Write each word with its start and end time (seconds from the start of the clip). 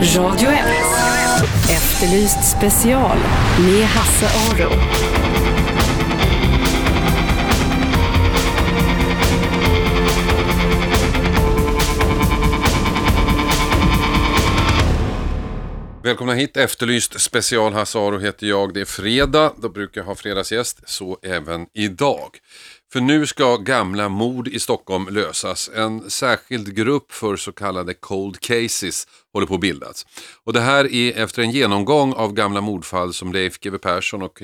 Radio 0.00 0.50
1. 0.50 0.58
Efterlyst 1.70 2.58
special 2.58 3.18
med 3.58 3.86
Hasse 3.86 4.26
Aro. 4.26 4.70
Välkomna 16.02 16.32
hit, 16.32 16.56
Efterlyst 16.56 17.20
special. 17.20 17.72
Hasse 17.72 17.98
Aro 17.98 18.18
heter 18.18 18.46
jag. 18.46 18.74
Det 18.74 18.80
är 18.80 18.84
fredag, 18.84 19.52
då 19.56 19.68
brukar 19.68 20.00
jag 20.00 20.06
ha 20.06 20.14
fredagsgäst, 20.14 20.88
så 20.88 21.18
även 21.22 21.66
idag. 21.74 22.30
För 22.92 23.00
nu 23.00 23.26
ska 23.26 23.56
gamla 23.56 24.08
mord 24.08 24.48
i 24.48 24.60
Stockholm 24.60 25.08
lösas. 25.10 25.70
En 25.74 26.10
särskild 26.10 26.76
grupp 26.76 27.12
för 27.12 27.36
så 27.36 27.52
kallade 27.52 27.94
cold 27.94 28.40
cases 28.40 29.08
håller 29.32 29.46
på 29.46 29.54
att 29.54 29.60
bildas. 29.60 30.06
Och 30.44 30.52
det 30.52 30.60
här 30.60 30.92
är 30.92 31.18
efter 31.18 31.42
en 31.42 31.50
genomgång 31.50 32.12
av 32.12 32.32
gamla 32.32 32.60
mordfall 32.60 33.14
som 33.14 33.32
Leif 33.32 33.60
GW 33.60 33.78
Persson 33.78 34.22
och 34.22 34.38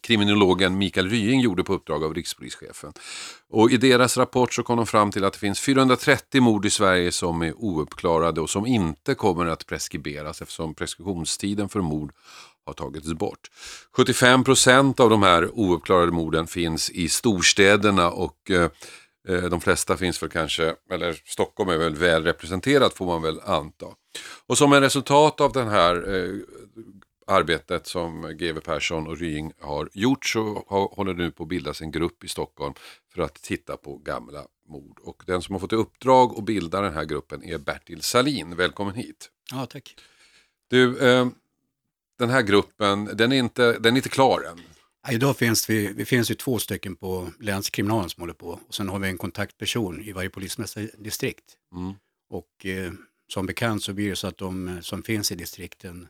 kriminologen 0.00 0.78
Mikael 0.78 1.10
Rying 1.10 1.40
gjorde 1.40 1.64
på 1.64 1.74
uppdrag 1.74 2.04
av 2.04 2.14
rikspolischefen. 2.14 2.92
Och 3.50 3.70
i 3.70 3.76
deras 3.76 4.16
rapport 4.16 4.54
så 4.54 4.62
kom 4.62 4.76
de 4.76 4.86
fram 4.86 5.10
till 5.10 5.24
att 5.24 5.32
det 5.32 5.38
finns 5.38 5.60
430 5.60 6.40
mord 6.40 6.66
i 6.66 6.70
Sverige 6.70 7.12
som 7.12 7.42
är 7.42 7.54
ouppklarade 7.56 8.40
och 8.40 8.50
som 8.50 8.66
inte 8.66 9.14
kommer 9.14 9.46
att 9.46 9.66
preskriberas 9.66 10.42
eftersom 10.42 10.74
preskriptionstiden 10.74 11.68
för 11.68 11.80
mord 11.80 12.12
har 12.66 12.72
tagits 12.72 13.12
bort. 13.12 13.50
75 13.96 14.44
procent 14.44 15.00
av 15.00 15.10
de 15.10 15.22
här 15.22 15.50
ouppklarade 15.58 16.12
morden 16.12 16.46
finns 16.46 16.90
i 16.90 17.08
storstäderna 17.08 18.10
och 18.10 18.50
eh, 18.50 18.70
eh, 19.28 19.44
de 19.44 19.60
flesta 19.60 19.96
finns 19.96 20.22
väl 20.22 20.30
kanske, 20.30 20.74
eller 20.90 21.22
Stockholm 21.24 21.70
är 21.70 21.76
väl 21.76 21.94
väl 21.94 22.24
representerat 22.24 22.94
får 22.94 23.06
man 23.06 23.22
väl 23.22 23.40
anta. 23.40 23.86
Och 24.46 24.58
som 24.58 24.72
en 24.72 24.80
resultat 24.80 25.40
av 25.40 25.52
det 25.52 25.64
här 25.64 26.14
eh, 26.14 26.36
arbetet 27.26 27.86
som 27.86 28.36
GW 28.38 28.60
Persson 28.60 29.06
och 29.06 29.18
Rying 29.18 29.52
har 29.60 29.88
gjort 29.92 30.26
så 30.26 30.64
har, 30.68 30.94
håller 30.96 31.14
nu 31.14 31.30
på 31.30 31.42
att 31.42 31.48
bildas 31.48 31.80
en 31.80 31.90
grupp 31.90 32.24
i 32.24 32.28
Stockholm 32.28 32.74
för 33.14 33.22
att 33.22 33.34
titta 33.34 33.76
på 33.76 33.96
gamla 33.96 34.46
mord. 34.68 34.98
Och 35.02 35.22
den 35.26 35.42
som 35.42 35.52
har 35.52 35.60
fått 35.60 35.72
i 35.72 35.76
uppdrag 35.76 36.38
att 36.38 36.44
bilda 36.44 36.80
den 36.80 36.94
här 36.94 37.04
gruppen 37.04 37.44
är 37.44 37.58
Bertil 37.58 38.02
Salin. 38.02 38.56
Välkommen 38.56 38.94
hit. 38.94 39.30
Ja, 39.50 39.66
tack. 39.66 39.96
Du, 40.70 40.98
eh, 40.98 41.26
den 42.22 42.30
här 42.30 42.42
gruppen, 42.42 43.04
den 43.04 43.32
är 43.32 43.36
inte, 43.36 43.78
den 43.78 43.94
är 43.94 43.96
inte 43.96 44.08
klar 44.08 44.40
än. 44.40 44.60
Idag 45.14 45.36
finns 45.36 45.70
vi, 45.70 45.92
vi 45.92 46.04
finns 46.04 46.30
ju 46.30 46.34
två 46.34 46.58
stycken 46.58 46.96
på 46.96 47.30
länskriminalen 47.40 48.10
som 48.10 48.20
håller 48.20 48.34
på 48.34 48.60
och 48.68 48.74
sen 48.74 48.88
har 48.88 48.98
vi 48.98 49.08
en 49.08 49.18
kontaktperson 49.18 50.00
i 50.00 50.12
varje 50.12 50.30
polismästardistrikt. 50.30 51.44
Mm. 51.74 51.94
Och 52.30 52.66
eh, 52.66 52.92
som 53.32 53.46
bekant 53.46 53.82
så 53.82 53.92
blir 53.92 54.10
det 54.10 54.16
så 54.16 54.26
att 54.26 54.38
de 54.38 54.68
eh, 54.68 54.80
som 54.80 55.02
finns 55.02 55.32
i 55.32 55.34
distrikten, 55.34 56.08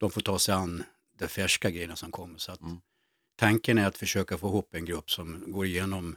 de 0.00 0.10
får 0.10 0.20
ta 0.20 0.38
sig 0.38 0.54
an 0.54 0.82
de 1.18 1.28
färska 1.28 1.70
grejerna 1.70 1.96
som 1.96 2.10
kommer. 2.10 2.38
Så 2.38 2.52
att 2.52 2.60
Mm. 2.60 2.76
Tanken 3.36 3.78
är 3.78 3.86
att 3.86 3.98
försöka 3.98 4.38
få 4.38 4.48
ihop 4.48 4.74
en 4.74 4.84
grupp 4.84 5.10
som 5.10 5.52
går 5.52 5.66
igenom 5.66 6.16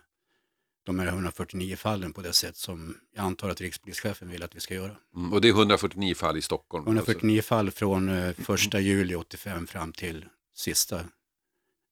de 0.86 1.00
här 1.00 1.08
149 1.08 1.76
fallen 1.76 2.14
på 2.14 2.22
det 2.22 2.34
sätt 2.34 2.58
som 2.58 2.98
jag 3.16 3.26
antar 3.26 3.50
att 3.50 3.62
rikspolischefen 3.62 4.30
vill 4.30 4.44
att 4.44 4.56
vi 4.56 4.60
ska 4.60 4.74
göra. 4.74 4.96
Mm. 5.16 5.34
Och 5.34 5.42
det 5.42 5.48
är 5.48 5.54
149 5.54 6.16
fall 6.16 6.38
i 6.38 6.42
Stockholm. 6.42 6.86
149 6.88 7.42
fall 7.42 7.72
från 7.72 8.10
eh, 8.10 8.34
första 8.34 8.80
juli 8.80 9.16
85 9.16 9.68
fram 9.68 9.92
till 9.92 10.26
sista 10.56 11.00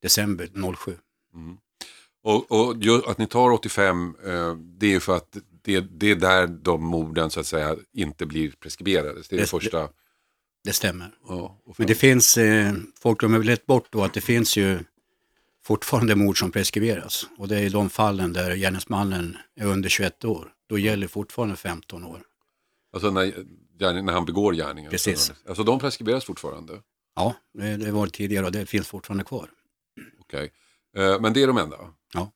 december 0.02 0.74
07. 0.76 0.96
Mm. 1.34 1.58
Och, 2.24 2.52
och 2.52 2.76
att 3.12 3.18
ni 3.18 3.28
tar 3.28 3.52
85, 3.52 4.16
eh, 4.26 4.56
det 4.56 4.86
är 4.86 4.92
ju 4.92 5.00
för 5.00 5.16
att 5.18 5.38
det, 5.64 5.80
det 5.80 6.12
är 6.12 6.16
där 6.16 6.48
de 6.48 6.84
morden 6.86 7.30
så 7.30 7.40
att 7.40 7.48
säga 7.48 7.76
inte 7.94 8.26
blir 8.26 8.52
preskriberade. 8.60 9.14
Det 9.14 9.20
är 9.20 9.38
det 9.38 9.38
Det- 9.44 9.48
första. 9.48 9.90
Det 10.64 10.74
stämmer. 10.74 11.12
Ja, 11.28 11.62
Men 11.78 11.88
det 11.88 11.96
finns, 11.96 12.38
eh, 12.38 12.74
folk 13.00 13.20
glömmer 13.20 13.38
väl 13.38 13.48
lätt 13.48 13.66
bort 13.66 13.88
då 13.92 14.04
att 14.04 14.14
det 14.14 14.22
finns 14.22 14.58
ju 14.58 14.80
fortfarande 15.64 16.16
mord 16.16 16.40
som 16.40 16.52
preskriberas. 16.52 17.28
Och 17.38 17.48
det 17.48 17.58
är 17.58 17.62
i 17.62 17.70
de 17.70 17.90
fallen 17.90 18.34
där 18.34 18.56
gärningsmannen 18.56 19.38
är 19.56 19.66
under 19.66 19.90
21 19.90 20.26
år. 20.26 20.54
Då 20.68 20.78
gäller 20.80 21.08
fortfarande 21.08 21.56
15 21.56 22.04
år. 22.04 22.22
Alltså 22.94 23.12
när, 23.12 23.34
gärning- 23.80 24.06
när 24.06 24.14
han 24.14 24.26
begår 24.26 24.54
gärningen. 24.54 24.92
Precis. 24.92 25.32
Alltså 25.48 25.64
de 25.64 25.80
preskriberas 25.80 26.26
fortfarande. 26.26 26.82
Ja, 27.16 27.36
det, 27.54 27.78
det 27.78 27.92
var 27.92 28.06
det 28.06 28.12
tidigare 28.12 28.46
och 28.46 28.52
det 28.52 28.66
finns 28.66 28.88
fortfarande 28.88 29.24
kvar. 29.24 29.50
Okej. 30.20 30.52
Eh, 30.98 31.20
men 31.22 31.34
det 31.34 31.44
är 31.44 31.48
de 31.48 31.58
enda. 31.58 31.78
Ja. 32.14 32.32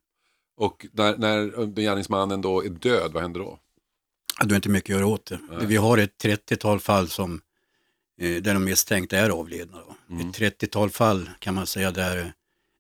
Och 0.58 0.86
när, 0.92 1.18
när 1.18 1.66
gärningsmannen 1.82 2.42
då 2.42 2.66
är 2.66 2.70
död, 2.70 3.12
vad 3.14 3.22
händer 3.24 3.40
då? 3.40 3.60
Du 4.44 4.50
har 4.50 4.56
inte 4.56 4.70
mycket 4.70 4.94
att 4.96 5.00
göra 5.00 5.08
åt 5.08 5.26
det. 5.26 5.40
Nej. 5.50 5.66
Vi 5.66 5.76
har 5.76 5.98
ett 5.98 6.24
30-tal 6.24 6.80
fall 6.80 7.10
som, 7.10 7.42
eh, 8.22 8.42
där 8.42 8.54
de 8.54 8.64
misstänkta 8.64 9.18
är 9.18 9.30
avlidna. 9.30 9.78
Då. 9.78 10.14
Mm. 10.16 10.30
Ett 10.30 10.36
30-tal 10.40 10.90
fall 10.90 11.30
kan 11.40 11.54
man 11.56 11.68
säga 11.68 11.92
där 11.92 12.34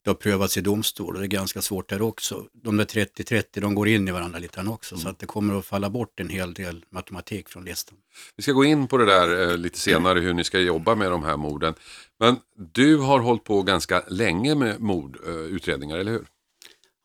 det 0.05 0.11
har 0.11 0.15
prövats 0.15 0.57
i 0.57 0.61
domstol 0.61 1.15
och 1.15 1.21
det 1.21 1.25
är 1.25 1.27
ganska 1.27 1.61
svårt 1.61 1.89
där 1.89 2.01
också. 2.01 2.45
De 2.53 2.77
där 2.77 2.85
30-30 2.85 3.43
de 3.61 3.75
går 3.75 3.87
in 3.87 4.07
i 4.07 4.11
varandra 4.11 4.39
lite 4.39 4.55
grann 4.55 4.67
också 4.67 4.97
så 4.97 5.09
att 5.09 5.19
det 5.19 5.25
kommer 5.25 5.59
att 5.59 5.65
falla 5.65 5.89
bort 5.89 6.19
en 6.19 6.29
hel 6.29 6.53
del 6.53 6.85
matematik 6.89 7.49
från 7.49 7.65
listan. 7.65 7.97
Vi 8.35 8.43
ska 8.43 8.51
gå 8.51 8.65
in 8.65 8.87
på 8.87 8.97
det 8.97 9.05
där 9.05 9.49
eh, 9.49 9.57
lite 9.57 9.79
senare, 9.79 10.19
hur 10.19 10.33
ni 10.33 10.43
ska 10.43 10.59
jobba 10.59 10.95
med 10.95 11.11
de 11.11 11.23
här 11.23 11.37
morden. 11.37 11.73
Men 12.19 12.35
du 12.73 12.97
har 12.97 13.19
hållit 13.19 13.43
på 13.43 13.61
ganska 13.61 14.03
länge 14.07 14.55
med 14.55 14.81
mordutredningar, 14.81 15.97
eller 15.97 16.11
hur? 16.11 16.25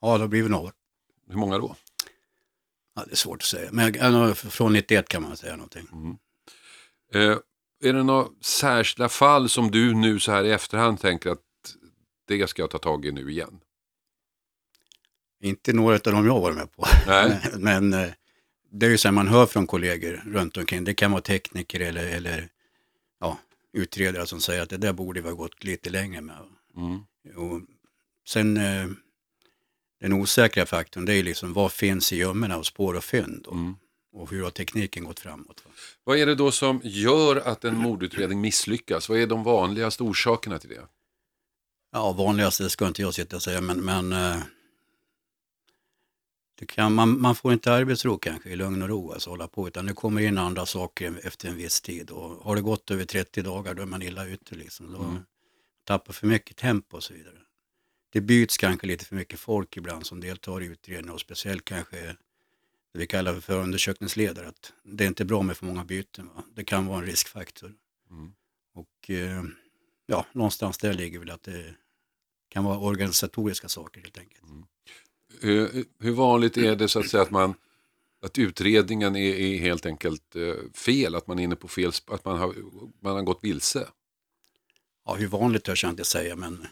Ja, 0.00 0.16
det 0.16 0.24
har 0.24 0.28
blivit 0.28 0.50
något. 0.50 0.74
Hur 1.28 1.36
många 1.36 1.58
då? 1.58 1.76
Ja, 2.96 3.02
det 3.06 3.12
är 3.12 3.16
svårt 3.16 3.38
att 3.38 3.42
säga. 3.42 3.68
Men 3.72 4.34
från 4.34 4.72
91 4.72 5.08
kan 5.08 5.22
man 5.22 5.36
säga 5.36 5.56
någonting. 5.56 6.18
Eh, 7.14 7.36
är 7.82 7.92
det 7.92 8.02
några 8.02 8.26
särskilda 8.40 9.08
fall 9.08 9.48
som 9.48 9.70
du 9.70 9.94
nu 9.94 10.20
så 10.20 10.32
här 10.32 10.44
i 10.44 10.50
efterhand 10.50 11.00
tänker 11.00 11.30
att 11.30 11.40
det 12.38 12.50
ska 12.50 12.62
jag 12.62 12.70
ta 12.70 12.78
tag 12.78 13.06
i 13.06 13.12
nu 13.12 13.30
igen? 13.30 13.60
Inte 15.42 15.72
några 15.72 15.94
av 15.94 16.00
dem 16.00 16.26
jag 16.26 16.40
varit 16.40 16.56
med 16.56 16.72
på. 16.72 16.86
Nej. 17.06 17.40
Men 17.58 17.92
eh, 17.92 18.08
det 18.70 18.86
är 18.86 18.90
ju 18.90 18.98
så 18.98 19.08
här 19.08 19.12
man 19.12 19.28
hör 19.28 19.46
från 19.46 19.66
kollegor 19.66 20.22
runt 20.26 20.56
omkring. 20.56 20.84
Det 20.84 20.94
kan 20.94 21.10
vara 21.10 21.22
tekniker 21.22 21.80
eller, 21.80 22.06
eller 22.06 22.48
ja, 23.20 23.38
utredare 23.72 24.26
som 24.26 24.40
säger 24.40 24.62
att 24.62 24.70
det 24.70 24.76
där 24.76 24.92
borde 24.92 25.20
vi 25.20 25.28
ha 25.28 25.34
gått 25.34 25.64
lite 25.64 25.90
längre 25.90 26.20
med. 26.20 26.36
Mm. 26.76 27.00
Och 27.36 27.60
sen 28.28 28.56
eh, 28.56 28.88
den 30.00 30.12
osäkra 30.12 30.66
faktorn 30.66 31.04
det 31.04 31.14
är 31.14 31.22
liksom 31.22 31.52
vad 31.52 31.72
finns 31.72 32.12
i 32.12 32.16
gömmorna 32.16 32.56
av 32.56 32.62
spår 32.62 32.94
och 32.94 33.04
fynd 33.04 33.46
och, 33.46 33.54
Mm. 33.54 33.74
och 34.12 34.30
hur 34.30 34.42
har 34.42 34.50
tekniken 34.50 35.04
gått 35.04 35.20
framåt. 35.20 35.62
Va? 35.64 35.70
Vad 36.04 36.18
är 36.18 36.26
det 36.26 36.34
då 36.34 36.50
som 36.50 36.80
gör 36.84 37.36
att 37.36 37.64
en 37.64 37.76
mordutredning 37.76 38.40
misslyckas? 38.40 39.08
Vad 39.08 39.18
är 39.18 39.26
de 39.26 39.44
vanligaste 39.44 40.02
orsakerna 40.02 40.58
till 40.58 40.70
det? 40.70 40.86
Ja, 41.92 42.12
vanligast 42.12 42.58
det 42.58 42.70
ska 42.70 42.86
inte 42.86 43.02
jag 43.02 43.14
sitta 43.14 43.36
och 43.36 43.42
säga 43.42 43.60
men, 43.60 43.80
men 43.84 44.12
eh, 44.12 44.42
kan, 46.68 46.94
man, 46.94 47.20
man 47.20 47.34
får 47.36 47.52
inte 47.52 47.72
arbetsro 47.72 48.18
kanske 48.18 48.50
i 48.50 48.56
lugn 48.56 48.82
och 48.82 48.88
ro 48.88 49.12
alltså 49.12 49.30
hålla 49.30 49.48
på 49.48 49.68
utan 49.68 49.86
det 49.86 49.92
kommer 49.92 50.20
in 50.20 50.38
andra 50.38 50.66
saker 50.66 51.20
efter 51.22 51.48
en 51.48 51.56
viss 51.56 51.80
tid 51.80 52.10
och 52.10 52.44
har 52.44 52.56
det 52.56 52.62
gått 52.62 52.90
över 52.90 53.04
30 53.04 53.42
dagar 53.42 53.74
då 53.74 53.82
är 53.82 53.86
man 53.86 54.02
illa 54.02 54.26
ute 54.26 54.54
liksom. 54.54 54.92
Då 54.92 55.02
Mm. 55.02 55.22
tappar 55.84 56.12
för 56.12 56.26
mycket 56.26 56.56
tempo 56.56 56.96
och 56.96 57.04
så 57.04 57.14
vidare. 57.14 57.36
Det 58.12 58.20
byts 58.20 58.56
kanske 58.58 58.86
lite 58.86 59.04
för 59.04 59.16
mycket 59.16 59.40
folk 59.40 59.76
ibland 59.76 60.06
som 60.06 60.20
deltar 60.20 60.62
i 60.62 60.66
utredningen 60.66 61.14
och 61.14 61.20
speciellt 61.20 61.64
kanske 61.64 61.96
det 62.92 62.98
vi 62.98 63.06
kallar 63.06 63.34
för 63.34 63.40
förundersökningsledare. 63.40 64.48
Att 64.48 64.72
det 64.82 65.04
är 65.04 65.08
inte 65.08 65.24
bra 65.24 65.42
med 65.42 65.56
för 65.56 65.66
många 65.66 65.84
byten. 65.84 66.26
Va? 66.34 66.44
Det 66.54 66.64
kan 66.64 66.86
vara 66.86 66.98
en 66.98 67.06
riskfaktor. 67.06 67.74
Mm. 68.10 68.32
Och 68.74 69.10
eh, 69.10 69.44
ja, 70.10 70.26
någonstans 70.32 70.78
där 70.78 70.92
ligger 70.92 71.18
väl 71.18 71.30
att 71.30 71.42
det 71.42 71.74
kan 72.48 72.64
vara 72.64 72.78
organisatoriska 72.78 73.68
saker 73.68 74.00
helt 74.00 74.18
enkelt. 74.18 74.42
Eh, 75.42 75.82
hur 75.98 76.12
vanligt 76.12 76.56
är 76.56 76.76
det 76.76 76.88
så 76.88 76.98
att 76.98 77.08
säga 77.08 77.22
att 77.22 77.30
man 77.30 77.54
att 78.22 78.38
utredningen 78.38 79.16
är, 79.16 79.34
är 79.34 79.58
helt 79.58 79.86
enkelt 79.86 80.36
eh, 80.36 80.54
fel, 80.74 81.14
att 81.14 81.26
man 81.26 81.38
är 81.38 81.42
inne 81.42 81.56
på 81.56 81.68
fel, 81.68 81.92
att 82.06 82.24
man 82.24 82.38
har, 82.38 82.54
man 83.00 83.14
har 83.14 83.22
gått 83.22 83.44
vilse? 83.44 83.88
Ja, 85.06 85.14
hur 85.14 85.26
vanligt 85.26 85.64
törs 85.64 85.82
jag 85.82 85.92
inte 85.92 86.04
säga, 86.04 86.36
men 86.36 86.66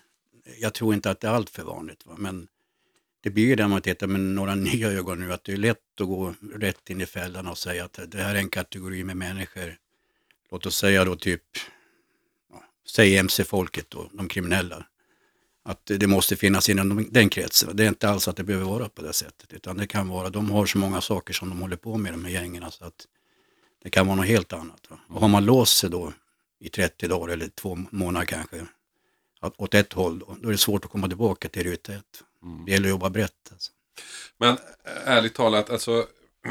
jag 0.61 0.75
tror 0.75 0.95
inte 0.95 1.11
att 1.11 1.21
det 1.21 1.29
är 1.29 1.33
allt 1.33 1.51
för 1.51 1.63
vanligt. 1.63 2.07
Va? 2.07 2.15
Men 2.19 2.49
det 3.21 3.31
blir 3.31 3.47
ju 3.47 3.57
det 3.57 3.69
man 3.69 3.83
tittar 3.83 4.07
med 4.07 4.21
några 4.21 4.55
nya 4.55 4.91
ögon 4.91 5.21
nu, 5.21 5.33
att 5.33 5.45
det 5.45 5.53
är 5.53 5.57
lätt 5.57 6.01
att 6.01 6.07
gå 6.07 6.35
rätt 6.55 6.91
in 6.91 7.01
i 7.01 7.07
fällan 7.07 7.47
och 7.47 7.59
säga 7.59 7.85
att 7.85 7.99
det 8.07 8.23
här 8.23 8.35
är 8.35 8.39
en 8.39 8.51
kategori 8.51 9.05
med 9.05 9.17
människor, 9.17 9.77
låt 10.51 10.67
oss 10.67 10.77
säga 10.77 11.05
då 11.05 11.17
typ, 11.17 11.43
ja, 12.89 12.93
säg 12.93 13.17
MC-folket 13.17 13.91
då, 13.91 14.11
de 14.13 14.29
kriminella. 14.29 14.87
Att 15.65 15.87
det 15.87 16.07
måste 16.07 16.37
finnas 16.37 16.69
inom 16.69 17.09
den 17.11 17.29
kretsen. 17.29 17.77
Det 17.77 17.85
är 17.85 17.89
inte 17.89 18.09
alls 18.09 18.29
att 18.29 18.37
det 18.37 18.45
behöver 18.45 18.67
vara 18.67 18.89
på 18.89 19.03
det 19.03 19.13
sättet, 19.13 19.53
utan 19.53 19.77
det 19.77 19.87
kan 19.87 20.09
vara, 20.09 20.31
de 20.31 20.51
har 20.51 20.67
så 20.67 20.79
många 20.79 21.01
saker 21.01 21.35
som 21.35 21.49
de 21.49 21.61
håller 21.61 21.77
på 21.77 21.99
med, 21.99 22.13
de 22.13 22.25
här 22.25 22.33
gängen, 22.33 22.71
så 22.71 22.85
att 22.85 23.07
det 23.83 23.91
kan 23.91 24.07
vara 24.07 24.17
något 24.17 24.27
helt 24.27 24.53
annat. 24.53 24.87
Va? 24.89 24.99
Och 25.09 25.21
har 25.21 25.29
man 25.29 25.45
låst 25.45 25.79
sig 25.79 25.91
då 25.91 26.13
i 26.61 26.69
30 26.69 27.09
dagar 27.09 27.33
eller 27.33 27.49
två 27.49 27.79
månader 27.91 28.27
kanske, 28.27 28.67
åt 29.41 29.75
ett 29.75 29.93
håll, 29.93 30.19
då, 30.19 30.37
då 30.41 30.49
är 30.49 30.53
det 30.53 30.59
svårt 30.59 30.85
att 30.85 30.91
komma 30.91 31.09
tillbaka 31.09 31.49
till 31.49 31.65
ruta 31.65 31.95
ett. 31.95 32.23
Det 32.67 32.73
gäller 32.73 32.89
att 32.89 32.91
jobba 32.91 33.11
brett. 33.11 33.49
Alltså. 33.53 33.73
Men 34.39 34.59
ärligt 35.05 35.35
talat, 35.35 35.71
alltså, 35.71 36.07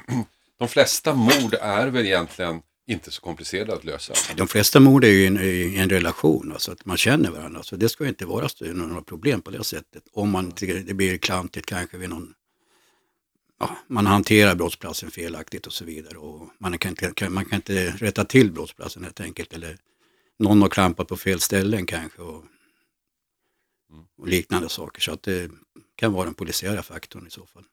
de 0.57 0.68
flesta 0.68 1.13
mord 1.13 1.54
är 1.62 1.88
väl 1.88 2.06
egentligen 2.06 2.62
inte 2.88 3.12
så 3.12 3.22
komplicerade 3.22 3.74
att 3.74 3.84
lösa. 3.84 4.13
De 4.36 4.48
flesta 4.48 4.80
mord 4.80 5.04
är 5.04 5.10
ju 5.10 5.24
i 5.24 5.25
en, 5.25 5.39
i 5.39 5.75
en 5.78 5.89
relation, 5.89 6.51
alltså 6.51 6.72
att 6.72 6.86
man 6.86 6.98
känner 6.98 7.31
varandra. 7.31 7.63
Så 7.63 7.75
det 7.75 7.89
ska 7.89 8.04
ju 8.04 8.10
inte 8.10 8.25
vara 8.25 8.50
några 8.62 9.01
problem 9.01 9.42
på 9.42 9.51
det 9.51 9.63
sättet. 9.63 10.04
Om 10.12 10.30
man 10.30 10.51
tycker 10.51 10.75
det 10.75 10.94
blir 10.94 11.18
klantigt 11.18 11.66
kanske 11.66 11.98
vid 11.98 12.10
någon, 12.10 12.34
ja, 13.60 13.78
man 13.88 14.06
hanterar 14.06 14.56
brottsplatsen 14.56 15.12
felaktigt 15.12 15.68
och 15.68 15.74
så 15.74 15.86
vidare. 15.86 16.18
Och 16.18 16.50
man, 16.60 16.78
kan 16.78 16.89
inte, 16.89 17.12
kan, 17.16 17.34
man 17.34 17.45
kan 17.45 17.56
inte 17.56 17.92
rätta 17.92 18.25
till 18.25 18.51
brottsplatsen 18.51 19.04
helt 19.04 19.19
enkelt. 19.19 19.54
Eller 19.54 19.78
någon 20.40 20.62
har 20.62 20.69
klampat 20.69 21.07
på 21.07 21.18
fel 21.18 21.40
ställen 21.40 21.86
kanske. 21.86 22.22
Och, 22.22 22.44
och 24.18 24.28
liknande 24.28 24.69
saker. 24.69 25.01
Så 25.01 25.12
att 25.12 25.24
det 25.24 25.51
kan 25.95 26.13
vara 26.13 26.25
den 26.25 26.33
polisiära 26.33 26.83
faktorn 26.83 27.28
i 27.28 27.30
så 27.30 27.45
fall. 27.45 27.63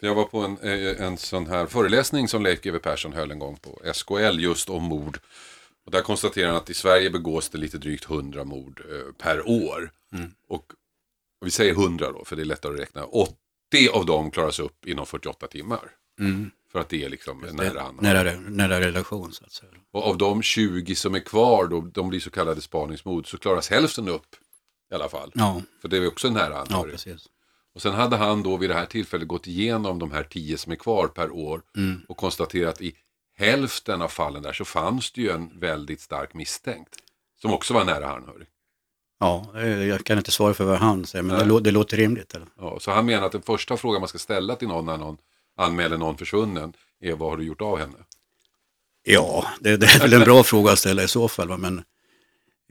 För 0.00 0.06
jag 0.06 0.14
var 0.14 0.24
på 0.24 0.38
en, 0.40 0.58
eh, 0.58 1.02
en 1.06 1.16
sån 1.16 1.46
här 1.46 1.66
föreläsning 1.66 2.28
som 2.28 2.42
Leif 2.42 2.60
GW 2.62 2.78
Persson 2.78 3.12
höll 3.12 3.30
en 3.30 3.38
gång 3.38 3.56
på 3.56 3.80
SKL 3.94 4.38
just 4.40 4.68
om 4.68 4.82
mord. 4.82 5.18
Och 5.84 5.92
där 5.92 6.02
konstaterar 6.02 6.46
han 6.48 6.56
att 6.56 6.70
i 6.70 6.74
Sverige 6.74 7.10
begås 7.10 7.48
det 7.48 7.58
lite 7.58 7.78
drygt 7.78 8.04
100 8.10 8.44
mord 8.44 8.82
eh, 8.90 9.12
per 9.18 9.48
år. 9.48 9.90
Och, 10.48 10.72
och 11.40 11.46
vi 11.46 11.50
säger 11.50 11.72
100 11.72 12.12
då, 12.12 12.24
för 12.24 12.36
det 12.36 12.42
är 12.42 12.44
lättare 12.46 12.74
att 12.74 12.80
räkna. 12.80 13.04
80 13.04 13.32
av 13.92 14.06
dem 14.06 14.30
klaras 14.30 14.58
upp 14.58 14.86
inom 14.86 15.06
48 15.06 15.46
timmar. 15.46 15.90
För 16.72 16.78
att 16.80 16.88
det 16.88 17.04
är 17.04 17.08
liksom 17.08 17.40
nära 17.52 17.80
hand. 17.80 18.02
Nära, 18.02 18.32
nära 18.40 18.80
relation 18.80 19.32
så 19.32 19.44
att 19.44 19.52
säga. 19.52 19.72
Och 19.92 20.06
av 20.06 20.18
de 20.18 20.42
20 20.42 20.94
som 20.94 21.14
är 21.14 21.20
kvar, 21.20 21.66
då, 21.66 21.80
de 21.80 22.08
blir 22.08 22.20
så 22.20 22.30
kallade 22.30 22.60
spaningsmord, 22.60 23.30
så 23.30 23.38
klaras 23.38 23.70
hälften 23.70 24.08
upp 24.08 24.36
i 24.90 24.94
alla 24.94 25.08
fall. 25.08 25.32
Ja, 25.34 25.62
För 25.80 25.88
det 25.88 25.96
är 25.96 26.06
också 26.08 26.30
nära 26.30 26.52
ja 26.54 26.60
anhörig. 26.60 26.92
precis. 26.92 27.26
Och 27.76 27.82
sen 27.82 27.94
hade 27.94 28.16
han 28.16 28.42
då 28.42 28.56
vid 28.56 28.70
det 28.70 28.74
här 28.74 28.86
tillfället 28.86 29.28
gått 29.28 29.46
igenom 29.46 29.98
de 29.98 30.10
här 30.10 30.22
tio 30.24 30.58
som 30.58 30.72
är 30.72 30.76
kvar 30.76 31.06
per 31.08 31.30
år 31.30 31.62
och 32.08 32.16
konstaterat 32.16 32.74
att 32.74 32.80
i 32.82 32.94
hälften 33.38 34.02
av 34.02 34.08
fallen 34.08 34.42
där 34.42 34.52
så 34.52 34.64
fanns 34.64 35.10
det 35.12 35.20
ju 35.20 35.30
en 35.30 35.60
väldigt 35.60 36.00
stark 36.00 36.34
misstänkt. 36.34 36.94
Som 37.40 37.52
också 37.52 37.74
var 37.74 37.84
nära 37.84 38.10
anhörig. 38.10 38.46
Ja, 39.20 39.52
eh, 39.56 39.68
jag 39.84 40.04
kan 40.04 40.18
inte 40.18 40.30
svara 40.30 40.54
för 40.54 40.64
vad 40.64 40.78
han 40.78 41.06
säger, 41.06 41.22
men 41.22 41.38
det, 41.38 41.44
lå- 41.44 41.60
det 41.60 41.70
låter 41.70 41.96
rimligt. 41.96 42.34
Eller? 42.34 42.46
Ja, 42.58 42.78
så 42.80 42.90
han 42.90 43.06
menar 43.06 43.26
att 43.26 43.32
den 43.32 43.42
första 43.42 43.76
frågan 43.76 44.00
man 44.00 44.08
ska 44.08 44.18
ställa 44.18 44.56
till 44.56 44.68
någon 44.68 44.86
när 44.86 44.96
någon 44.96 45.16
anmäler 45.56 45.96
någon 45.98 46.16
försvunnen 46.18 46.72
är 47.00 47.12
vad 47.12 47.30
har 47.30 47.36
du 47.36 47.44
gjort 47.44 47.60
av 47.62 47.78
henne? 47.78 47.98
Ja, 49.02 49.46
det, 49.60 49.76
det 49.76 49.86
är 49.86 50.00
väl 50.00 50.12
en 50.12 50.20
bra 50.20 50.42
fråga 50.44 50.72
att 50.72 50.78
ställa 50.78 51.02
i 51.02 51.08
så 51.08 51.28
fall. 51.28 51.58
Men 51.58 51.78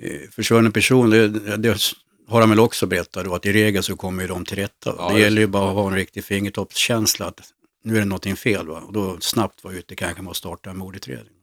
eh, 0.01 0.29
försvunnen 0.31 0.71
person, 0.71 1.09
det, 1.09 1.27
det 1.57 1.95
har 2.27 2.39
han 2.39 2.49
väl 2.49 2.59
också 2.59 2.85
berättat 2.85 3.25
då, 3.25 3.35
att 3.35 3.45
i 3.45 3.53
regel 3.53 3.83
så 3.83 3.95
kommer 3.95 4.21
ju 4.23 4.27
de 4.27 4.45
till 4.45 4.57
rätta. 4.57 4.95
Ja, 4.97 5.09
det 5.13 5.19
gäller 5.19 5.41
ju 5.41 5.47
bara 5.47 5.69
att 5.69 5.75
ha 5.75 5.87
en 5.87 5.95
riktig 5.95 6.23
fingertoppskänsla 6.23 7.25
att 7.25 7.41
nu 7.83 7.95
är 7.95 7.99
det 7.99 8.05
någonting 8.05 8.35
fel. 8.35 8.67
Va? 8.67 8.81
Och 8.87 8.93
då 8.93 9.17
snabbt 9.19 9.63
vara 9.63 9.73
ute 9.73 9.95
kanske 9.95 10.21
med 10.21 10.31
att 10.31 10.37
starta 10.37 10.69
en 10.69 10.77
mordutredning. 10.77 11.33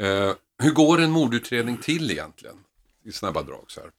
Eh, 0.00 0.32
hur 0.62 0.70
går 0.70 1.00
en 1.00 1.10
mordutredning 1.10 1.76
till 1.76 2.10
egentligen? 2.10 2.56
I 3.04 3.12
snabba 3.12 3.42
drag 3.42 3.64
så 3.68 3.80
här. 3.80 3.90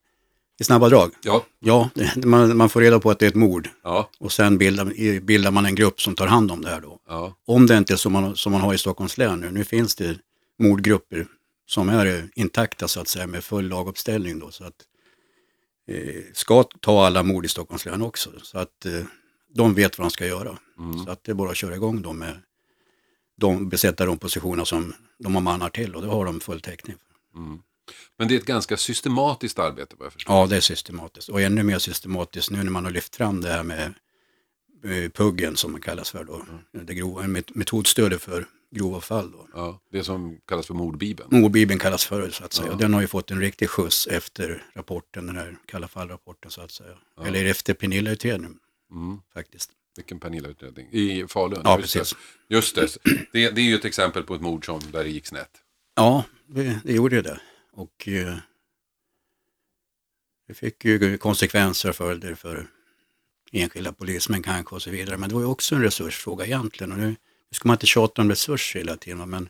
I 0.60 0.64
snabba 0.64 0.90
drag? 0.90 1.12
Ja, 1.24 1.46
Ja, 1.60 1.90
man, 2.16 2.58
man 2.58 2.70
får 2.70 2.82
reda 2.82 3.00
på 3.00 3.12
att 3.12 3.20
det 3.20 3.26
är 3.26 3.28
ett 3.28 3.36
mord 3.36 3.70
ja, 3.84 4.10
och 4.20 4.32
sen 4.32 4.58
bildar, 4.58 5.20
bildar 5.20 5.52
man 5.52 5.66
en 5.66 5.76
grupp 5.76 6.02
som 6.02 6.16
tar 6.16 6.28
hand 6.28 6.52
om 6.52 6.62
det 6.62 6.70
här 6.70 6.82
då. 6.82 7.00
ja. 7.08 7.36
Om 7.46 7.68
det 7.68 7.78
inte 7.78 7.94
är 7.94 7.98
som 7.98 8.14
man, 8.14 8.36
som 8.36 8.52
man 8.52 8.62
har 8.62 8.74
i 8.74 8.78
Stockholms 8.78 9.18
län 9.18 9.40
nu, 9.40 9.52
nu 9.52 9.64
finns 9.64 9.96
det 9.96 10.18
mordgrupper 10.60 11.28
som 11.66 11.90
är 11.90 12.30
intakta 12.36 12.88
så 12.88 13.02
att 13.02 13.08
säga 13.08 13.28
med 13.28 13.44
full 13.44 13.68
laguppställning 13.68 14.40
då. 14.40 14.52
Så 14.52 14.64
att 14.64 14.74
ska 16.34 16.64
ta 16.64 17.06
alla 17.06 17.24
mord 17.24 17.46
i 17.46 17.48
Stockholms 17.48 17.86
län 17.86 18.02
också. 18.02 18.30
Så 18.42 18.58
att 18.58 18.86
eh, 18.86 19.02
de 19.54 19.74
vet 19.74 19.98
vad 19.98 20.06
de 20.06 20.12
ska 20.12 20.26
göra. 20.26 20.58
Så 21.06 21.12
att 21.12 21.24
det 21.24 21.32
är 21.32 21.36
bara 21.36 21.50
att 21.50 21.58
köra 21.58 21.76
igång 21.76 22.02
dem 22.02 22.20
med 22.20 22.40
de 23.38 23.70
besätta 23.70 24.06
de 24.06 24.18
positioner 24.18 24.66
som 24.66 24.94
de 25.20 25.36
har 25.36 25.42
mannar 25.42 25.70
till 25.70 25.96
och 25.96 26.02
det 26.02 26.08
har 26.08 26.26
de 26.26 26.40
full 26.40 26.62
täckning 26.62 26.96
för. 26.98 27.40
Men 28.18 28.28
det 28.28 28.36
är 28.36 28.40
ett 28.40 28.46
ganska 28.46 28.78
systematiskt 28.78 29.60
arbete 29.60 29.96
vad 30.00 30.06
jag 30.06 30.14
förstår. 30.14 30.36
Ja, 30.36 30.48
det 30.48 30.56
är 30.56 30.62
systematiskt 30.62 31.30
och 31.30 31.42
ännu 31.42 31.64
mer 31.64 31.80
systematiskt 31.80 32.52
nu 32.52 32.64
när 32.64 32.72
man 32.72 32.86
har 32.86 32.92
lyft 32.92 33.16
fram 33.16 33.42
det 33.42 33.50
här 33.50 33.64
med 33.64 33.94
eh, 34.84 35.12
puggen 35.12 35.56
som 35.58 35.72
man 35.72 35.82
kallas 35.82 36.10
för 36.10 36.24
då. 36.24 36.46
Det 36.72 36.94
grova, 36.94 37.22
met- 37.22 37.52
metodstödet 37.56 38.22
för 38.22 38.46
grova 38.72 39.02
fall 39.02 39.32
då. 39.32 39.48
Ja, 39.54 39.80
det 39.92 40.04
som 40.04 40.38
kallas 40.48 40.68
för 40.68 40.74
mordbibeln. 40.74 41.42
Mordbibeln 41.42 41.80
kallas 41.80 42.06
för 42.06 42.30
så 42.30 42.44
att 42.46 42.54
säga. 42.54 42.76
Den 42.76 42.94
har 42.94 43.02
ju 43.02 43.08
fått 43.08 43.32
en 43.32 43.42
riktig 43.42 43.70
skjuts 43.70 44.08
efter 44.08 44.64
rapporten, 44.74 45.28
den 45.28 45.36
här 45.36 45.58
kalla 45.66 45.88
fall-rapporten 45.88 46.52
så 46.52 46.62
att 46.62 46.72
säga. 46.72 46.98
Eller 47.26 47.46
efter 47.46 47.74
Pernilla-utredningen 47.74 48.60
faktiskt. 49.34 49.72
Vilken 49.96 50.20
Pernilla-utredning? 50.20 50.88
I 50.92 51.28
Falun? 51.28 51.62
Ja, 51.64 51.80
just 51.80 51.94
det. 51.94 52.00
precis. 52.00 52.18
Just 52.48 52.76
det. 52.76 52.98
det. 53.32 53.50
Det 53.50 53.62
är 53.62 53.66
ju 53.66 53.76
ett 53.76 53.86
exempel 53.86 54.24
på 54.24 54.36
ett 54.36 54.42
mord 54.42 54.66
som, 54.66 54.80
där 54.92 55.04
det 55.04 55.10
gick 55.10 55.26
snett. 55.26 55.52
Ja, 55.96 56.24
det, 56.48 56.80
det 56.84 56.94
gjorde 56.94 57.16
ju 57.16 57.22
det. 57.22 57.40
Och 57.72 58.08
eh, 58.08 58.36
det 60.48 60.54
fick 60.54 60.86
ju 60.86 61.18
konsekvenser 61.18 61.90
och 61.90 61.96
följder 61.96 62.36
för 62.36 62.68
enskilda 63.52 63.94
polismän 63.94 64.44
kanske 64.44 64.76
och 64.76 64.82
så 64.82 64.90
vidare. 64.90 65.18
Men 65.18 65.30
det 65.30 65.36
var 65.36 65.42
ju 65.42 65.48
också 65.48 65.76
en 65.76 65.82
resursfråga 65.82 66.46
egentligen. 66.46 66.92
Och 66.92 66.98
nu, 66.98 67.16
nu 67.52 67.56
ska 67.56 67.68
man 67.68 67.76
inte 67.76 67.88
tjata 67.88 68.22
om 68.22 68.30
resurser 68.30 68.80
hela 68.80 68.98
tiden, 68.98 69.30
men 69.30 69.50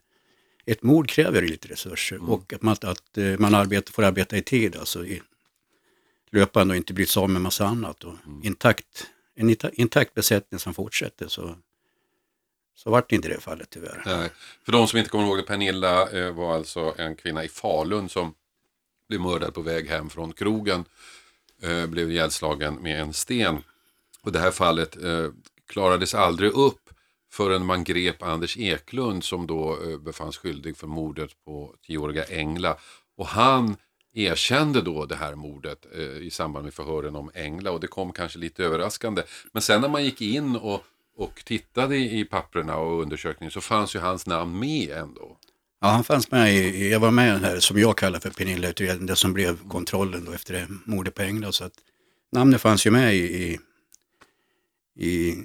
ett 0.66 0.84
mord 0.84 1.10
kräver 1.10 1.42
lite 1.42 1.68
resurser 1.68 2.30
och 2.30 2.54
att 2.54 2.62
man, 2.62 2.76
att 2.82 3.18
eh, 3.18 3.38
man 3.40 3.56
arbetar, 3.56 3.92
får 3.92 4.04
arbeta 4.04 4.38
i 4.38 4.42
tid, 4.42 4.76
alltså 4.76 5.06
i, 5.06 5.22
löpande 6.32 6.72
och 6.72 6.78
inte 6.78 6.94
bryts 6.94 7.18
av 7.18 7.30
med 7.30 7.42
massa 7.42 7.66
annat. 7.66 8.04
Och 8.04 8.14
intakt, 8.44 9.08
en 9.36 9.56
intakt 9.74 10.14
besättning 10.14 10.60
som 10.60 10.74
fortsätter 10.74 11.28
så, 11.28 11.56
så 12.76 12.90
vart 12.90 13.10
det 13.10 13.16
inte 13.16 13.30
det 13.30 13.40
fallet 13.40 13.70
tyvärr. 13.70 14.04
Nej. 14.06 14.30
För 14.66 14.72
de 14.72 14.88
som 14.88 15.00
inte 15.00 15.10
kommer 15.10 15.26
ihåg 15.26 15.38
det, 15.38 15.44
Pernilla 15.44 16.10
eh, 16.10 16.32
var 16.32 16.56
alltså 16.56 16.94
en 16.98 17.16
kvinna 17.16 17.44
i 17.44 17.48
Falun 17.50 18.10
som 18.10 18.34
blev 19.08 19.22
mördad 19.22 19.54
på 19.54 19.62
väg 19.62 19.90
hem 19.90 20.10
från 20.10 20.34
krogen. 20.34 20.86
Eh, 21.62 21.86
blev 21.86 22.12
ihjälslagen 22.12 22.76
med 22.76 23.02
en 23.02 23.14
sten. 23.14 23.64
Och 24.22 24.32
det 24.32 24.40
här 24.40 24.52
fallet 24.52 25.04
eh, 25.04 25.28
klarades 25.68 26.16
aldrig 26.16 26.52
upp 26.52 26.89
förrän 27.32 27.66
man 27.66 27.84
grep 27.84 28.24
Anders 28.24 28.58
Eklund 28.58 29.24
som 29.24 29.48
då 29.48 29.78
eh, 29.84 29.98
befanns 29.98 30.38
skyldig 30.38 30.78
för 30.78 30.88
mordet 30.88 31.30
på 31.46 31.76
tioåriga 31.88 32.26
Engla. 32.30 32.78
Och 33.18 33.28
han 33.28 33.76
erkände 34.14 34.82
då 34.82 35.06
det 35.06 35.16
här 35.16 35.36
mordet 35.36 35.86
eh, 35.96 36.02
i 36.02 36.30
samband 36.32 36.66
med 36.66 36.74
förhören 36.74 37.16
om 37.16 37.32
Engla 37.34 37.72
och 37.72 37.80
det 37.80 37.88
kom 37.88 38.14
kanske 38.14 38.40
lite 38.40 38.64
överraskande. 38.64 39.24
Men 39.52 39.62
sen 39.62 39.82
när 39.82 39.90
man 39.90 40.04
gick 40.04 40.22
in 40.22 40.56
och, 40.56 40.84
och 41.16 41.42
tittade 41.46 41.98
i 41.98 42.26
papperna 42.26 42.78
och 42.78 43.02
undersökningen 43.02 43.52
så 43.52 43.62
fanns 43.62 43.96
ju 43.96 44.00
hans 44.00 44.26
namn 44.26 44.60
med 44.60 44.90
ändå. 44.90 45.38
Ja, 45.82 45.88
han 45.88 46.04
fanns 46.04 46.32
med 46.32 46.54
i, 46.56 46.92
jag 46.92 47.00
var 47.00 47.12
med 47.12 47.30
i 47.30 47.32
den 47.32 47.44
här 47.44 47.60
som 47.60 47.80
jag 47.80 47.98
kallar 47.98 48.20
för 48.20 48.30
Pernilla-utredningen, 48.30 49.06
det 49.06 49.16
som 49.16 49.34
blev 49.34 49.68
kontrollen 49.68 50.26
då 50.26 50.32
efter 50.32 50.54
det 50.54 50.68
mordet 50.86 51.16
på 51.16 51.22
Engla. 51.22 51.52
Så 51.52 51.64
att 51.64 51.74
namnet 52.32 52.62
fanns 52.62 52.88
ju 52.88 52.92
med 52.92 53.16
i, 53.16 53.20
i, 53.44 53.60
i 55.06 55.36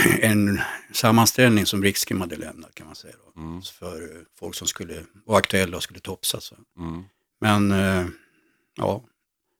en 0.20 0.60
sammanställning 0.92 1.66
som 1.66 1.82
Rikskim 1.82 2.20
hade 2.20 2.36
lämnat 2.36 2.74
kan 2.74 2.86
man 2.86 2.96
säga. 2.96 3.14
Då, 3.24 3.60
För 3.78 4.02
eh, 4.02 4.22
folk 4.38 4.54
som 4.54 4.66
skulle 4.66 5.04
vara 5.24 5.38
aktuella 5.38 5.76
och 5.76 5.82
skulle 5.82 6.00
topsas. 6.00 6.44
Så. 6.44 6.56
Mm. 6.78 7.04
Men 7.40 7.70
eh, 7.70 8.06
ja, 8.76 9.04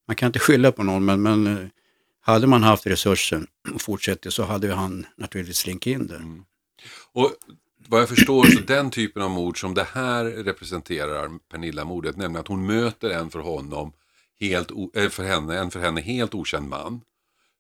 man 0.07 0.16
kan 0.16 0.26
inte 0.26 0.38
skylla 0.38 0.73
på 0.73 0.83
någon, 0.83 1.05
men, 1.05 1.23
men 1.23 1.47
eh, 1.47 1.66
hade 2.21 2.47
man 2.47 2.62
haft 2.62 2.87
resursen 2.87 3.47
och 3.75 3.83
fortsätter 3.83 4.31
så 4.31 4.43
hade 4.43 4.75
han 4.75 5.07
naturligtvis 5.16 5.59
slinkit 5.59 5.95
in 5.95 6.07
där. 6.07 6.23
Och 7.12 7.33
vad 7.88 8.00
jag 8.00 8.09
förstår 8.09 8.45
så 8.45 8.61
den 8.61 8.90
typen 8.90 9.23
av 9.23 9.31
mord 9.31 9.61
som 9.61 9.75
det 9.75 9.87
här 9.93 10.25
representerar, 10.25 11.31
Pernilla-mordet, 11.50 12.16
nämligen 12.16 12.40
att 12.40 12.49
hon 12.49 12.66
möter 12.66 13.11
en 13.11 13.31
för 13.31 13.38
honom, 13.38 13.93
helt 14.40 14.71
eh, 14.97 15.09
för 15.09 15.25
henne, 15.25 15.59
en 15.59 15.71
för 15.71 15.81
henne 15.81 16.00
helt 16.00 16.35
okänd 16.35 16.69
man 16.69 17.00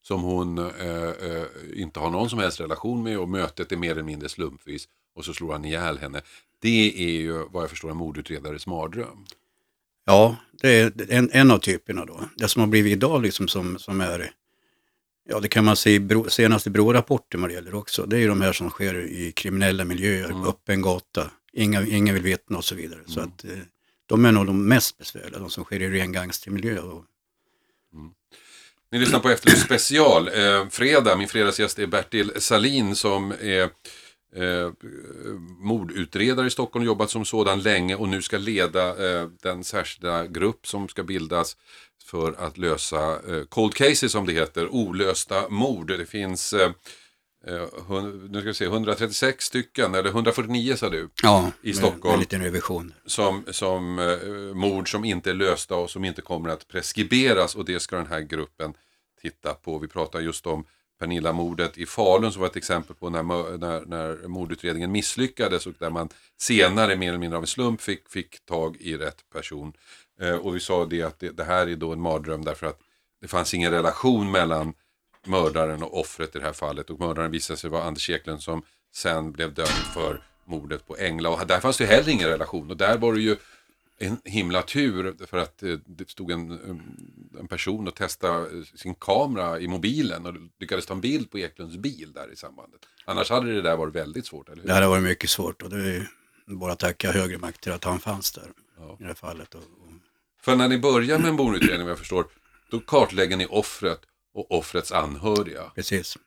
som 0.06 0.22
hon 0.22 0.58
eh, 0.58 1.08
eh, 1.08 1.44
inte 1.74 2.00
har 2.00 2.10
någon 2.10 2.30
som 2.30 2.38
helst 2.38 2.60
relation 2.60 3.02
med 3.02 3.18
och 3.18 3.28
mötet 3.28 3.72
är 3.72 3.76
mer 3.76 3.90
eller 3.90 4.02
mindre 4.02 4.28
slumpvis 4.28 4.88
och 5.14 5.24
så 5.24 5.34
slår 5.34 5.52
han 5.52 5.64
ihjäl 5.64 5.98
henne. 5.98 6.22
Det 6.62 7.02
är 7.04 7.20
ju 7.20 7.32
vad 7.50 7.62
jag 7.62 7.70
förstår 7.70 7.90
en 7.90 7.96
mordutredares 7.96 8.66
mardröm. 8.66 9.24
Ja, 10.04 10.36
det 10.52 10.80
är 10.80 10.92
en, 11.08 11.30
en 11.32 11.50
av 11.50 11.58
typerna 11.58 12.04
då. 12.04 12.20
Det 12.36 12.48
som 12.48 12.60
har 12.60 12.66
blivit 12.66 12.92
idag 12.92 13.22
liksom 13.22 13.48
som, 13.48 13.78
som 13.78 14.00
är, 14.00 14.30
ja 15.28 15.40
det 15.40 15.48
kan 15.48 15.64
man 15.64 15.76
se 15.76 15.94
i 15.94 16.00
Bro, 16.00 16.30
senaste 16.30 16.70
Brå-rapporten 16.70 17.40
vad 17.40 17.50
det 17.50 17.54
gäller 17.54 17.74
också. 17.74 18.06
Det 18.06 18.16
är 18.16 18.20
ju 18.20 18.28
de 18.28 18.40
här 18.40 18.52
som 18.52 18.70
sker 18.70 18.94
i 18.94 19.32
kriminella 19.32 19.84
miljöer, 19.84 20.48
öppen 20.48 20.82
gata, 20.82 21.30
inga, 21.52 21.86
ingen 21.86 22.14
vill 22.14 22.22
vittna 22.22 22.56
och 22.56 22.64
så 22.64 22.74
vidare. 22.74 23.00
Så 23.06 23.20
att 23.20 23.44
eh, 23.44 23.50
de 24.06 24.24
är 24.24 24.32
nog 24.32 24.46
de 24.46 24.68
mest 24.68 24.98
besvärliga, 24.98 25.38
de 25.38 25.50
som 25.50 25.64
sker 25.64 25.82
i 25.82 25.90
ren 25.90 26.12
gangstermiljö. 26.12 26.78
Och, 26.78 27.04
ni 28.92 28.98
lyssnar 28.98 29.20
på 29.20 29.30
Efterlyst 29.30 29.64
special. 29.64 30.28
Eh, 30.28 30.68
fredag, 30.68 31.16
min 31.16 31.28
fredagsgäst 31.28 31.78
är 31.78 31.86
Bertil 31.86 32.32
Salin 32.36 32.96
som 32.96 33.32
är 33.40 33.62
eh, 34.36 34.72
mordutredare 35.58 36.46
i 36.46 36.50
Stockholm, 36.50 36.84
jobbat 36.84 37.10
som 37.10 37.24
sådan 37.24 37.60
länge 37.60 37.94
och 37.94 38.08
nu 38.08 38.22
ska 38.22 38.38
leda 38.38 39.10
eh, 39.10 39.28
den 39.42 39.64
särskilda 39.64 40.26
grupp 40.26 40.66
som 40.66 40.88
ska 40.88 41.02
bildas 41.02 41.56
för 42.04 42.34
att 42.38 42.58
lösa 42.58 43.12
eh, 43.12 43.44
cold 43.48 43.74
cases 43.74 44.12
som 44.12 44.26
det 44.26 44.32
heter, 44.32 44.68
olösta 44.68 45.48
mord. 45.48 45.88
Det 45.98 46.06
finns 46.06 46.52
eh, 46.52 46.70
eh, 47.46 48.02
nu 48.30 48.40
ska 48.40 48.48
vi 48.48 48.54
se, 48.54 48.64
136 48.64 49.44
stycken, 49.44 49.94
eller 49.94 50.10
149 50.10 50.76
sa 50.76 50.88
du, 50.88 51.08
Ja, 51.22 51.50
I 51.62 51.66
med- 51.66 51.76
Stockholm. 51.76 52.00
Med 52.04 52.14
en 52.14 52.20
liten 52.20 52.42
revision. 52.42 52.92
som, 53.06 53.44
som 53.50 53.98
eh, 53.98 54.54
mord 54.54 54.90
som 54.90 55.04
inte 55.04 55.30
är 55.30 55.34
lösta 55.34 55.76
och 55.76 55.90
som 55.90 56.04
inte 56.04 56.22
kommer 56.22 56.48
att 56.48 56.68
preskriberas 56.68 57.54
och 57.54 57.64
det 57.64 57.80
ska 57.80 57.96
den 57.96 58.06
här 58.06 58.20
gruppen 58.20 58.74
titta 59.22 59.54
på. 59.54 59.78
Vi 59.78 59.88
pratar 59.88 60.20
just 60.20 60.46
om 60.46 60.64
Pernilla-mordet 61.00 61.78
i 61.78 61.86
Falun 61.86 62.32
som 62.32 62.40
var 62.40 62.48
ett 62.48 62.56
exempel 62.56 62.96
på 62.96 63.10
när, 63.10 63.22
när, 63.58 63.84
när 63.86 64.28
mordutredningen 64.28 64.92
misslyckades 64.92 65.66
och 65.66 65.72
där 65.78 65.90
man 65.90 66.08
senare 66.38 66.96
mer 66.96 67.08
eller 67.08 67.18
mindre 67.18 67.36
av 67.36 67.42
en 67.42 67.46
slump 67.46 67.80
fick, 67.80 68.08
fick 68.08 68.44
tag 68.46 68.76
i 68.80 68.96
rätt 68.96 69.30
person. 69.32 69.72
Eh, 70.20 70.34
och 70.36 70.56
vi 70.56 70.60
sa 70.60 70.84
det 70.86 71.02
att 71.02 71.18
det, 71.18 71.30
det 71.36 71.44
här 71.44 71.66
är 71.66 71.76
då 71.76 71.92
en 71.92 72.00
mardröm 72.00 72.44
därför 72.44 72.66
att 72.66 72.78
det 73.20 73.28
fanns 73.28 73.54
ingen 73.54 73.70
relation 73.70 74.30
mellan 74.30 74.74
mördaren 75.26 75.82
och 75.82 76.00
offret 76.00 76.36
i 76.36 76.38
det 76.38 76.44
här 76.44 76.52
fallet 76.52 76.90
och 76.90 77.00
mördaren 77.00 77.30
visade 77.30 77.56
sig 77.56 77.70
vara 77.70 77.84
Anders 77.84 78.10
Eklund 78.10 78.42
som 78.42 78.62
sen 78.94 79.32
blev 79.32 79.54
dömd 79.54 79.68
för 79.94 80.22
mordet 80.44 80.86
på 80.86 80.96
Engla 80.96 81.30
och 81.30 81.46
där 81.46 81.60
fanns 81.60 81.78
det 81.78 81.86
heller 81.86 82.08
ingen 82.08 82.28
relation 82.28 82.70
och 82.70 82.76
där 82.76 82.98
var 82.98 83.12
det 83.14 83.20
ju 83.20 83.36
en 83.98 84.16
himla 84.24 84.62
tur 84.62 85.26
för 85.26 85.38
att 85.38 85.62
eh, 85.62 85.76
det 85.86 86.08
stod 86.10 86.30
en, 86.30 86.50
en 87.40 87.48
person 87.48 87.88
och 87.88 87.94
testade 87.94 88.64
sin 88.64 88.94
kamera 88.94 89.60
i 89.60 89.68
mobilen 89.68 90.26
och 90.26 90.34
lyckades 90.60 90.86
ta 90.86 90.94
en 90.94 91.00
bild 91.00 91.30
på 91.30 91.38
Eklunds 91.38 91.76
bil 91.76 92.12
där 92.12 92.32
i 92.32 92.36
sambandet. 92.36 92.80
Annars 93.04 93.30
hade 93.30 93.52
det 93.54 93.62
där 93.62 93.76
varit 93.76 93.94
väldigt 93.94 94.26
svårt, 94.26 94.48
eller 94.48 94.62
hur? 94.62 94.68
Det 94.68 94.74
har 94.74 94.88
varit 94.88 95.02
mycket 95.02 95.30
svårt 95.30 95.62
och 95.62 95.70
det 95.70 95.76
är 95.96 96.08
bara 96.46 96.72
att 96.72 96.78
tacka 96.78 97.12
högre 97.12 97.38
makter 97.38 97.70
att 97.70 97.84
han 97.84 97.98
fanns 98.00 98.32
där 98.32 98.48
Ja. 98.78 98.92
i 99.00 99.02
det 99.02 99.06
här 99.06 99.14
fallet. 99.14 99.54
Och, 99.54 99.60
och, 99.60 99.92
För 100.40 100.56
när 100.56 100.68
ni 100.68 100.78
börjar 100.78 101.18
med 101.18 101.28
en 101.28 101.34
mordutredning, 101.36 101.82
vad 101.82 101.90
jag 101.90 101.98
förstår, 101.98 102.26
då 102.70 102.80
kartlägger 102.80 103.36
ni 103.36 103.46
offret 103.46 104.00
och 104.36 104.52
offrets 104.52 104.92
anhöriga. 104.92 105.62
precis. 105.74 106.18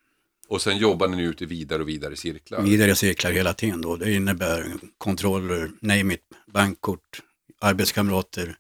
Och 0.48 0.62
sen 0.62 0.78
jobbar 0.78 1.08
ni 1.08 1.24
ut 1.24 1.42
i 1.42 1.46
vidare 1.46 1.82
och 1.82 1.90
vidare 1.90 2.16
cirklar. 2.16 2.62
Vidare 2.62 2.96
cirklar 2.96 3.32
hela 3.32 3.54
tiden 3.54 3.82
då. 3.82 3.96
Det 3.96 4.14
innebär 4.14 4.74
kontroller, 4.98 5.72
name 5.80 6.14
it, 6.14 6.22
bankkort, 6.54 7.22
arbetskamrater, 7.60 8.56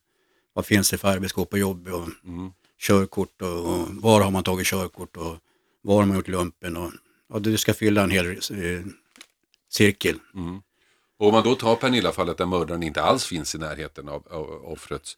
vad 0.53 0.65
finns 0.65 0.89
det 0.89 0.97
för 0.97 1.07
arbetsskåp 1.07 1.49
på 1.49 1.57
jobb 1.57 1.87
och 1.87 2.07
Mm. 2.23 2.51
körkort 2.79 3.41
och, 3.41 3.57
och 3.65 3.87
var 3.89 4.21
har 4.21 4.31
man 4.31 4.43
tagit 4.43 4.67
körkort 4.67 5.17
och 5.17 5.37
var 5.81 5.95
har 5.99 6.05
man 6.05 6.15
gjort 6.17 6.27
lumpen 6.27 6.77
och 6.77 6.91
ja, 7.33 7.39
du 7.39 7.57
ska 7.57 7.73
fylla 7.73 8.03
en 8.03 8.11
hel 8.11 8.27
eh, 8.29 8.85
cirkel. 9.69 10.19
Och 11.19 11.27
om 11.27 11.33
man 11.33 11.43
då 11.43 11.55
tar 11.55 11.75
Pernilla-fallet 11.75 12.37
där 12.37 12.45
mördaren 12.45 12.83
inte 12.83 13.01
alls 13.01 13.25
finns 13.25 13.55
i 13.55 13.57
närheten 13.57 14.09
av, 14.09 14.27
av 14.31 14.65
offrets 14.65 15.17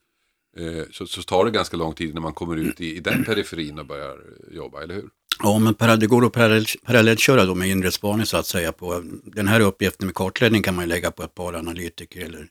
så, 0.92 1.06
så 1.08 1.24
tar 1.24 1.46
det 1.46 1.52
ganska 1.52 1.78
lång 1.78 1.94
tid 1.94 2.10
innan 2.10 2.24
man 2.24 2.34
kommer 2.34 2.58
ut 2.58 2.82
i, 2.82 2.96
i 2.96 3.00
den 3.00 3.24
periferin 3.24 3.80
och 3.80 3.86
börjar 3.86 4.10
eh, 4.12 4.56
jobba, 4.56 4.84
eller 4.84 4.96
hur? 4.96 5.10
Ja, 5.44 5.60
men 5.60 5.74
parallell- 5.76 6.00
det 6.00 6.08
går 6.08 6.26
att 6.26 6.34
parallell, 6.34 6.66
parallellköra 6.84 7.46
då 7.46 7.56
med 7.56 7.70
inre 7.70 7.92
spaning 7.92 8.26
så 8.26 8.38
att 8.38 8.46
säga. 8.46 8.72
På, 8.72 9.04
den 9.24 9.48
här 9.48 9.60
uppgiften 9.60 10.06
med 10.08 10.16
kartläggning 10.16 10.62
kan 10.64 10.76
man 10.76 10.88
lägga 10.88 11.12
på 11.12 11.24
ett 11.24 11.36
par 11.36 11.54
analytiker 11.54 12.22
eller 12.22 12.48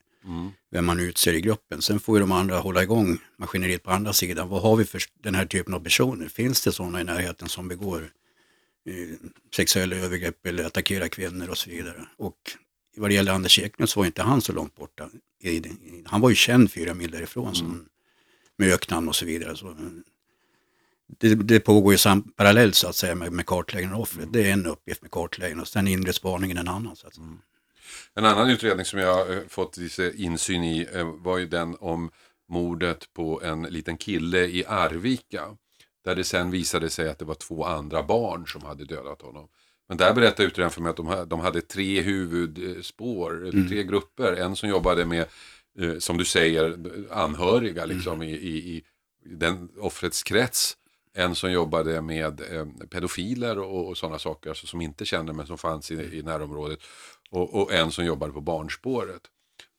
vem 0.73 0.87
man 0.87 1.01
utser 1.01 1.33
i 1.33 1.41
gruppen. 1.41 1.83
Sen 1.83 2.01
får 2.01 2.17
ju 2.17 2.21
de 2.21 2.33
andra 2.33 2.59
hålla 2.59 2.83
igång 2.83 3.19
maskineriet 3.39 3.83
på 3.83 3.91
andra 3.91 4.13
sidan. 4.13 4.49
Vad 4.49 4.63
har 4.63 4.77
vi 4.77 4.85
för 4.85 5.03
den 5.23 5.35
här 5.35 5.45
typen 5.47 5.75
av 5.75 5.81
personer? 5.81 6.29
Finns 6.29 6.65
det 6.65 6.73
sådana 6.73 7.01
i 7.01 7.05
närheten 7.05 7.49
som 7.49 7.69
begår 7.69 8.11
eh, 8.89 9.17
sexuella 9.57 9.97
övergrepp 9.97 10.47
eller 10.47 10.65
attackerar 10.65 11.09
kvinnor 11.09 11.49
och 11.49 11.59
så 11.59 11.71
vidare? 11.71 12.07
Och 12.19 12.37
vad 12.97 13.11
det 13.11 13.15
gäller 13.15 13.33
Anders 13.33 13.59
Eklund 13.59 13.89
så 13.89 14.01
var 14.01 14.07
inte 14.07 14.23
han 14.23 14.41
så 14.41 14.53
långt 14.53 14.75
borta. 14.75 15.11
Han 16.05 16.21
var 16.21 16.29
ju 16.29 16.35
känd 16.35 16.73
fyra 16.73 16.95
mil 16.95 17.11
därifrån 17.11 17.55
som, 17.55 17.89
med 18.57 18.73
öknamn 18.73 19.09
och 19.09 19.17
så 19.17 19.27
vidare. 19.27 19.57
Så, 19.57 19.69
eh, 19.69 19.75
det, 21.07 21.35
det 21.35 21.61
pågår 21.61 21.93
ju 21.93 21.99
sam, 21.99 22.23
parallellt 22.23 22.75
så 22.75 22.89
att 22.89 22.97
säga 22.97 23.15
med, 23.15 23.33
med 23.33 23.47
kartläggningen 23.47 23.95
av 23.95 24.01
offret. 24.01 24.33
Det 24.33 24.49
är 24.49 24.53
en 24.53 24.67
uppgift 24.67 25.03
med 25.03 25.11
kartläggningen 25.11 25.61
och 25.61 25.69
sen 25.69 25.89
inre 25.89 26.13
spaningen 26.13 26.57
en 26.57 26.69
annan. 26.69 26.97
Så 26.97 27.07
att 27.07 27.15
säga. 27.15 27.27
En 28.15 28.25
annan 28.25 28.51
utredning 28.51 28.85
som 28.85 28.99
jag 28.99 29.33
eh, 29.33 29.43
fått 29.49 29.77
lite 29.77 30.13
insyn 30.17 30.65
i 30.65 30.89
eh, 30.93 31.05
var 31.05 31.39
ju 31.39 31.47
den 31.47 31.77
om 31.81 32.11
mordet 32.49 33.13
på 33.13 33.43
en 33.43 33.63
liten 33.63 33.97
kille 33.97 34.39
i 34.39 34.65
Arvika. 34.67 35.57
Där 36.05 36.17
det 36.17 36.25
sen 36.25 36.51
visade 36.51 36.91
sig 36.91 37.09
att 37.09 37.19
det 37.19 37.25
var 37.25 37.35
två 37.35 37.65
andra 37.65 38.03
barn 38.03 38.47
som 38.47 38.63
hade 38.63 38.85
dödat 38.85 39.23
honom. 39.23 39.49
Men 39.91 39.97
där 39.97 40.15
berättade 40.15 40.49
utredaren 40.49 40.71
för 40.71 40.81
mig 40.81 40.91
att 40.91 40.97
de, 40.97 41.29
de 41.29 41.41
hade 41.41 41.61
tre 41.61 42.01
huvudspår, 42.01 43.47
eller 43.47 43.69
tre 43.69 43.83
grupper. 43.83 44.33
En 44.33 44.57
som 44.57 44.69
jobbade 44.69 45.05
med, 45.05 45.27
eh, 45.79 45.99
som 45.99 46.19
du 46.19 46.25
säger, 46.25 46.79
anhöriga 47.11 47.87
liksom, 47.87 48.23
i, 48.23 48.33
i, 48.33 48.77
i 48.77 48.85
den 49.25 49.69
offrets 49.79 50.23
krets. 50.23 50.77
En 51.15 51.35
som 51.35 51.53
jobbade 51.53 52.01
med 52.01 52.41
eh, 52.41 52.67
pedofiler 52.91 53.59
och, 53.59 53.89
och 53.89 53.99
sådana 53.99 54.19
saker 54.19 54.51
alltså, 54.51 54.67
som 54.67 54.81
inte 54.81 55.05
kände 55.05 55.33
men 55.33 55.47
som 55.47 55.59
fanns 55.59 55.91
i, 55.91 55.95
i 55.95 56.23
närområdet. 56.23 56.79
Och, 57.31 57.63
och 57.63 57.73
en 57.73 57.91
som 57.91 58.05
jobbade 58.05 58.33
på 58.33 58.41
barnspåret. 58.41 59.23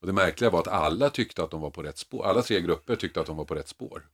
Och 0.02 0.08
det 0.08 0.14
märkliga 0.14 0.50
var 0.50 0.60
att 0.60 0.68
alla 0.68 1.10
tyckte 1.10 1.44
att 1.44 1.52
de 1.52 1.62
var 1.62 1.70
på 1.70 1.84
rätt 1.84 1.98
spår. 1.98 2.26
Alla 2.26 2.42
tre 2.42 2.62
grupper 2.62 2.96
tyckte 2.96 3.22
att 3.22 3.28
de 3.28 3.38
var 3.38 3.46
på 3.46 3.56
rätt 3.56 3.68
spår. 3.68 4.06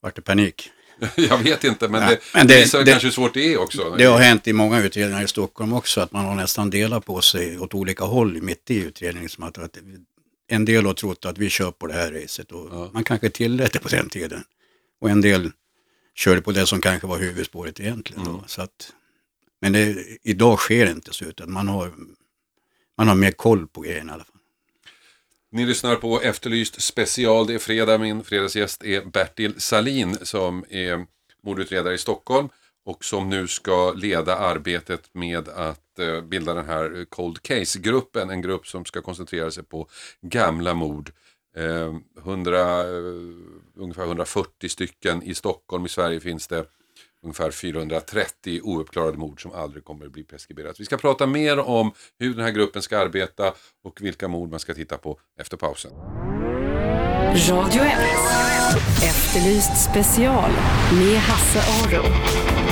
Vart 0.00 0.16
det 0.16 0.22
panik? 0.22 0.70
Jag 1.16 1.38
vet 1.38 1.64
inte, 1.64 1.88
men 1.88 2.02
Ja, 2.02 2.08
det, 2.08 2.18
men 2.34 2.46
det 2.46 2.56
visar 2.60 2.78
det- 2.84 2.90
kanske 2.90 3.06
hur 3.06 3.12
svårt 3.12 3.34
det 3.34 3.52
är 3.52 3.58
också. 3.58 3.94
Det 3.98 4.04
har 4.04 4.18
hänt 4.18 4.48
i 4.48 4.52
många 4.52 4.80
utredningar 4.82 5.22
i 5.24 5.28
Stockholm 5.28 5.72
också 5.72 6.00
att 6.00 6.12
man 6.12 6.24
har 6.24 6.34
nästan 6.34 6.70
delat 6.70 7.04
på 7.04 7.20
sig 7.20 7.58
åt 7.58 7.74
olika 7.74 8.04
håll 8.04 8.42
mitt 8.42 8.70
i 8.70 8.76
utredningen. 8.78 9.28
Som 9.28 9.44
att, 9.44 9.58
att 9.58 9.78
en 10.48 10.64
del 10.64 10.86
har 10.86 10.94
trott 10.94 11.24
att 11.24 11.38
vi 11.38 11.50
kör 11.50 11.70
på 11.70 11.86
det 11.86 11.92
här 11.94 12.12
racet 12.12 12.52
och 12.52 12.68
Ja. 12.72 12.90
man 12.92 13.04
kanske 13.04 13.30
tillät 13.30 13.72
det 13.72 13.78
på 13.78 13.88
den 13.88 14.08
tiden. 14.08 14.42
Och 15.00 15.10
en 15.10 15.20
del 15.20 15.50
körde 16.14 16.40
på 16.40 16.52
det 16.52 16.66
som 16.66 16.80
kanske 16.80 17.06
var 17.06 17.18
huvudspåret 17.18 17.80
egentligen. 17.80 18.24
Då. 18.24 18.44
Så 18.46 18.62
att, 18.62 18.92
men 19.60 19.72
det, 19.72 19.96
idag 20.22 20.58
sker 20.58 20.86
det 20.86 20.92
inte 20.92 21.12
så 21.12 21.24
utan 21.24 21.52
man 21.52 21.68
har, 21.68 21.92
man 22.98 23.08
har 23.08 23.14
mer 23.14 23.30
koll 23.32 23.66
på 23.66 23.80
grejerna 23.80 24.12
i 24.12 24.14
alla 24.14 24.24
fall. 24.24 24.37
Ni 25.50 25.66
lyssnar 25.66 25.96
på 25.96 26.20
Efterlyst 26.20 26.82
special. 26.82 27.46
Det 27.46 27.54
är 27.54 27.58
fredag. 27.58 27.98
Min 27.98 28.24
fredagsgäst 28.24 28.84
är 28.84 29.04
Bertil 29.04 29.60
Salin 29.60 30.16
som 30.22 30.64
är 30.68 31.06
mordutredare 31.42 31.94
i 31.94 31.98
Stockholm 31.98 32.48
och 32.84 33.04
som 33.04 33.28
nu 33.28 33.48
ska 33.48 33.92
leda 33.92 34.36
arbetet 34.36 35.14
med 35.14 35.48
att 35.48 35.98
eh, 35.98 36.20
bilda 36.20 36.54
den 36.54 36.66
här 36.66 37.04
Cold 37.08 37.42
Case-gruppen. 37.42 38.30
En 38.30 38.42
grupp 38.42 38.66
som 38.66 38.84
ska 38.84 39.02
koncentrera 39.02 39.50
sig 39.50 39.64
på 39.64 39.88
gamla 40.20 40.74
mord. 40.74 41.12
Eh, 41.56 41.94
100, 42.18 42.80
eh, 42.80 42.86
ungefär 43.76 44.04
140 44.04 44.68
stycken 44.68 45.22
i 45.22 45.34
Stockholm. 45.34 45.86
I 45.86 45.88
Sverige 45.88 46.20
finns 46.20 46.48
det 46.48 46.64
ungefär 47.24 47.50
430 47.50 48.60
ouppklarade 48.62 49.18
mord 49.18 49.42
som 49.42 49.52
aldrig 49.52 49.84
kommer 49.84 50.06
att 50.06 50.12
bli 50.12 50.24
preskriberat. 50.24 50.80
Vi 50.80 50.84
ska 50.84 50.96
prata 50.96 51.26
mer 51.26 51.58
om 51.58 51.92
hur 52.18 52.34
den 52.34 52.44
här 52.44 52.50
gruppen 52.50 52.82
ska 52.82 52.98
arbeta 52.98 53.54
och 53.84 54.00
vilka 54.00 54.28
mord 54.28 54.50
man 54.50 54.60
ska 54.60 54.74
titta 54.74 54.98
på 54.98 55.20
efter 55.40 55.56
pausen. 55.56 55.92
Radio 57.28 57.82
1. 57.82 57.98
Efterlyst 59.02 59.90
special 59.90 60.50
med 60.92 61.18
Hasse 61.18 61.58
Aro. 61.58 62.67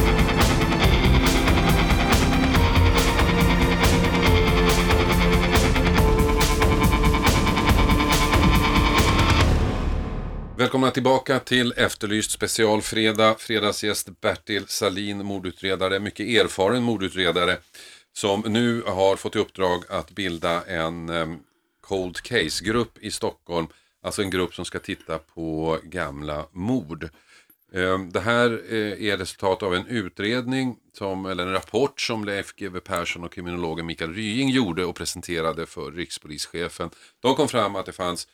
Välkomna 10.66 10.90
tillbaka 10.90 11.38
till 11.40 11.72
Efterlyst 11.76 12.30
specialfredag. 12.30 13.40
Fredagsgäst 13.40 14.20
Bertil 14.20 14.66
Salin, 14.66 15.26
mordutredare, 15.26 16.00
mycket 16.00 16.26
erfaren 16.26 16.82
mordutredare 16.82 17.56
som 18.12 18.40
nu 18.40 18.82
har 18.82 19.16
fått 19.16 19.36
i 19.36 19.38
uppdrag 19.38 19.84
att 19.88 20.10
bilda 20.10 20.64
en 20.64 21.10
Cold 21.80 22.16
Case-grupp 22.16 22.98
i 23.00 23.10
Stockholm. 23.10 23.66
Alltså 24.02 24.22
en 24.22 24.30
grupp 24.30 24.54
som 24.54 24.64
ska 24.64 24.78
titta 24.78 25.18
på 25.18 25.78
gamla 25.82 26.46
mord. 26.52 27.08
Det 28.12 28.20
här 28.20 28.62
eh, 28.68 29.08
är 29.08 29.16
resultat 29.16 29.62
av 29.62 29.74
en 29.74 29.86
utredning, 29.86 30.76
som, 30.98 31.26
eller 31.26 31.46
en 31.46 31.52
rapport 31.52 32.00
som 32.00 32.24
Leif 32.24 32.54
GW 32.56 32.80
Persson 32.80 33.24
och 33.24 33.32
kriminologen 33.32 33.86
Mikael 33.86 34.14
Rying 34.14 34.48
gjorde 34.48 34.84
och 34.84 34.96
presenterade 34.96 35.66
för 35.66 35.92
rikspolischefen. 35.92 36.90
De 37.20 37.34
kom 37.34 37.48
fram 37.48 37.76
att 37.76 37.86
det 37.86 37.92
fanns 37.92 38.28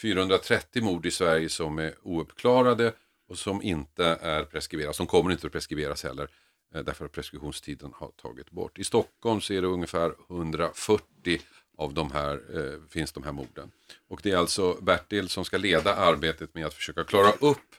430 0.00 0.82
mord 0.82 1.06
i 1.06 1.10
Sverige 1.10 1.48
som 1.48 1.78
är 1.78 1.94
ouppklarade 2.02 2.92
och 3.28 3.38
som 3.38 3.62
inte 3.62 4.04
är 4.04 4.44
preskriberade, 4.44 4.94
som 4.94 5.06
kommer 5.06 5.30
inte 5.30 5.46
att 5.46 5.52
preskriberas 5.52 6.04
heller 6.04 6.28
eh, 6.74 6.82
därför 6.82 7.04
att 7.04 7.12
preskriptionstiden 7.12 7.92
har 7.94 8.10
tagit 8.10 8.50
bort. 8.50 8.78
I 8.78 8.84
Stockholm 8.84 9.40
så 9.40 9.52
är 9.52 9.62
det 9.62 9.68
ungefär 9.68 10.14
140 10.30 11.40
av 11.78 11.94
de 11.94 12.12
här, 12.12 12.40
eh, 12.54 12.80
finns 12.90 13.12
de 13.12 13.22
här 13.22 13.32
morden. 13.32 13.70
Och 14.08 14.20
det 14.22 14.30
är 14.30 14.36
alltså 14.36 14.74
Bertil 14.80 15.28
som 15.28 15.44
ska 15.44 15.58
leda 15.58 15.94
arbetet 15.94 16.54
med 16.54 16.66
att 16.66 16.74
försöka 16.74 17.04
klara 17.04 17.32
upp 17.32 17.74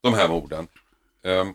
de 0.00 0.14
här 0.14 0.28
morden. 0.28 0.66
Um, 1.22 1.54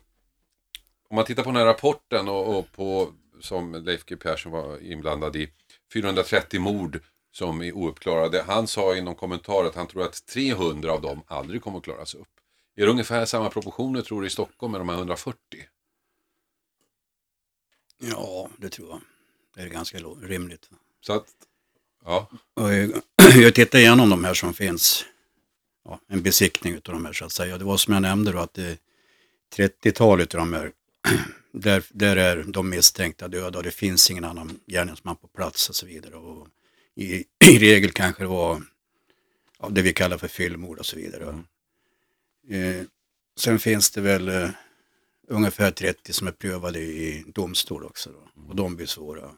om 1.10 1.16
man 1.16 1.26
tittar 1.26 1.44
på 1.44 1.50
den 1.50 1.56
här 1.56 1.66
rapporten 1.66 2.28
och, 2.28 2.58
och 2.58 2.72
på, 2.72 3.14
som 3.40 3.84
Leif 3.86 4.06
G 4.06 4.16
Persson 4.16 4.52
var 4.52 4.84
inblandad 4.84 5.36
i, 5.36 5.50
430 5.94 6.60
mord 6.60 7.00
som 7.38 7.62
är 7.62 7.72
ouppklarade. 7.74 8.44
Han 8.48 8.68
sa 8.68 8.96
i 8.96 9.02
någon 9.02 9.16
kommentar 9.16 9.66
att 9.66 9.76
han 9.76 9.88
tror 9.88 10.04
att 10.04 10.26
300 10.26 10.92
av 10.92 11.02
dem 11.02 11.22
aldrig 11.28 11.62
kommer 11.62 11.78
att 11.78 11.84
klaras 11.84 12.16
upp. 12.16 12.28
Är 12.76 12.86
det 12.86 12.92
ungefär 12.92 13.26
samma 13.26 13.50
proportioner 13.50 14.02
tror 14.02 14.22
du 14.22 14.28
i 14.28 14.30
Stockholm 14.30 14.72
med 14.72 14.82
de 14.82 14.90
här 14.90 14.98
140? 14.98 15.38
Ja, 18.00 18.50
det 18.58 18.70
tror 18.70 18.90
jag. 18.90 19.02
Det 19.56 19.62
är 19.62 19.68
ganska 19.68 19.98
rimligt. 20.22 20.70
Så 21.02 21.14
att, 21.14 21.26
ja. 22.06 22.30
Och 22.54 22.74
jag 22.74 23.02
jag 23.36 23.56
tittar 23.56 23.80
igenom 23.80 24.10
de 24.10 24.24
här 24.24 24.34
som 24.34 24.54
finns. 24.54 25.06
Ja, 25.86 26.00
en 26.08 26.22
besiktning 26.22 26.76
av 26.76 26.82
de 26.82 27.06
här 27.06 27.14
så 27.14 27.26
att 27.26 27.32
säga. 27.32 27.58
Det 27.58 27.66
var 27.66 27.78
som 27.78 27.94
jag 27.94 28.02
nämnde 28.02 28.32
då 28.32 28.40
att 28.40 28.54
det 28.54 28.80
30-talet 29.56 30.36
av 30.36 30.40
de 30.40 30.54
här, 30.54 30.72
där, 31.52 31.84
där 31.90 32.16
är 32.16 32.44
de 32.48 32.70
misstänkta 32.70 33.28
döda 33.28 33.58
och 33.58 33.64
det 33.64 33.72
finns 33.72 34.12
ingen 34.12 34.24
annan 34.24 34.60
gärningsman 34.68 35.16
på 35.16 35.28
plats 35.28 35.70
och 35.70 35.76
så 35.76 35.86
vidare. 35.86 36.16
Och 36.16 36.48
i, 36.98 37.24
I 37.46 37.60
regel 37.60 37.92
kanske 37.92 38.24
det 38.24 38.28
var 38.28 38.62
ja, 39.60 39.70
det 39.70 39.82
vi 39.82 39.94
kallar 39.94 40.18
för 40.18 40.28
fyllmord 40.28 40.80
och 40.80 40.86
så 40.86 40.96
vidare. 40.96 41.44
Eh, 42.50 42.86
sen 43.40 43.60
finns 43.60 43.92
det 43.92 44.02
väl 44.02 44.28
eh, 44.30 44.50
ungefär 45.28 45.72
30 45.72 46.14
som 46.14 46.28
är 46.28 46.32
prövade 46.32 46.80
i 46.80 47.24
domstol 47.28 47.86
också. 47.86 48.10
Då. 48.12 48.42
Och 48.50 48.56
de 48.56 48.76
blir 48.76 48.86
svåra. 48.86 49.32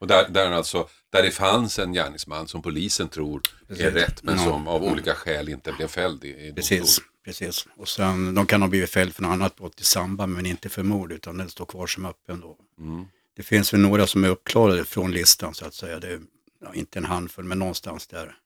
Och 0.00 0.06
där, 0.06 0.28
där, 0.28 0.50
alltså, 0.50 0.88
där 1.10 1.22
det 1.22 1.30
fanns 1.30 1.78
en 1.78 1.92
gärningsman 1.92 2.48
som 2.48 2.62
polisen 2.62 3.08
tror 3.08 3.40
är 3.62 3.74
Precis. 3.74 3.84
rätt 3.94 4.22
men 4.22 4.36
Ja. 4.38 4.44
som 4.44 4.68
av 4.68 4.84
olika 4.84 5.14
skäl 5.14 5.48
inte 5.48 5.72
blev 5.72 5.88
fälld 5.88 6.24
i, 6.24 6.28
i 6.28 6.50
domstol. 6.50 6.78
Precis, 6.78 6.98
precis. 7.24 7.66
Och 7.76 7.88
sen, 7.88 8.34
de 8.34 8.46
kan 8.46 8.62
ha 8.62 8.68
blivit 8.68 8.90
fälld 8.90 9.14
för 9.14 9.22
något 9.22 9.32
annat 9.32 9.56
brott 9.56 9.80
i 9.80 9.84
samband 9.84 10.32
men 10.32 10.46
inte 10.46 10.68
för 10.68 10.82
mord 10.82 11.12
utan 11.12 11.38
den 11.38 11.50
står 11.50 11.64
kvar 11.66 11.86
som 11.86 12.06
öppen 12.06 12.40
då. 12.40 12.56
Mm. 12.78 13.04
Det 13.36 13.42
finns 13.42 13.72
väl 13.72 13.80
några 13.80 14.06
som 14.06 14.24
är 14.24 14.28
uppklarade 14.28 14.84
från 14.84 15.12
listan 15.12 15.54
så 15.54 15.64
att 15.66 15.74
säga. 15.74 16.00
Det 16.00 16.08
är 16.12 16.20
ja, 16.60 16.74
inte 16.74 16.98
en 16.98 17.04
handfull 17.04 17.44
men 17.44 17.58
någonstans 17.58 18.06
där. 18.06 18.36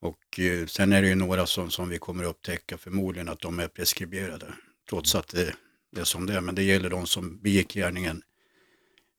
Och 0.00 0.40
eh, 0.40 0.66
sen 0.66 0.92
är 0.92 1.02
det 1.02 1.08
ju 1.08 1.14
några 1.14 1.46
som, 1.46 1.70
som 1.70 1.88
vi 1.88 1.98
kommer 1.98 2.24
upptäcka 2.24 2.78
förmodligen 2.78 3.28
att 3.28 3.40
de 3.40 3.58
är 3.58 3.68
preskriberade. 3.68 4.54
Trots 4.88 5.14
att 5.14 5.28
det, 5.28 5.54
det 5.92 6.00
är 6.00 6.04
som 6.04 6.26
det 6.26 6.34
är. 6.34 6.40
Men 6.40 6.54
det 6.54 6.62
gäller 6.62 6.90
de 6.90 7.06
som 7.06 7.38
begick 7.38 7.74
gärningen 7.74 8.22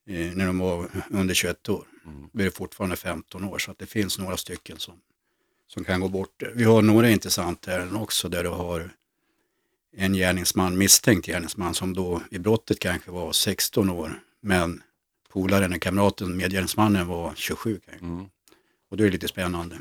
eh, 0.08 0.36
när 0.36 0.46
de 0.46 0.60
var 0.60 0.90
under 1.10 1.34
21 1.34 1.70
år. 1.70 1.88
Mm. 2.06 2.30
Då 2.34 2.40
är 2.40 2.46
det 2.46 2.52
fortfarande 2.52 2.96
15 2.96 3.44
år 3.44 3.58
så 3.60 3.72
att 3.72 3.80
det 3.80 3.86
finns 3.86 4.20
några 4.20 4.38
stycken 4.38 4.80
som, 4.80 5.02
som 5.68 5.84
kan 5.84 6.02
gå 6.02 6.08
bort. 6.08 6.44
Vi 6.56 6.64
har 6.64 6.82
några 6.82 7.10
intressanta 7.10 7.72
ärenden 7.72 7.96
också 7.96 8.30
där 8.30 8.44
du 8.44 8.50
har 8.50 8.90
en 9.96 10.14
gärningsman, 10.14 10.78
misstänkt 10.78 11.26
gärningsman 11.26 11.76
som 11.76 11.94
då 11.94 12.22
i 12.32 12.40
brottet 12.40 12.80
kanske 12.80 13.12
var 13.12 13.32
16 13.32 13.90
år 13.90 14.20
men 14.42 14.82
polaren, 15.34 15.80
kamraten, 15.80 16.38
medgärningsmannen 16.38 17.08
var 17.08 17.34
27 17.36 17.80
kanske. 17.86 18.06
Mm. 18.06 18.26
Och 18.92 18.98
det 18.98 19.08
är 19.08 19.12
lite 19.12 19.28
spännande. 19.28 19.76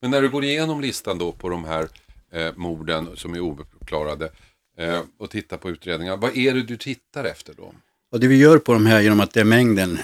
Men 0.00 0.10
när 0.10 0.22
du 0.22 0.28
går 0.28 0.44
igenom 0.44 0.80
listan 0.80 1.18
då 1.18 1.32
på 1.32 1.48
de 1.48 1.64
här 1.64 1.88
eh, 2.32 2.52
morden 2.56 3.16
som 3.16 3.34
är 3.34 3.40
ouppklarade 3.40 4.32
eh, 4.78 5.00
och 5.18 5.30
tittar 5.30 5.56
på 5.56 5.70
utredningar, 5.70 6.16
vad 6.16 6.36
är 6.36 6.54
det 6.54 6.62
du 6.62 6.76
tittar 6.76 7.24
efter 7.24 7.54
då? 7.54 7.74
Och 8.12 8.20
det 8.20 8.28
vi 8.28 8.36
gör 8.36 8.58
på 8.58 8.72
de 8.72 8.86
här 8.86 9.00
genom 9.00 9.20
att 9.20 9.32
det 9.32 9.40
är 9.40 9.44
mängden, 9.44 9.98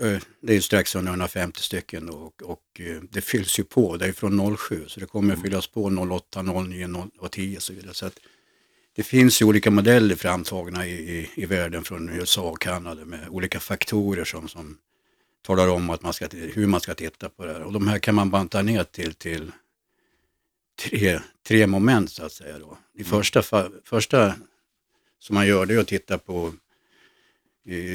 eh, 0.00 0.18
det 0.40 0.52
är 0.52 0.54
ju 0.54 0.60
strax 0.60 0.94
under 0.94 1.12
150 1.12 1.60
stycken 1.60 2.06
då, 2.06 2.12
och, 2.12 2.42
och 2.42 2.80
eh, 2.80 3.02
det 3.10 3.20
fylls 3.20 3.58
ju 3.58 3.64
på, 3.64 3.96
det 3.96 4.06
är 4.06 4.12
från 4.12 4.56
07 4.56 4.84
så 4.86 5.00
det 5.00 5.06
kommer 5.06 5.34
att 5.34 5.42
fyllas 5.42 5.66
på 5.66 5.84
08, 6.10 6.42
09 6.42 6.86
0 6.86 7.10
och 7.18 7.32
10 7.32 7.56
och 7.56 7.62
så 7.62 7.72
vidare. 7.72 7.94
Så 7.94 8.06
att 8.06 8.18
det 8.96 9.02
finns 9.02 9.42
ju 9.42 9.46
olika 9.46 9.70
modeller 9.70 10.16
framtagna 10.16 10.86
i, 10.86 10.92
i, 10.92 11.30
i 11.34 11.46
världen 11.46 11.84
från 11.84 12.08
USA 12.08 12.42
och 12.42 12.60
Kanada 12.60 13.04
med 13.04 13.28
olika 13.28 13.60
faktorer 13.60 14.24
som, 14.24 14.48
som 14.48 14.78
talar 15.46 15.68
om 15.68 15.90
att 15.90 16.02
man 16.02 16.12
ska, 16.12 16.28
hur 16.32 16.66
man 16.66 16.80
ska 16.80 16.94
titta 16.94 17.28
på 17.28 17.44
det 17.44 17.52
här. 17.52 17.62
Och 17.62 17.72
de 17.72 17.88
här 17.88 17.98
kan 17.98 18.14
man 18.14 18.30
banta 18.30 18.62
ner 18.62 18.84
till, 18.84 19.14
till 19.14 19.52
tre, 20.82 21.20
tre 21.46 21.66
moment 21.66 22.10
så 22.10 22.24
att 22.24 22.32
säga. 22.32 22.58
Då. 22.58 22.78
Det 22.94 23.04
första, 23.04 23.40
fa- 23.40 23.72
första 23.84 24.34
som 25.18 25.34
man 25.34 25.46
gör 25.46 25.66
det 25.66 25.74
är 25.74 25.78
att 25.78 25.88
titta 25.88 26.18
på 26.18 26.52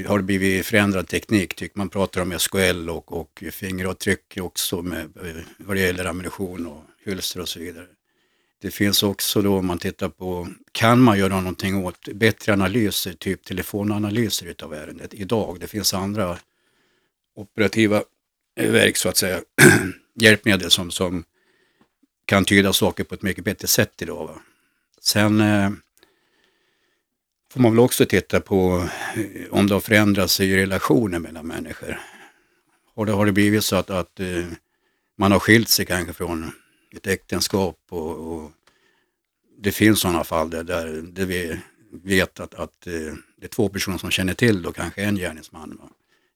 har 0.08 0.17
det 0.17 0.24
blivit 0.24 0.65
förändrad 0.65 1.08
teknik? 1.08 1.55
Tycker 1.55 1.77
man 1.77 1.89
pratar 1.89 2.22
om 2.22 2.39
SKL 2.39 2.89
och, 2.89 3.12
och 3.12 3.43
fingeravtryck 3.51 4.38
också 4.41 4.81
med, 4.81 5.01
eh, 5.01 5.43
vad 5.58 5.75
det 5.77 5.81
gäller 5.81 6.05
ammunition 6.05 6.67
och 6.67 6.84
hylsor 7.03 7.41
och 7.41 7.50
så 7.50 7.60
vidare. 7.60 7.88
Det 8.61 8.71
finns 8.71 9.03
också 9.03 9.41
då 9.41 9.57
om 9.57 9.65
man 9.65 9.77
tittar 9.77 10.09
på, 10.09 10.47
kan 10.71 11.01
man 11.01 11.19
göra 11.19 11.39
någonting 11.39 11.85
åt 11.85 12.07
bättre 12.07 12.53
analyser, 12.53 13.13
typ 13.13 13.43
telefonanalyser 13.43 14.45
utav 14.45 14.74
ärendet 14.74 15.13
idag? 15.13 15.57
Det 15.59 15.67
finns 15.67 15.93
andra 15.93 16.37
operativa 17.35 18.03
eh, 18.55 18.71
verk 18.71 18.97
så 18.97 19.09
att 19.09 19.17
säga, 19.17 19.41
hjälpmedel 20.15 20.71
som, 20.71 20.91
som 20.91 21.24
kan 22.25 22.45
tyda 22.45 22.74
saker 22.74 23.03
på 23.03 23.15
ett 23.15 23.21
mycket 23.21 23.43
bättre 23.43 23.67
sätt 23.67 24.01
idag. 24.01 24.27
Va? 24.27 24.41
Sen 25.01 25.41
eh, 25.41 25.69
får 27.51 27.61
man 27.61 27.71
väl 27.71 27.79
också 27.79 28.05
titta 28.05 28.39
på 28.39 28.87
eh, 29.15 29.50
om 29.51 29.67
det 29.67 29.74
har 29.74 29.81
förändrats 29.81 30.39
i 30.39 30.55
relationer 30.55 31.19
mellan 31.19 31.47
människor. 31.47 32.00
Har 32.95 33.05
det, 33.05 33.11
har 33.11 33.25
det 33.25 33.31
blivit 33.31 33.63
så 33.63 33.75
att, 33.75 33.89
att 33.89 34.19
eh, 34.19 34.45
man 35.17 35.31
har 35.31 35.39
skilt 35.39 35.69
sig 35.69 35.85
kanske 35.85 36.13
från 36.13 36.51
ett 36.95 37.07
äktenskap 37.07 37.79
och, 37.89 38.33
och 38.33 38.51
det 39.57 39.71
finns 39.71 39.99
sådana 39.99 40.23
fall 40.23 40.49
där, 40.49 40.63
där, 40.63 40.87
där 41.01 41.25
vi 41.25 41.59
vet 41.91 42.39
att, 42.39 42.53
att 42.53 42.87
eh, 42.87 42.93
det 43.37 43.45
är 43.45 43.47
två 43.47 43.69
personer 43.69 43.97
som 43.97 44.11
känner 44.11 44.33
till 44.33 44.61
då 44.61 44.71
kanske 44.71 45.03
en 45.03 45.15
gärningsman. 45.15 45.77
Va? 45.81 45.89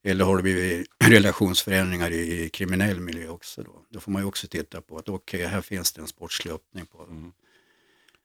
Eller 0.04 0.26
har 0.26 0.38
det 0.38 0.44
blivit 0.44 0.88
relationsförändringar 1.04 2.12
i, 2.12 2.44
i 2.44 2.50
kriminell 2.50 3.00
miljö 3.00 3.28
också 3.28 3.64
då? 3.64 3.82
Då 3.90 4.00
får 4.00 4.12
man 4.12 4.22
ju 4.22 4.28
också 4.28 4.48
titta 4.48 4.82
på 4.82 4.98
att 4.98 5.10
okej, 5.10 5.46
här 5.46 5.62
finns 5.62 5.94
det 5.94 6.02
en 6.02 6.08
sportslig 6.08 6.52
öppning 6.52 6.86
på. 6.86 7.08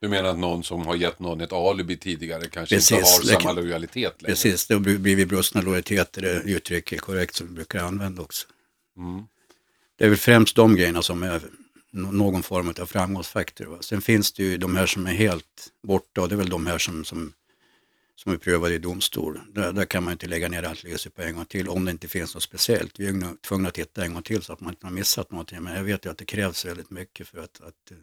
Du 0.00 0.08
menar 0.08 0.28
att 0.28 0.38
någon 0.38 0.64
som 0.64 0.86
har 0.86 0.94
gett 0.94 1.18
någon 1.18 1.40
ett 1.40 1.52
alibi 1.52 1.96
tidigare 1.96 2.48
kanske 2.48 2.74
inte 2.74 2.94
Precis, 2.94 3.12
har 3.12 3.20
det 3.20 3.26
samma 3.26 3.40
kan- 3.40 3.56
lojalitet 3.56 4.22
längre? 4.22 4.32
Precis, 4.32 4.66
det 4.66 4.74
har 4.74 4.80
blivit 4.80 5.28
brustna 5.28 5.60
lojaliteter, 5.60 6.22
det 6.22 6.42
uttryck 6.42 6.92
är 6.92 6.98
korrekt 6.98 7.34
som 7.34 7.46
vi 7.46 7.52
brukar 7.52 7.84
använda 7.84 8.22
också. 8.22 8.46
Mm. 8.96 9.24
Det 9.96 10.04
är 10.04 10.08
väl 10.08 10.18
främst 10.18 10.56
de 10.56 10.76
grejerna 10.76 11.02
som 11.02 11.22
är 11.22 11.42
någon 11.92 12.42
form 12.42 12.74
av 12.80 12.86
framgångsfaktor. 12.86 13.66
Va? 13.66 13.76
Sen 13.80 14.02
finns 14.02 14.32
det 14.32 14.42
ju 14.42 14.56
de 14.56 14.76
här 14.76 14.86
som 14.86 15.06
är 15.06 15.12
helt 15.12 15.68
borta 15.82 16.20
och 16.20 16.28
det 16.28 16.34
är 16.34 16.36
väl 16.36 16.48
de 16.48 16.66
här 16.66 16.78
som, 16.78 17.04
som, 17.04 17.32
som 18.16 18.32
är 18.32 18.36
prövade 18.36 18.74
i 18.74 18.78
domstol. 18.78 19.40
Där, 19.48 19.72
där 19.72 19.84
kan 19.84 20.04
man 20.04 20.12
inte 20.12 20.26
lägga 20.26 20.48
ner 20.48 20.62
allt 20.62 20.82
lyse 20.82 21.10
på 21.10 21.22
en 21.22 21.34
gång 21.34 21.44
till 21.44 21.68
om 21.68 21.84
det 21.84 21.90
inte 21.90 22.08
finns 22.08 22.34
något 22.34 22.42
speciellt. 22.42 23.00
Vi 23.00 23.06
är 23.06 23.12
ju 23.12 23.22
tvungna 23.48 23.68
att 23.68 23.74
titta 23.74 24.04
en 24.04 24.14
gång 24.14 24.22
till 24.22 24.42
så 24.42 24.52
att 24.52 24.60
man 24.60 24.70
inte 24.70 24.86
har 24.86 24.92
missat 24.92 25.30
någonting. 25.30 25.62
Men 25.62 25.76
jag 25.76 25.84
vet 25.84 26.06
ju 26.06 26.10
att 26.10 26.18
det 26.18 26.24
krävs 26.24 26.64
väldigt 26.64 26.90
mycket 26.90 27.28
för 27.28 27.38
att, 27.38 27.60
att 27.60 27.90
eh, 27.90 27.96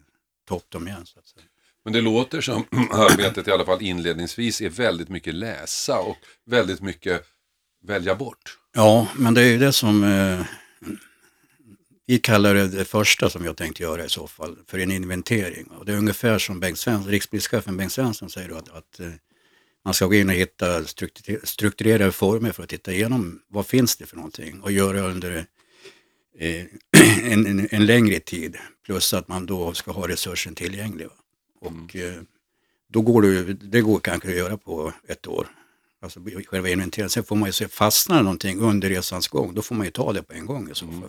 ta 0.48 0.56
upp 0.56 0.70
dem 0.70 0.88
igen. 0.88 1.06
Så 1.06 1.18
att 1.18 1.26
säga. 1.26 1.44
Men 1.84 1.92
det 1.92 2.00
låter 2.00 2.40
som 2.40 2.64
arbetet 2.90 3.48
i 3.48 3.52
alla 3.52 3.64
fall 3.64 3.82
inledningsvis 3.82 4.60
är 4.60 4.70
väldigt 4.70 5.08
mycket 5.08 5.34
läsa 5.34 5.98
och 5.98 6.16
väldigt 6.46 6.82
mycket 6.82 7.24
välja 7.84 8.14
bort. 8.14 8.58
Ja, 8.72 9.08
men 9.16 9.34
det 9.34 9.42
är 9.42 9.50
ju 9.50 9.58
det 9.58 9.72
som 9.72 10.04
eh, 10.04 10.40
vi 12.08 12.18
kallar 12.18 12.54
det, 12.54 12.68
det 12.68 12.84
första 12.84 13.30
som 13.30 13.44
jag 13.44 13.56
tänkte 13.56 13.82
göra 13.82 14.04
i 14.04 14.08
så 14.08 14.26
fall 14.26 14.56
för 14.66 14.78
en 14.78 14.90
inventering. 14.90 15.66
Och 15.66 15.84
det 15.84 15.92
är 15.92 15.96
ungefär 15.96 16.38
som 16.38 16.60
Bengt 16.60 16.78
Svensson, 16.78 17.10
rikspolischefen 17.10 17.76
Bengt 17.76 17.92
Svensson 17.92 18.30
säger 18.30 18.48
då 18.48 18.56
att, 18.56 18.68
att 18.68 19.00
eh, 19.00 19.10
man 19.84 19.94
ska 19.94 20.06
gå 20.06 20.14
in 20.14 20.28
och 20.28 20.34
hitta 20.34 20.84
struktur- 20.84 21.40
strukturerade 21.44 22.12
former 22.12 22.52
för 22.52 22.62
att 22.62 22.68
titta 22.68 22.92
igenom 22.92 23.42
vad 23.48 23.66
finns 23.66 23.96
det 23.96 24.06
för 24.06 24.16
någonting 24.16 24.60
och 24.60 24.72
göra 24.72 25.00
under 25.00 25.44
eh, 26.38 26.64
en, 27.32 27.46
en, 27.46 27.68
en 27.70 27.86
längre 27.86 28.20
tid. 28.20 28.56
Plus 28.86 29.14
att 29.14 29.28
man 29.28 29.46
då 29.46 29.74
ska 29.74 29.92
ha 29.92 30.08
resursen 30.08 30.54
tillgänglig. 30.54 31.06
va. 31.06 31.14
Och 31.60 31.96
eh, 31.96 32.22
då 32.88 33.00
går 33.00 33.22
det, 33.22 33.54
det 33.54 33.80
går 33.80 34.00
kanske 34.00 34.28
att 34.28 34.36
göra 34.36 34.56
på 34.56 34.92
ett 35.08 35.26
år. 35.26 35.48
Alltså 36.02 36.20
själva 36.46 36.68
inventeringen. 36.68 37.10
Sen 37.10 37.24
får 37.24 37.36
man 37.36 37.48
ju 37.48 37.52
se, 37.52 37.68
fastnar 37.68 38.22
någonting 38.22 38.60
under 38.60 38.88
resans 38.88 39.28
gång, 39.28 39.54
då 39.54 39.62
får 39.62 39.74
man 39.74 39.86
ju 39.86 39.90
ta 39.90 40.12
det 40.12 40.22
på 40.22 40.32
en 40.32 40.46
gång 40.46 40.70
i 40.70 40.74
så 40.74 40.86
fall. 40.86 41.00
va. 41.00 41.08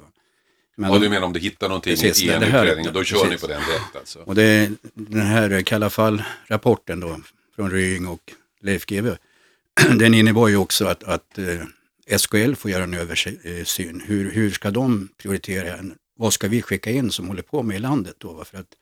Men, 0.80 0.92
Och 0.92 1.00
du 1.00 1.10
menar 1.10 1.26
om 1.28 1.34
du 1.34 1.40
hittar 1.40 1.68
någonting 1.68 1.96
Precis, 1.96 2.24
i 2.24 2.30
en 2.30 2.44
här- 2.44 2.66
utredning, 2.66 2.94
då 2.94 3.04
kör 3.04 3.18
ni 3.18 3.24
precis. 3.24 3.42
på 3.42 3.48
den 3.48 3.62
direkt 3.62 3.96
alltså? 3.96 4.20
och 4.20 4.36
det, 4.36 4.72
den 4.94 5.22
här 5.22 5.62
kalla 5.62 5.90
fall-rapporten 5.90 7.00
då 7.00 7.20
från 7.56 7.72
Rying 7.72 8.08
och 8.08 8.34
Leif 8.62 8.86
GW, 8.86 9.10
den 10.00 10.14
innebar 10.14 10.48
ju 10.48 10.56
också 10.58 10.86
att, 10.86 11.04
att 11.04 11.38
eh, 11.38 12.18
SKL 12.18 12.54
får 12.54 12.72
göra 12.72 12.84
en 12.84 12.94
översyn. 12.94 14.02
Hur, 14.06 14.32
hur 14.32 14.52
ska 14.52 14.72
de 14.72 15.10
prioritera? 15.18 15.80
Vad 16.18 16.34
ska 16.34 16.48
vi 16.48 16.62
skicka 16.62 16.92
in 16.92 17.12
som 17.12 17.28
håller 17.28 17.42
på 17.42 17.64
med 17.64 17.78
i 17.78 17.80
landet 17.80 18.16
då? 18.18 18.44
För 18.46 18.58
att 18.58 18.76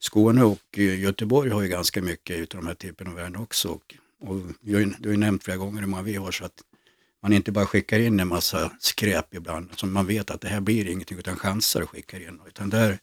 Skåne 0.00 0.42
och 0.44 0.58
eh, 0.76 1.00
Göteborg 1.00 1.50
har 1.50 1.62
ju 1.62 1.68
ganska 1.68 2.02
mycket 2.02 2.36
utav 2.38 2.60
de 2.60 2.66
här 2.66 2.74
typen 2.74 3.06
av 3.06 3.18
ärenden 3.18 3.42
också. 3.42 3.68
Och, 3.68 3.94
och 4.20 4.40
du 4.60 4.74
har 4.74 4.80
ju 5.10 5.16
nämnt 5.16 5.44
flera 5.44 5.56
gånger 5.56 5.80
hur 5.80 5.88
många 5.88 6.02
vi 6.02 6.14
har 6.14 6.30
så 6.30 6.44
att 6.44 6.62
man 7.22 7.32
inte 7.32 7.52
bara 7.52 7.66
skickar 7.66 8.00
in 8.00 8.20
en 8.20 8.28
massa 8.28 8.72
skräp 8.80 9.34
ibland 9.34 9.78
som 9.78 9.92
man 9.92 10.06
vet 10.06 10.30
att 10.30 10.40
det 10.40 10.48
här 10.48 10.60
blir 10.60 10.88
ingenting 10.88 11.18
utan 11.18 11.36
chansar 11.36 11.82
och 11.82 11.90
skickar 11.90 12.28
in. 12.28 12.40
Utan 12.46 12.70
där 12.70 12.98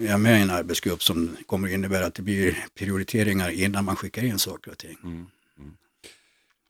är 0.00 0.06
jag 0.06 0.20
med 0.20 0.38
i 0.38 0.42
en 0.42 0.50
arbetsgrupp 0.50 1.02
som 1.02 1.36
kommer 1.46 1.68
att 1.68 1.74
innebära 1.74 2.06
att 2.06 2.14
det 2.14 2.22
blir 2.22 2.66
prioriteringar 2.74 3.50
innan 3.50 3.84
man 3.84 3.96
skickar 3.96 4.24
in 4.24 4.38
saker 4.38 4.70
och 4.70 4.78
ting. 4.78 4.96
Mm, 5.04 5.26
mm. 5.58 5.76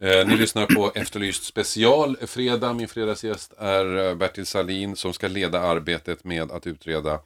Eh, 0.03 0.29
ni 0.29 0.37
lyssnar 0.37 0.67
på 0.67 0.93
Efterlyst 0.95 1.45
special. 1.45 2.17
Fredag, 2.17 2.73
min 2.73 2.89
fredagsgäst 2.89 3.53
är 3.59 3.97
eh, 3.97 4.15
Bertil 4.15 4.47
Salin 4.47 4.97
som 4.97 5.13
ska 5.13 5.29
leda 5.29 5.61
arbetet 5.61 6.25
med 6.25 6.51
att 6.51 6.67
utreda 6.67 7.21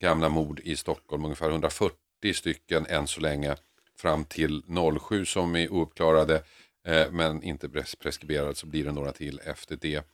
gamla 0.00 0.28
mord 0.28 0.60
i 0.64 0.76
Stockholm. 0.76 1.24
Ungefär 1.24 1.50
140 1.50 1.96
stycken 2.34 2.86
än 2.86 3.06
så 3.06 3.20
länge 3.20 3.56
fram 3.98 4.24
till 4.24 4.62
07 5.00 5.24
som 5.24 5.56
är 5.56 5.72
ouppklarade 5.72 6.42
eh, 6.86 7.10
men 7.12 7.42
inte 7.42 7.68
pres- 7.68 7.98
preskriberad 7.98 8.56
så 8.56 8.66
blir 8.66 8.84
det 8.84 8.92
några 8.92 9.12
till 9.12 9.40
efter 9.44 9.76
det. 9.80 10.04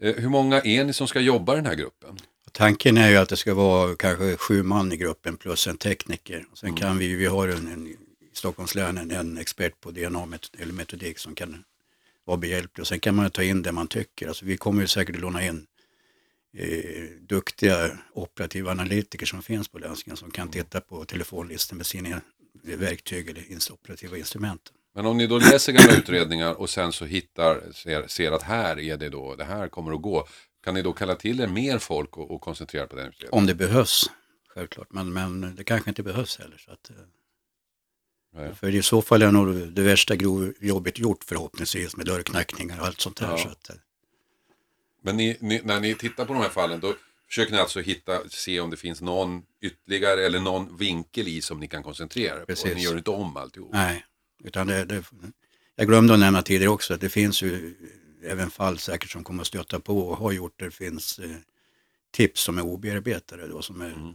Eh, 0.00 0.14
hur 0.14 0.28
många 0.28 0.60
är 0.60 0.84
ni 0.84 0.92
som 0.92 1.08
ska 1.08 1.20
jobba 1.20 1.52
i 1.52 1.56
den 1.56 1.66
här 1.66 1.74
gruppen? 1.74 2.18
Tanken 2.52 2.96
är 2.96 3.10
ju 3.10 3.16
att 3.16 3.28
det 3.28 3.36
ska 3.36 3.54
vara 3.54 3.96
kanske 3.96 4.36
sju 4.36 4.62
man 4.62 4.92
i 4.92 4.96
gruppen 4.96 5.36
plus 5.36 5.66
en 5.66 5.76
tekniker. 5.76 6.46
Sen 6.54 6.74
kan 6.74 6.98
vi, 6.98 7.14
vi 7.14 7.26
har 7.26 7.48
en, 7.48 7.72
en, 7.72 7.86
i 7.86 7.96
Stockholms 8.32 8.74
län 8.74 9.10
en, 9.10 9.38
expert 9.38 9.80
på 9.80 9.90
DNA 9.90 10.26
met- 10.26 10.60
eller 10.62 10.72
metodik 10.72 11.18
som 11.18 11.34
kan 11.34 11.64
vara 12.24 12.36
behjälplig. 12.36 12.82
Och 12.82 12.86
sen 12.88 13.00
kan 13.00 13.14
man 13.14 13.30
ta 13.30 13.42
in 13.42 13.62
det 13.62 13.72
man 13.72 13.86
tycker. 13.88 14.28
Alltså 14.28 14.44
vi 14.44 14.56
kommer 14.56 14.80
ju 14.82 14.86
säkert 14.88 15.14
att 15.16 15.22
låna 15.22 15.46
in 15.46 15.66
eh, 16.56 17.04
duktiga 17.20 17.98
operativa 18.12 18.70
analytiker 18.70 19.26
som 19.26 19.42
finns 19.42 19.68
på 19.68 19.78
länsstyrelsen 19.78 20.16
som 20.16 20.30
kan 20.30 20.48
titta 20.48 20.80
på 20.80 21.04
telefonlistor 21.04 21.76
med 21.76 21.86
sina 21.86 22.20
verktyg 22.62 23.28
eller 23.28 23.72
operativa 23.72 24.16
instrument. 24.18 24.72
Men 24.94 25.06
om 25.06 25.16
ni 25.16 25.26
då 25.26 25.38
läser 25.38 25.72
gamla 25.72 25.96
utredningar 25.96 26.54
och 26.54 26.70
sen 26.70 26.92
så 26.92 27.04
hittar, 27.04 27.72
ser, 27.72 28.06
ser 28.06 28.32
att 28.32 28.42
här 28.42 28.78
är 28.78 28.96
det 28.96 29.08
då, 29.08 29.34
det 29.34 29.44
här 29.44 29.68
kommer 29.68 29.92
att 29.92 30.02
gå. 30.02 30.26
Kan 30.64 30.74
ni 30.74 30.82
då 30.82 30.92
kalla 30.92 31.14
till 31.14 31.40
er 31.40 31.46
mer 31.46 31.78
folk 31.78 32.16
och, 32.18 32.30
och 32.30 32.40
koncentrera 32.40 32.86
på 32.86 32.96
den 32.96 33.08
utredningen? 33.08 33.38
Om 33.38 33.46
det 33.46 33.54
behövs, 33.54 34.10
självklart. 34.48 34.86
Men, 34.90 35.12
men 35.12 35.54
det 35.56 35.64
kanske 35.64 35.90
inte 35.90 36.02
behövs 36.02 36.38
heller. 36.38 36.56
Så 36.58 36.72
att, 36.72 36.90
eh, 36.90 36.96
Nej. 38.34 38.54
För 38.54 38.74
i 38.74 38.82
så 38.82 39.02
fall 39.02 39.22
är 39.22 39.30
nog 39.30 39.54
det 39.54 39.82
värsta 39.82 40.16
grovjobbet 40.16 40.98
gjort 40.98 41.24
förhoppningsvis 41.24 41.96
med 41.96 42.06
dörrknackningar 42.06 42.80
och 42.80 42.86
allt 42.86 43.00
sånt 43.00 43.16
där. 43.16 43.30
Ja. 43.30 43.38
Så 43.38 43.48
att, 43.48 43.70
eh, 43.70 43.76
Men 45.02 45.16
ni, 45.16 45.36
ni, 45.40 45.60
när 45.64 45.80
ni 45.80 45.94
tittar 45.94 46.24
på 46.24 46.32
de 46.32 46.42
här 46.42 46.48
fallen 46.48 46.80
då 46.80 46.94
försöker 47.28 47.52
ni 47.52 47.58
alltså 47.58 47.80
hitta, 47.80 48.28
se 48.28 48.60
om 48.60 48.70
det 48.70 48.76
finns 48.76 49.00
någon 49.00 49.42
ytterligare 49.62 50.26
eller 50.26 50.40
någon 50.40 50.76
vinkel 50.76 51.28
i 51.28 51.40
som 51.40 51.60
ni 51.60 51.68
kan 51.68 51.82
koncentrera 51.82 52.40
er 52.40 52.44
på. 52.44 52.74
Ni 52.74 52.82
gör 52.82 52.96
inte 52.96 53.10
om 53.10 53.36
alltihop. 53.36 53.70
nej, 53.72 54.04
utan 54.44 54.66
det, 54.66 54.84
det, 54.84 55.04
jag 55.76 55.86
glömde 55.86 56.14
att 56.14 56.20
nämna 56.20 56.42
tidigare 56.42 56.70
också 56.72 56.94
att 56.94 57.00
det 57.00 57.08
finns 57.08 57.42
ju 57.42 57.74
även 58.24 58.50
fall 58.50 58.78
säkert 58.78 59.10
som 59.10 59.24
kommer 59.24 59.40
att 59.40 59.46
stöta 59.46 59.80
på 59.80 59.98
och 59.98 60.16
har 60.16 60.32
gjort 60.32 60.60
det. 60.60 60.70
Finns 60.70 61.18
eh, 61.18 61.30
tips 62.12 62.40
som 62.40 62.58
är 62.58 62.62
obearbetade 62.62 63.46
då 63.48 63.62
som 63.62 63.80
är, 63.80 63.86
Mm. 63.92 64.14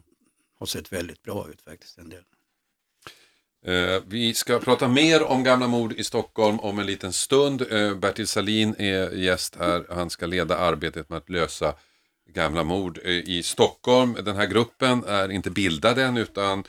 har 0.59 0.65
sett 0.65 0.93
väldigt 0.93 1.23
bra 1.23 1.49
ut 1.49 1.61
faktiskt. 1.61 1.97
En 1.97 2.09
del. 2.09 2.23
Eh, 3.65 4.01
vi 4.07 4.33
ska 4.33 4.59
prata 4.59 4.87
mer 4.87 5.23
om 5.23 5.43
gamla 5.43 5.67
mord 5.67 5.93
i 5.93 6.03
Stockholm 6.03 6.59
om 6.59 6.79
en 6.79 6.85
liten 6.85 7.13
stund. 7.13 7.61
Eh, 7.71 7.95
Bertil 7.95 8.27
Salin 8.27 8.75
är 8.77 9.11
gäst 9.11 9.55
här. 9.55 9.85
Han 9.89 10.09
ska 10.09 10.25
leda 10.25 10.57
arbetet 10.57 11.09
med 11.09 11.17
att 11.17 11.29
lösa 11.29 11.75
gamla 12.29 12.63
mord 12.63 12.99
eh, 13.03 13.11
i 13.11 13.43
Stockholm. 13.43 14.17
Den 14.25 14.35
här 14.35 14.47
gruppen 14.47 15.03
är 15.03 15.31
inte 15.31 15.49
bildad 15.51 15.97
än 15.99 16.17
utan 16.17 16.63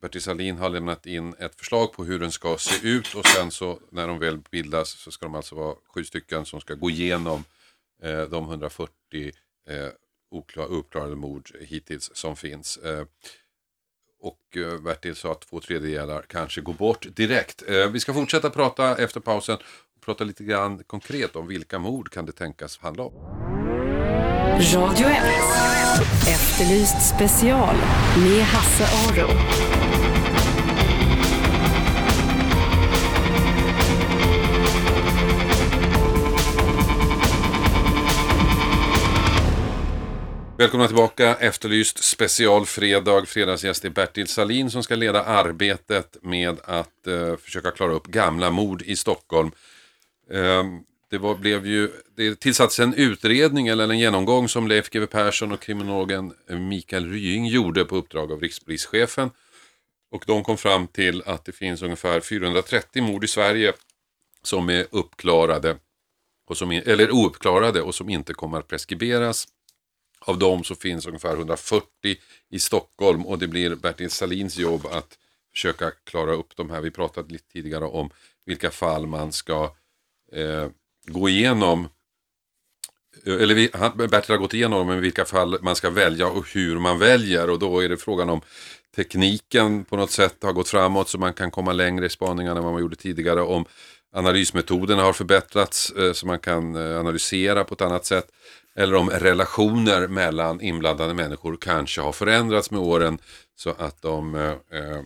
Bertil 0.00 0.22
Salin 0.22 0.58
har 0.58 0.68
lämnat 0.68 1.06
in 1.06 1.34
ett 1.38 1.54
förslag 1.54 1.92
på 1.92 2.04
hur 2.04 2.18
den 2.18 2.32
ska 2.32 2.56
se 2.58 2.88
ut 2.88 3.14
och 3.14 3.26
sen 3.26 3.50
så 3.50 3.78
när 3.90 4.08
de 4.08 4.18
väl 4.18 4.38
bildas 4.50 4.90
så 4.90 5.10
ska 5.10 5.26
de 5.26 5.34
alltså 5.34 5.54
vara 5.54 5.74
sju 5.94 6.04
stycken 6.04 6.46
som 6.46 6.60
ska 6.60 6.74
gå 6.74 6.90
igenom 6.90 7.44
eh, 8.02 8.22
de 8.22 8.44
140 8.44 8.90
eh, 9.68 9.88
oklar, 10.30 10.66
uppklarade 10.66 11.16
mord 11.16 11.50
hittills 11.60 12.10
som 12.14 12.36
finns. 12.36 12.76
Eh, 12.76 13.04
och 14.20 14.56
eh, 14.56 14.80
Bertil 14.80 15.16
sa 15.16 15.32
att 15.32 15.40
två 15.40 15.60
tredjedelar 15.60 16.24
kanske 16.28 16.60
går 16.60 16.74
bort 16.74 17.06
direkt. 17.16 17.62
Eh, 17.68 17.86
vi 17.90 18.00
ska 18.00 18.14
fortsätta 18.14 18.50
prata 18.50 18.96
efter 18.96 19.20
pausen 19.20 19.56
och 19.96 20.02
prata 20.04 20.24
lite 20.24 20.44
grann 20.44 20.84
konkret 20.86 21.36
om 21.36 21.46
vilka 21.46 21.78
mord 21.78 22.10
kan 22.10 22.26
det 22.26 22.32
tänkas 22.32 22.78
handla 22.78 23.02
om. 23.02 23.12
Radio 24.60 25.06
1. 25.06 25.22
Efterlyst 26.28 27.16
special 27.16 27.76
med 28.16 28.44
Hasse 28.44 28.84
Aro. 28.84 29.28
Välkomna 40.60 40.86
tillbaka, 40.86 41.34
Efterlyst 41.34 42.04
specialfredag. 42.04 43.28
Fredagsgäst 43.28 43.84
är 43.84 43.90
Bertil 43.90 44.26
Salin 44.26 44.70
som 44.70 44.82
ska 44.82 44.94
leda 44.94 45.24
arbetet 45.24 46.16
med 46.22 46.60
att 46.64 47.06
eh, 47.06 47.36
försöka 47.36 47.70
klara 47.70 47.92
upp 47.92 48.06
gamla 48.06 48.50
mord 48.50 48.82
i 48.82 48.96
Stockholm. 48.96 49.50
Eh, 50.30 50.64
det 51.10 51.18
var, 51.18 51.34
blev 51.34 51.66
ju, 51.66 51.90
det 52.16 52.40
tillsattes 52.40 52.78
en 52.78 52.94
utredning 52.94 53.68
eller 53.68 53.88
en 53.88 53.98
genomgång 53.98 54.48
som 54.48 54.68
Leif 54.68 54.90
GW 54.90 55.06
Persson 55.06 55.52
och 55.52 55.60
kriminologen 55.60 56.32
Mikael 56.48 57.12
Rying 57.12 57.46
gjorde 57.46 57.84
på 57.84 57.96
uppdrag 57.96 58.32
av 58.32 58.40
rikspolischefen. 58.40 59.30
Och 60.10 60.24
de 60.26 60.44
kom 60.44 60.56
fram 60.56 60.86
till 60.86 61.22
att 61.26 61.44
det 61.44 61.52
finns 61.52 61.82
ungefär 61.82 62.20
430 62.20 63.02
mord 63.02 63.24
i 63.24 63.28
Sverige 63.28 63.72
som 64.42 64.70
är 64.70 64.86
uppklarade, 64.90 65.76
och 66.46 66.56
som, 66.56 66.70
eller 66.70 67.10
ouppklarade 67.10 67.82
och 67.82 67.94
som 67.94 68.08
inte 68.08 68.34
kommer 68.34 68.58
att 68.58 68.68
preskriberas. 68.68 69.48
Av 70.26 70.38
dem 70.38 70.64
så 70.64 70.74
finns 70.74 71.06
ungefär 71.06 71.36
140 71.36 71.86
i 72.50 72.58
Stockholm 72.58 73.26
och 73.26 73.38
det 73.38 73.48
blir 73.48 73.74
Bertil 73.74 74.10
Salins 74.10 74.58
jobb 74.58 74.86
att 74.86 75.18
försöka 75.52 75.90
klara 75.90 76.32
upp 76.32 76.56
de 76.56 76.70
här. 76.70 76.80
Vi 76.80 76.90
pratade 76.90 77.32
lite 77.32 77.52
tidigare 77.52 77.84
om 77.84 78.10
vilka 78.46 78.70
fall 78.70 79.06
man 79.06 79.32
ska 79.32 79.74
eh, 80.32 80.68
gå 81.06 81.28
igenom. 81.28 81.88
Eh, 83.24 83.34
eller 83.34 83.54
vi, 83.54 83.70
han, 83.72 83.96
Bertil 83.96 84.30
har 84.30 84.38
gått 84.38 84.54
igenom 84.54 84.86
men 84.86 85.00
vilka 85.00 85.24
fall 85.24 85.58
man 85.62 85.76
ska 85.76 85.90
välja 85.90 86.26
och 86.28 86.48
hur 86.48 86.78
man 86.78 86.98
väljer. 86.98 87.50
Och 87.50 87.58
då 87.58 87.80
är 87.80 87.88
det 87.88 87.96
frågan 87.96 88.30
om 88.30 88.40
tekniken 88.96 89.84
på 89.84 89.96
något 89.96 90.10
sätt 90.10 90.42
har 90.42 90.52
gått 90.52 90.68
framåt 90.68 91.08
så 91.08 91.18
man 91.18 91.34
kan 91.34 91.50
komma 91.50 91.72
längre 91.72 92.06
i 92.06 92.08
spaningarna 92.08 92.58
än 92.58 92.64
vad 92.64 92.72
man 92.72 92.82
gjorde 92.82 92.96
tidigare. 92.96 93.42
Om 93.42 93.64
analysmetoderna 94.12 95.02
har 95.02 95.12
förbättrats 95.12 95.90
eh, 95.90 96.12
så 96.12 96.26
man 96.26 96.38
kan 96.38 96.76
eh, 96.76 97.00
analysera 97.00 97.64
på 97.64 97.74
ett 97.74 97.80
annat 97.80 98.04
sätt. 98.06 98.26
Eller 98.80 98.94
om 98.94 99.10
relationer 99.10 100.08
mellan 100.08 100.60
inblandade 100.60 101.14
människor 101.14 101.56
kanske 101.60 102.00
har 102.00 102.12
förändrats 102.12 102.70
med 102.70 102.80
åren 102.80 103.18
så 103.56 103.70
att 103.70 104.02
de 104.02 104.34
eh, 104.34 104.54
eh, 104.70 104.98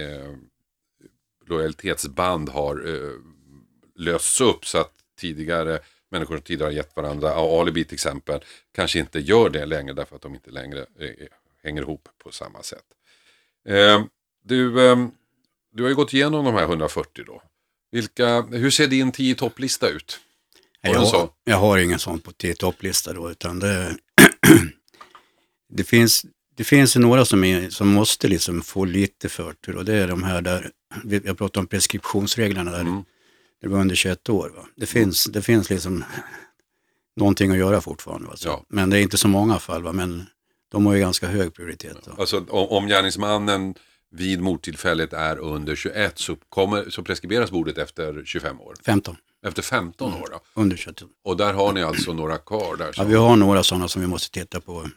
eh 0.00 0.32
lojalitetsband 1.46 2.48
har 2.48 2.88
eh, 2.88 3.12
lösts 3.96 4.40
upp 4.40 4.66
så 4.66 4.78
att 4.78 4.92
tidigare 5.18 5.80
människor 6.10 6.36
som 6.36 6.42
tidigare 6.42 6.68
har 6.68 6.72
gett 6.72 6.96
varandra 6.96 7.30
alibi 7.60 7.84
till 7.84 7.94
exempel 7.94 8.40
kanske 8.72 8.98
inte 8.98 9.20
gör 9.20 9.50
det 9.50 9.66
längre 9.66 9.92
därför 9.92 10.16
att 10.16 10.22
de 10.22 10.34
inte 10.34 10.50
längre 10.50 10.86
eh, 10.98 11.06
eh, 11.08 11.28
hänger 11.62 11.82
ihop 11.82 12.08
på 12.18 12.30
samma 12.30 12.62
sätt. 12.62 12.86
Eh, 13.68 14.04
du, 14.42 14.90
eh, 14.90 15.06
du 15.72 15.82
har 15.82 15.90
ju 15.90 15.96
gått 15.96 16.14
igenom 16.14 16.44
de 16.44 16.54
här 16.54 16.64
140 16.64 17.24
då. 17.26 17.42
Vilka, 17.90 18.42
hur 18.42 18.70
ser 18.70 18.86
din 18.86 19.12
10 19.12 19.34
topplista 19.34 19.88
ut? 19.88 20.20
Jag, 20.82 21.06
sån? 21.06 21.28
jag 21.44 21.56
har 21.56 21.78
ingen 21.78 21.98
sån 21.98 22.18
på 22.20 22.32
topplista 22.58 23.12
då, 23.12 23.30
utan 23.30 23.58
det, 23.58 23.96
det, 25.72 25.84
finns, 25.84 26.26
det 26.56 26.64
finns 26.64 26.96
några 26.96 27.24
som, 27.24 27.44
är, 27.44 27.70
som 27.70 27.88
måste 27.88 28.28
liksom 28.28 28.62
få 28.62 28.84
lite 28.84 29.28
förtur 29.28 29.76
och 29.76 29.84
det 29.84 29.94
är 29.96 30.08
de 30.08 30.22
här 30.22 30.42
där, 30.42 30.70
jag 31.24 31.38
pratar 31.38 31.60
om 31.60 31.66
preskriptionsreglerna 31.66 32.70
där, 32.70 32.80
Mm. 32.80 33.04
det 33.60 33.68
var 33.68 33.80
under 33.80 33.94
21 33.94 34.28
år. 34.28 34.52
Va? 34.56 34.66
Det, 34.76 34.86
finns, 34.86 35.24
det 35.24 35.42
finns 35.42 35.70
liksom 35.70 36.04
någonting 37.16 37.50
att 37.50 37.58
göra 37.58 37.80
fortfarande. 37.80 38.28
Va? 38.28 38.36
Så, 38.36 38.48
Ja. 38.48 38.64
Men 38.68 38.90
det 38.90 38.98
är 38.98 39.02
inte 39.02 39.18
så 39.18 39.28
många 39.28 39.58
fall, 39.58 39.82
va? 39.82 39.92
men 39.92 40.26
de 40.72 40.86
har 40.86 40.94
ju 40.94 41.00
ganska 41.00 41.26
hög 41.26 41.54
prioritet. 41.54 42.06
Va? 42.06 42.12
Alltså 42.18 42.44
om, 42.48 42.68
om 42.68 42.86
gärningsmannen 42.86 43.74
vid 44.10 44.40
mordtillfället 44.40 45.12
är 45.12 45.38
under 45.38 45.76
21 45.76 46.18
så, 46.18 46.36
kommer, 46.48 46.90
så 46.90 47.02
preskriberas 47.02 47.50
bordet 47.50 47.78
efter 47.78 48.22
25 48.24 48.60
år. 48.60 48.74
15, 48.84 49.16
Efter 49.46 49.62
15 49.62 50.14
år 50.14 50.28
då. 50.30 50.40
under 50.54 50.76
21 50.76 51.02
år. 51.02 51.08
Och 51.24 51.36
där 51.36 51.52
har 51.52 51.72
ni 51.72 51.82
alltså 51.82 52.12
några 52.12 52.38
kvar 52.38 52.76
där. 52.76 52.94
Ja, 52.96 53.04
vi 53.04 53.14
har 53.14 53.36
några 53.36 53.62
sådana 53.62 53.88
som 53.88 54.02
vi 54.02 54.08
måste 54.08 54.40
titta 54.40 54.60
på 54.60 54.88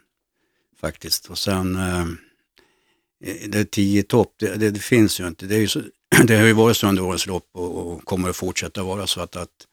faktiskt. 0.82 1.30
Och 1.30 1.38
sen 1.38 1.76
eh, 1.76 2.06
det 3.48 3.60
är 3.60 3.64
tio 3.64 4.04
topp, 4.04 4.34
det, 4.40 4.56
det, 4.56 4.72
det 4.72 4.80
finns 4.80 5.20
ju 5.20 5.28
inte. 5.28 5.46
Det, 5.46 5.56
är 5.56 5.60
ju 5.60 5.68
så, 5.68 5.82
det 6.24 6.38
har 6.38 6.46
ju 6.46 6.54
varit 6.54 6.78
så 6.78 6.88
under 6.88 7.04
årens 7.04 7.28
lopp 7.28 7.50
och, 7.54 7.94
och 7.94 8.06
kommer 8.06 8.30
att 8.30 8.36
fortsätta 8.36 8.84
vara 8.84 9.08
så 9.08 9.22
att, 9.22 9.36
att 9.36 9.68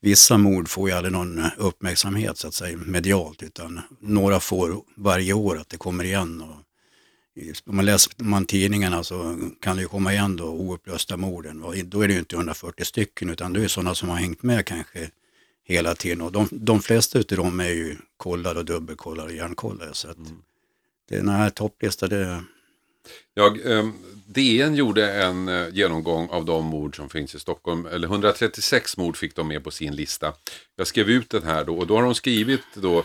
vissa 0.00 0.38
mord 0.38 0.68
får 0.68 0.88
ju 0.88 0.94
aldrig 0.94 1.12
någon 1.12 1.42
uppmärksamhet 1.56 2.38
så 2.38 2.48
att 2.48 2.54
säga 2.54 2.76
medialt 2.76 3.42
utan 3.42 3.80
några 4.00 4.40
får 4.40 4.82
varje 4.96 5.32
år 5.32 5.58
att 5.58 5.68
det 5.68 5.76
kommer 5.76 6.04
igen. 6.04 6.42
Och, 6.42 6.56
om 7.64 7.76
man 7.76 7.84
läser 7.84 8.12
man 8.16 8.44
tidningarna 8.44 9.04
så 9.04 9.38
kan 9.60 9.76
det 9.76 9.82
ju 9.82 9.88
komma 9.88 10.12
igen 10.12 10.36
då 10.36 10.44
oupplösta 10.44 11.16
morden. 11.16 11.62
Och 11.62 11.74
då 11.84 12.00
är 12.00 12.08
det 12.08 12.14
ju 12.14 12.18
inte 12.18 12.36
140 12.36 12.84
stycken 12.84 13.30
utan 13.30 13.52
det 13.52 13.64
är 13.64 13.68
sådana 13.68 13.94
som 13.94 14.08
har 14.08 14.16
hängt 14.16 14.42
med 14.42 14.66
kanske 14.66 15.10
hela 15.64 15.94
tiden. 15.94 16.20
Och 16.20 16.32
de, 16.32 16.48
de 16.50 16.80
flesta 16.80 17.18
utav 17.18 17.38
dem 17.38 17.60
är 17.60 17.68
ju 17.68 17.96
kollade 18.16 18.58
och 18.58 18.64
dubbelkollade 18.64 19.28
och 19.28 19.34
hjärnkollade. 19.34 19.94
Så 19.94 20.10
att 20.10 20.16
det, 21.08 21.16
den 21.16 21.28
här 21.28 21.50
topplistan, 21.50 22.08
det, 22.08 22.44
Jag, 23.34 23.66
ehm, 23.66 23.92
DN 24.26 24.74
gjorde 24.74 25.12
en 25.12 25.48
eh, 25.48 25.68
genomgång 25.72 26.28
av 26.28 26.44
de 26.44 26.64
mord 26.64 26.96
som 26.96 27.08
finns 27.08 27.34
i 27.34 27.38
Stockholm. 27.38 27.86
Eller 27.86 28.08
136 28.08 28.96
mord 28.96 29.16
fick 29.16 29.36
de 29.36 29.48
med 29.48 29.64
på 29.64 29.70
sin 29.70 29.96
lista. 29.96 30.32
Jag 30.76 30.86
skrev 30.86 31.10
ut 31.10 31.30
den 31.30 31.42
här 31.42 31.64
då 31.64 31.78
och 31.78 31.86
då 31.86 31.96
har 31.96 32.02
de 32.02 32.14
skrivit 32.14 32.60
då 32.74 33.04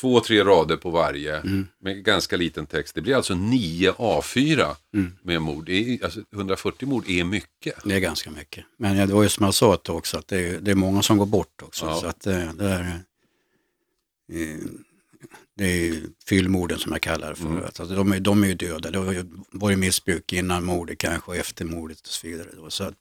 två, 0.00 0.20
tre 0.20 0.44
rader 0.44 0.76
på 0.76 0.90
varje 0.90 1.36
Mm. 1.36 1.68
med 1.80 2.04
ganska 2.04 2.36
liten 2.36 2.66
text. 2.66 2.94
Det 2.94 3.00
blir 3.00 3.14
alltså 3.16 3.34
nio 3.34 3.92
A4 3.92 4.76
Mm. 4.94 5.12
med 5.22 5.42
mord. 5.42 5.66
Det 5.66 5.72
är, 5.94 6.04
alltså, 6.04 6.20
140 6.32 6.88
mord 6.88 7.08
är 7.08 7.24
mycket. 7.24 7.74
Det 7.84 7.94
är 7.94 8.00
ganska 8.00 8.30
mycket. 8.30 8.64
Men 8.76 8.96
det 9.08 9.14
var 9.14 9.22
ju 9.22 9.28
som 9.28 9.44
jag 9.44 9.54
sa 9.54 9.78
också 9.88 10.18
att 10.18 10.28
det 10.28 10.38
är, 10.38 10.60
det 10.60 10.70
är 10.70 10.74
många 10.74 11.02
som 11.02 11.18
går 11.18 11.26
bort 11.26 11.62
också. 11.62 11.86
Ja. 11.86 12.00
Så 12.00 12.06
att 12.06 12.20
det, 12.20 12.52
det 12.58 12.68
är, 12.68 12.80
eh, 14.32 14.56
det 15.56 15.64
är 15.64 15.76
ju 15.84 16.06
fyllmorden 16.26 16.78
som 16.78 16.92
jag 16.92 17.00
kallar 17.00 17.28
det 17.30 17.36
för. 17.36 17.46
Mm. 17.46 17.64
Alltså, 17.64 17.84
de, 17.86 18.12
är, 18.12 18.20
de 18.20 18.44
är 18.44 18.48
ju 18.48 18.54
döda. 18.54 18.90
Det 18.90 18.98
har 18.98 19.12
ju 19.12 19.24
varit 19.50 19.78
missbruk 19.78 20.32
innan 20.32 20.64
mordet 20.64 20.98
kanske 20.98 21.30
och 21.30 21.36
efter 21.36 21.64
mordet 21.64 22.00
och 22.00 22.06
så 22.06 22.26
vidare. 22.26 22.48
Då. 22.56 22.70
Så 22.70 22.84
att, 22.84 22.96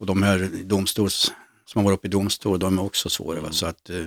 och 0.00 0.06
de 0.06 0.22
här 0.22 0.50
domstols, 0.64 1.32
som 1.64 1.78
har 1.78 1.84
varit 1.84 1.98
uppe 1.98 2.06
i 2.06 2.10
domstol, 2.10 2.58
de 2.58 2.78
är 2.78 2.82
också 2.82 3.10
svåra. 3.10 3.38
Mm. 3.38 3.52
Så 3.52 3.66
att 3.66 3.90
eh, 3.90 4.06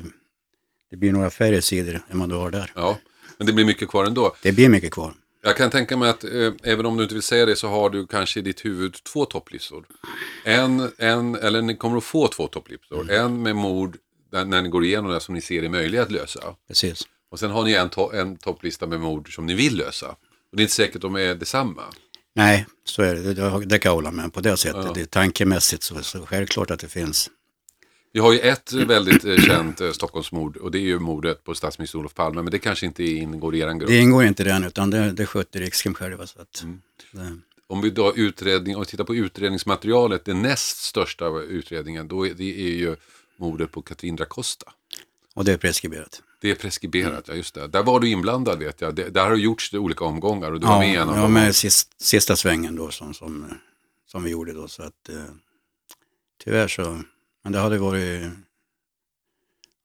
det 0.93 0.97
blir 0.97 1.11
några 1.11 1.29
färre 1.29 1.61
sidor 1.61 2.01
än 2.09 2.17
man 2.17 2.29
då 2.29 2.39
har 2.39 2.51
där. 2.51 2.71
Ja, 2.75 2.97
men 3.37 3.47
det 3.47 3.53
blir 3.53 3.65
mycket 3.65 3.89
kvar 3.89 4.05
ändå. 4.05 4.35
Det 4.41 4.51
blir 4.51 4.69
mycket 4.69 4.91
kvar. 4.91 5.13
Jag 5.43 5.57
kan 5.57 5.69
tänka 5.69 5.97
mig 5.97 6.09
att 6.09 6.23
eh, 6.23 6.51
även 6.63 6.85
om 6.85 6.97
du 6.97 7.03
inte 7.03 7.15
vill 7.15 7.23
säga 7.23 7.45
det 7.45 7.55
så 7.55 7.67
har 7.67 7.89
du 7.89 8.07
kanske 8.07 8.39
i 8.39 8.43
ditt 8.43 8.65
huvud 8.65 8.95
två 9.03 9.25
topplistor. 9.25 9.85
En, 10.45 10.91
en 10.97 11.35
eller 11.35 11.61
ni 11.61 11.75
kommer 11.75 11.97
att 11.97 12.03
få 12.03 12.27
två 12.27 12.47
topplistor. 12.47 13.01
Mm. 13.01 13.25
En 13.25 13.41
med 13.41 13.55
mord 13.55 13.97
där, 14.31 14.45
när 14.45 14.61
ni 14.61 14.69
går 14.69 14.85
igenom 14.85 15.11
det 15.11 15.19
som 15.19 15.35
ni 15.35 15.41
ser 15.41 15.63
är 15.63 15.69
möjliga 15.69 16.01
att 16.01 16.11
lösa. 16.11 16.55
Precis. 16.67 17.03
Och 17.31 17.39
sen 17.39 17.51
har 17.51 17.63
ni 17.63 17.73
en, 17.73 17.89
to- 17.89 18.15
en 18.15 18.37
topplista 18.37 18.87
med 18.87 18.99
mord 18.99 19.35
som 19.35 19.45
ni 19.45 19.53
vill 19.53 19.77
lösa. 19.77 20.07
Och 20.07 20.17
det 20.57 20.61
är 20.61 20.63
inte 20.63 20.73
säkert 20.73 21.01
de 21.01 21.15
är 21.15 21.35
detsamma. 21.35 21.83
Nej, 22.35 22.65
så 22.85 23.01
är 23.01 23.15
det. 23.15 23.33
Det, 23.33 23.65
det 23.65 23.79
kan 23.79 23.89
jag 23.89 23.95
hålla 23.95 24.11
med 24.11 24.33
på 24.33 24.41
det 24.41 24.57
sättet. 24.57 24.85
Ja. 24.85 24.91
Det 24.95 25.01
är 25.01 25.05
tankemässigt 25.05 25.83
så, 25.83 26.03
så 26.03 26.25
självklart 26.25 26.71
att 26.71 26.79
det 26.79 26.89
finns. 26.89 27.29
Vi 28.13 28.19
har 28.19 28.33
ju 28.33 28.39
ett 28.39 28.73
väldigt 28.73 29.25
eh, 29.25 29.37
känt 29.37 29.81
eh, 29.81 29.91
Stockholmsmord 29.91 30.57
och 30.57 30.71
det 30.71 30.77
är 30.77 30.81
ju 30.81 30.99
mordet 30.99 31.43
på 31.43 31.55
statsminister 31.55 31.99
Olof 31.99 32.13
Palme. 32.13 32.41
Men 32.41 32.51
det 32.51 32.59
kanske 32.59 32.85
inte 32.85 33.03
ingår 33.03 33.55
i 33.55 33.59
er 33.59 33.73
grupp. 33.73 33.89
Det 33.89 33.97
ingår 33.97 34.23
inte 34.23 34.43
i 34.43 34.45
den 34.45 34.63
utan 34.63 34.89
det, 34.89 35.11
det 35.11 35.25
sköter 35.25 35.59
Rikskrim 35.59 35.93
själva. 35.93 36.27
Så 36.27 36.41
att, 36.41 36.63
Mm. 36.63 36.81
det, 37.11 37.37
Om 37.67 37.81
vi 37.81 37.89
då 37.89 38.15
utredning, 38.15 38.75
och 38.77 38.87
tittar 38.87 39.03
på 39.03 39.15
utredningsmaterialet, 39.15 40.25
den 40.25 40.41
näst 40.41 40.77
största 40.83 41.27
utredningen, 41.39 42.07
då 42.07 42.27
är 42.27 42.33
det 42.33 42.43
är 42.67 42.75
ju 42.75 42.95
mordet 43.37 43.71
på 43.71 43.81
Katrin 43.81 44.15
da 44.15 44.25
Costa. 44.25 44.71
och 45.35 45.45
det 45.45 45.53
är 45.53 45.57
preskriberat. 45.57 46.21
Det 46.41 46.51
är 46.51 46.55
preskriberat, 46.55 47.27
ja 47.27 47.33
just 47.33 47.53
det. 47.55 47.67
Där 47.67 47.83
var 47.83 47.99
du 47.99 48.09
inblandad 48.09 48.59
vet 48.59 48.81
jag. 48.81 48.95
Det, 48.95 49.09
där 49.09 49.23
har 49.23 49.31
det 49.31 49.41
gjorts 49.41 49.73
olika 49.73 50.05
omgångar 50.05 50.51
och 50.51 50.59
du 50.59 50.65
var 50.67 50.73
Ja, 50.73 50.79
med 50.79 50.93
i 50.93 50.95
en 50.95 51.09
av 51.09 51.15
ja 51.17 51.27
med 51.27 51.55
sist, 51.55 52.01
sista 52.01 52.35
svängen 52.35 52.75
då 52.75 52.91
som, 52.91 53.13
som, 53.13 53.45
som 54.07 54.23
vi 54.23 54.31
gjorde 54.31 54.53
då. 54.53 54.67
Så 54.67 54.83
att, 54.83 55.09
eh, 55.09 55.15
tyvärr 56.43 56.67
så, 56.67 57.01
men 57.43 57.51
det 57.53 57.59
hade 57.59 57.77
varit, 57.77 58.23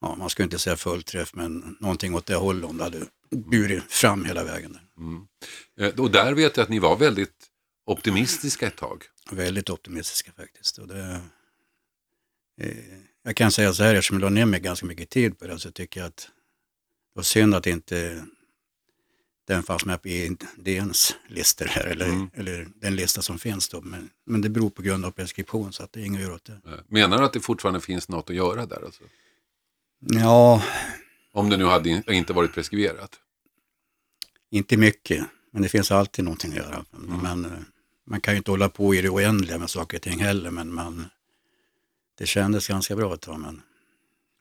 ja 0.00 0.14
man 0.16 0.30
ska 0.30 0.42
inte 0.42 0.58
säga 0.58 0.76
fullträff 0.76 1.34
men 1.34 1.76
någonting 1.80 2.14
åt 2.14 2.26
det 2.26 2.34
hållet 2.34 2.64
om 2.70 2.76
det 2.76 2.84
hade 2.84 3.06
burit 3.30 3.92
fram 3.92 4.24
hela 4.24 4.44
vägen. 4.44 4.72
Där. 4.72 5.88
Eh, 5.88 6.00
Och 6.00 6.10
där 6.10 6.32
vet 6.34 6.56
jag 6.56 6.64
att 6.64 6.68
ni 6.70 6.78
var 6.78 6.96
väldigt 6.96 7.46
optimistiska 7.86 8.66
ett 8.66 8.76
tag. 8.76 9.04
Väldigt 9.30 9.70
optimistiska 9.70 10.32
faktiskt. 10.32 10.78
Och 10.78 10.88
det, 10.88 11.20
eh, 12.60 12.76
jag 13.22 13.36
kan 13.36 13.52
säga 13.52 13.72
så 13.72 13.82
här, 13.82 13.94
eftersom 13.94 14.16
jag 14.16 14.20
la 14.20 14.28
ner 14.30 14.46
mig 14.46 14.60
ganska 14.60 14.86
mycket 14.86 15.10
tid 15.10 15.38
på 15.38 15.46
det 15.46 15.58
så 15.58 15.70
tycker 15.70 16.00
jag 16.00 16.06
att 16.08 16.16
det 16.16 17.18
var 17.18 17.22
synd 17.22 17.54
att 17.54 17.66
inte 17.66 18.26
den 19.48 19.62
fanns 19.62 19.84
med 19.84 20.02
på 20.02 20.08
DNs 20.56 21.16
listor 21.28 21.66
här, 21.66 21.84
eller, 21.86 22.06
Mm. 22.06 22.30
eller 22.34 22.68
den 22.74 22.96
lista 22.96 23.22
som 23.22 23.38
finns 23.38 23.68
då. 23.68 23.80
Men, 23.80 24.10
men 24.26 24.40
det 24.40 24.48
beror 24.48 24.70
på 24.70 24.82
grund 24.82 25.04
av 25.04 25.10
preskription 25.10 25.72
så 25.72 25.82
att 25.82 25.92
det 25.92 26.00
är 26.00 26.04
inget 26.04 26.18
att 26.20 26.24
göra 26.24 26.34
åt 26.34 26.44
det. 26.44 26.52
Eh, 26.66 26.78
Menar 26.88 27.18
du 27.18 27.24
att 27.24 27.32
det 27.32 27.40
fortfarande 27.40 27.80
finns 27.80 28.08
något 28.08 28.30
att 28.30 28.36
göra 28.36 28.66
där? 28.66 28.84
Alltså? 28.84 29.02
Ja, 30.00 30.62
Om 31.32 31.50
det 31.50 31.56
nu 31.56 31.64
hade 31.64 31.88
in, 31.88 32.02
inte 32.08 32.32
varit 32.32 32.52
preskriberat. 32.52 33.20
inte 34.50 34.76
mycket, 34.76 35.24
men 35.52 35.62
det 35.62 35.68
finns 35.68 35.90
alltid 35.92 36.24
någonting 36.24 36.50
att 36.50 36.56
göra. 36.56 36.84
Men, 36.90 37.44
eh, 37.44 37.50
man 38.06 38.20
kan 38.20 38.34
ju 38.34 38.38
inte 38.38 38.50
hålla 38.50 38.68
på 38.68 38.94
i 38.94 39.02
det 39.02 39.08
oändliga 39.10 39.58
med 39.58 39.70
saker 39.70 39.98
och 39.98 40.02
ting 40.02 40.20
heller, 40.20 40.50
men 40.50 40.74
man, 40.74 41.04
det 42.18 42.26
kändes 42.26 42.68
ganska 42.68 42.96
bra 42.96 43.14
ett 43.14 43.20
tag. 43.20 43.40
Men, 43.40 43.62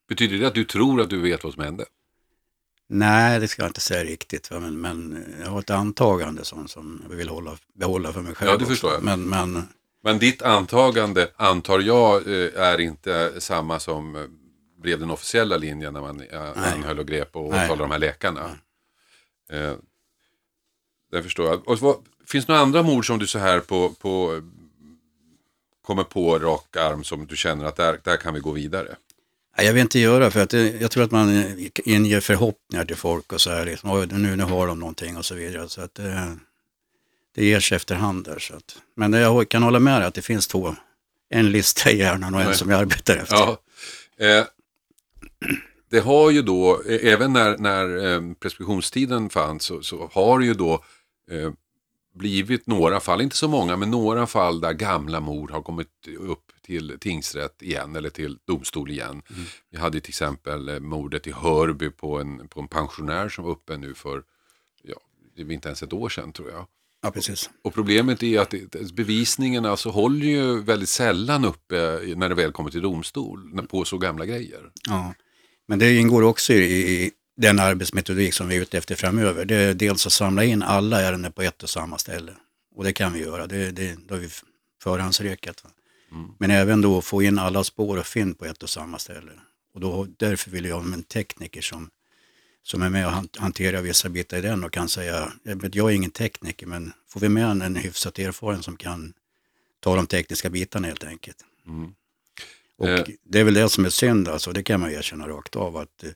Betyder 0.10 0.38
det 0.38 0.48
att 0.48 0.56
du 0.56 0.63
tror 0.63 1.02
att 1.02 1.10
du 1.10 1.22
vet 1.22 1.43
vad 1.43 1.54
som 1.54 1.63
hände? 1.63 1.86
Nej, 2.89 3.39
det 3.39 3.47
ska 3.47 3.62
jag 3.62 3.69
inte 3.69 3.82
säga 3.82 4.04
riktigt. 4.04 4.52
Men, 4.52 4.82
men 4.82 5.26
jag 5.43 5.50
har 5.50 5.60
ett 5.60 5.69
antagande 5.69 6.45
som, 6.45 6.67
som 6.67 7.06
jag 7.10 7.15
vill 7.15 7.30
hålla, 7.30 7.58
behålla 7.73 8.13
för 8.13 8.21
mig 8.21 8.36
själv. 8.36 8.52
Ja, 8.52 8.58
det 8.58 8.65
förstår 8.65 8.93
jag. 8.93 9.04
Men, 9.04 9.21
men 9.30 9.67
Men 10.04 10.19
ditt 10.19 10.41
antagande, 10.41 11.32
antar 11.36 11.80
jag, 11.80 12.28
eh, 12.28 12.62
är 12.62 12.80
inte 12.80 13.41
samma 13.41 13.80
som 13.80 14.15
eh, 14.15 14.21
blev 14.82 15.00
den 15.00 15.12
officiella 15.12 15.58
linjen 15.58 15.93
när 15.93 16.02
man 16.02 16.21
eh, 16.21 16.73
anhöll 16.73 17.00
och 17.00 17.08
grep 17.08 17.36
och 17.36 17.45
åtalade 17.47 17.76
de 17.76 17.91
här 17.91 18.00
läkarna. 18.00 18.50
Eh, 19.52 19.73
det 21.12 21.23
förstår 21.23 21.45
jag. 21.45 21.67
Och 21.67 21.80
vad, 21.80 21.95
finns 22.28 22.45
det 22.45 22.52
några 22.52 22.63
andra 22.63 22.84
mord 22.84 23.08
som 23.08 23.19
du 23.19 23.28
så 23.28 23.39
här 23.39 23.60
på, 23.60 23.89
på 23.89 24.41
kommer 25.82 26.04
på 26.04 26.39
rak 26.39 26.76
arm 26.76 27.04
som 27.04 27.28
du 27.28 27.36
känner 27.36 27.65
att 27.65 27.76
där, 27.76 28.00
där 28.04 28.17
kan 28.17 28.34
vi 28.34 28.39
gå 28.39 28.52
vidare? 28.52 28.95
Jag 29.63 29.74
vill 29.74 29.82
inte 29.82 30.00
göra 30.00 30.32
för 30.32 30.39
att 30.39 30.54
jag 30.54 30.91
tror 30.91 31.04
att 31.04 31.12
man 31.12 31.38
eh, 31.38 31.46
inger 31.86 32.20
förhoppningar 32.20 32.86
till 32.86 32.96
folk 32.96 33.34
och 33.34 33.41
så 33.41 33.50
här. 33.50 33.65
Liksom, 33.65 33.91
"Oj, 33.91 34.08
nu, 34.12 34.36
nu 34.36 34.43
har 34.43 34.67
de 34.67 34.80
någonting 34.80 35.17
och 35.17 35.26
så 35.26 35.36
vidare. 35.36 35.70
Så 35.70 35.82
att 35.82 35.96
det, 35.96 36.38
det 37.36 37.46
ger 37.46 37.74
efterhand 37.74 38.26
där. 38.26 38.39
Så 38.39 38.56
att, 38.56 38.78
men 38.96 39.13
jag 39.13 39.50
kan 39.50 39.63
hålla 39.63 39.80
med 39.80 40.02
dig 40.02 40.08
att 40.08 40.13
det 40.13 40.22
finns 40.22 40.48
två. 40.48 40.76
En 41.30 41.52
lista 41.52 41.91
i 41.91 41.98
hjärnan 41.98 42.34
och 42.34 42.41
en 42.41 42.48
Nej. 42.48 42.56
som 42.56 42.70
jag 42.70 42.80
arbetar 42.82 43.15
efter. 43.15 43.36
Ja. 43.36 43.58
Eh, 44.26 44.46
det 45.89 46.00
har 46.00 46.32
ju 46.32 46.41
då, 46.41 46.82
eh, 46.89 47.13
även 47.13 47.34
när, 47.34 47.58
när 47.58 48.06
eh, 48.13 48.34
preskriptionstiden 48.39 49.30
fanns, 49.30 49.63
så, 49.63 49.82
så 49.82 50.10
har 50.13 50.39
det 50.39 50.46
ju 50.46 50.54
då 50.54 50.74
eh, 51.32 51.52
blivit 52.15 52.67
några 52.67 53.00
fall, 53.00 53.22
inte 53.22 53.36
så 53.38 53.48
många, 53.48 53.76
men 53.78 53.91
några 53.91 54.28
fall 54.28 54.62
där 54.62 54.74
gamla 54.74 55.20
mord 55.20 55.52
har 55.52 55.62
kommit 55.62 55.88
upp 56.20 56.43
till 56.68 56.98
tingsrätt 57.00 57.62
igen 57.62 57.96
eller 57.96 58.10
till 58.10 58.38
domstol 58.46 58.92
igen. 58.92 59.22
Vi 59.72 59.78
hade 59.78 60.00
till 60.00 60.12
exempel 60.12 60.70
eh, 60.70 60.80
mordet 60.80 61.28
i 61.28 61.32
Hörby 61.32 61.90
på 61.90 62.20
en, 62.20 62.48
på 62.48 62.60
en 62.60 62.68
pensionär 62.68 63.30
som 63.30 63.44
var 63.44 63.52
uppe 63.52 63.78
nu 63.78 63.94
för, 63.94 64.24
ja, 64.84 64.96
det 65.36 65.42
är 65.42 65.52
inte 65.52 65.70
ens 65.70 65.84
ett 65.84 65.94
år 65.94 66.10
sedan 66.10 66.32
tror 66.32 66.52
jag. 66.52 66.68
Ja, 67.02 67.12
precis. 67.12 67.50
Och 67.64 67.74
problemet 67.74 68.24
är 68.24 68.40
att 68.40 68.54
bevisningen 68.94 69.66
alltså 69.66 69.90
håller 69.90 70.26
ju 70.26 70.62
väldigt 70.62 70.90
sällan 70.90 71.46
uppe 71.46 71.76
när 72.16 72.30
det 72.30 72.36
väl 72.36 72.52
kommer 72.52 72.70
till 72.70 72.82
domstol 72.82 73.68
på 73.70 73.86
så 73.86 73.98
gamla 73.98 74.26
grejer. 74.26 74.72
Ja. 74.88 75.14
Men 75.68 75.80
det 75.80 75.96
ingår 75.96 76.22
också 76.22 76.54
i, 76.54 77.04
i 77.06 77.12
den 77.38 77.60
arbetsmetodik 77.60 78.34
som 78.34 78.48
vi 78.48 78.58
är 78.58 78.62
ute 78.62 78.78
efter 78.78 78.96
framöver. 78.96 79.46
Det 79.46 79.56
är 79.56 79.74
dels 79.74 80.08
att 80.08 80.14
samla 80.14 80.44
in 80.44 80.64
alla 80.64 81.02
ärenden 81.02 81.32
på 81.32 81.42
ett 81.42 81.64
och 81.64 81.70
samma 81.70 81.98
ställe. 81.98 82.32
Och 82.76 82.84
det 82.84 82.94
kan 82.94 83.14
vi 83.14 83.20
göra, 83.20 83.48
det, 83.48 83.72
det, 83.72 83.96
det 84.08 84.14
har 84.14 84.22
vi 84.22 84.30
förhandsrekat. 84.84 85.64
Va? 85.64 85.70
Men 86.38 86.52
även 86.52 86.82
då 86.82 87.02
få 87.02 87.24
in 87.24 87.39
alla 87.39 87.63
spår 87.63 87.98
och 87.98 88.06
fynd 88.08 88.39
på 88.39 88.46
ett 88.46 88.63
och 88.63 88.70
samma 88.70 89.00
ställe. 89.00 89.32
Och 89.74 89.80
då, 89.80 90.08
därför 90.17 90.52
vill 90.52 90.65
jag 90.65 90.80
ha 90.80 90.93
en 90.93 91.04
tekniker 91.04 91.62
som, 91.62 91.89
som 92.63 92.82
är 92.82 92.89
med 92.89 93.06
och 93.06 93.12
han- 93.12 93.30
hanterar 93.38 93.82
vissa 93.82 94.10
bitar 94.10 94.38
i 94.38 94.41
den 94.41 94.63
och 94.63 94.72
kan 94.74 94.89
säga, 94.89 95.32
jag, 95.43 95.91
är 95.91 95.96
ingen 95.96 96.12
tekniker 96.12 96.67
men 96.67 96.93
får 97.08 97.20
vi 97.20 97.30
med 97.30 97.46
en, 97.46 97.62
en 97.62 97.76
hyfsat 97.76 98.20
erfaren 98.20 98.63
som 98.63 98.78
kan 98.78 99.13
ta 99.80 99.96
de 99.96 100.08
tekniska 100.08 100.50
bitarna 100.50 100.88
helt 100.88 101.04
enkelt. 101.04 101.38
Och 102.78 102.88
Eh. 102.88 103.06
det 103.24 103.39
är 103.39 103.43
väl 103.43 103.54
det 103.54 103.70
som 103.70 103.86
är 103.86 103.89
synd, 103.89 104.28
alltså, 104.28 104.52
det 104.52 104.63
kan 104.63 104.80
man 104.80 104.91
erkänna 104.91 105.28
rakt 105.28 105.56
av, 105.56 105.78
att 105.78 106.04
eh, 106.04 106.10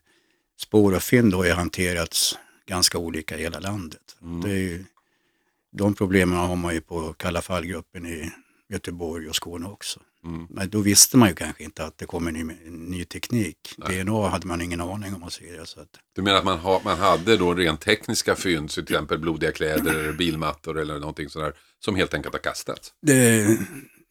spår 0.58 0.96
och 0.96 1.04
fynd 1.04 1.34
har 1.34 1.50
hanterats 1.50 2.38
ganska 2.66 2.98
olika 2.98 3.38
i 3.38 3.42
hela 3.42 3.60
landet. 3.60 4.16
Det 4.44 4.50
är 4.52 4.56
ju, 4.58 4.86
de 5.72 5.94
problemen 5.96 6.38
har 6.38 6.56
man 6.56 6.74
ju 6.74 6.82
på 6.82 7.14
Kalla 7.14 7.42
fallgruppen 7.42 8.06
i 8.06 8.32
Göteborg 8.72 9.30
och 9.30 9.36
Skåne 9.36 9.66
också. 9.66 10.00
Men 10.50 10.70
då 10.70 10.80
visste 10.80 11.18
man 11.18 11.30
ju 11.30 11.36
kanske 11.36 11.64
inte 11.64 11.86
att 11.86 11.98
det 11.98 12.06
kommer 12.06 12.32
ny, 12.32 12.44
ny 12.70 13.06
teknik. 13.06 13.58
DNA 13.78 14.30
hade 14.30 14.48
man 14.48 14.62
ingen 14.62 14.82
aning 14.82 15.16
om 15.16 15.24
och 15.24 15.34
så 15.34 15.44
vidare. 15.44 15.66
Så 15.66 15.80
att, 15.80 15.90
Du 16.16 16.22
menar 16.22 16.38
att 16.38 16.46
man, 16.46 16.60
har, 16.60 16.82
man 16.86 16.98
hade 16.98 17.38
då 17.38 17.54
rent 17.54 17.82
tekniska 17.82 18.36
fynd, 18.36 18.70
till 18.70 18.84
exempel 18.84 19.20
blodiga 19.20 19.52
kläder 19.52 19.94
eller 19.94 20.14
bilmattor 20.14 20.80
eller 20.80 21.00
någonting 21.00 21.30
sådär, 21.30 21.54
som 21.80 21.96
helt 21.96 22.14
enkelt 22.14 22.34
har 22.34 22.40
kastats? 22.40 22.94
det, 23.02 23.58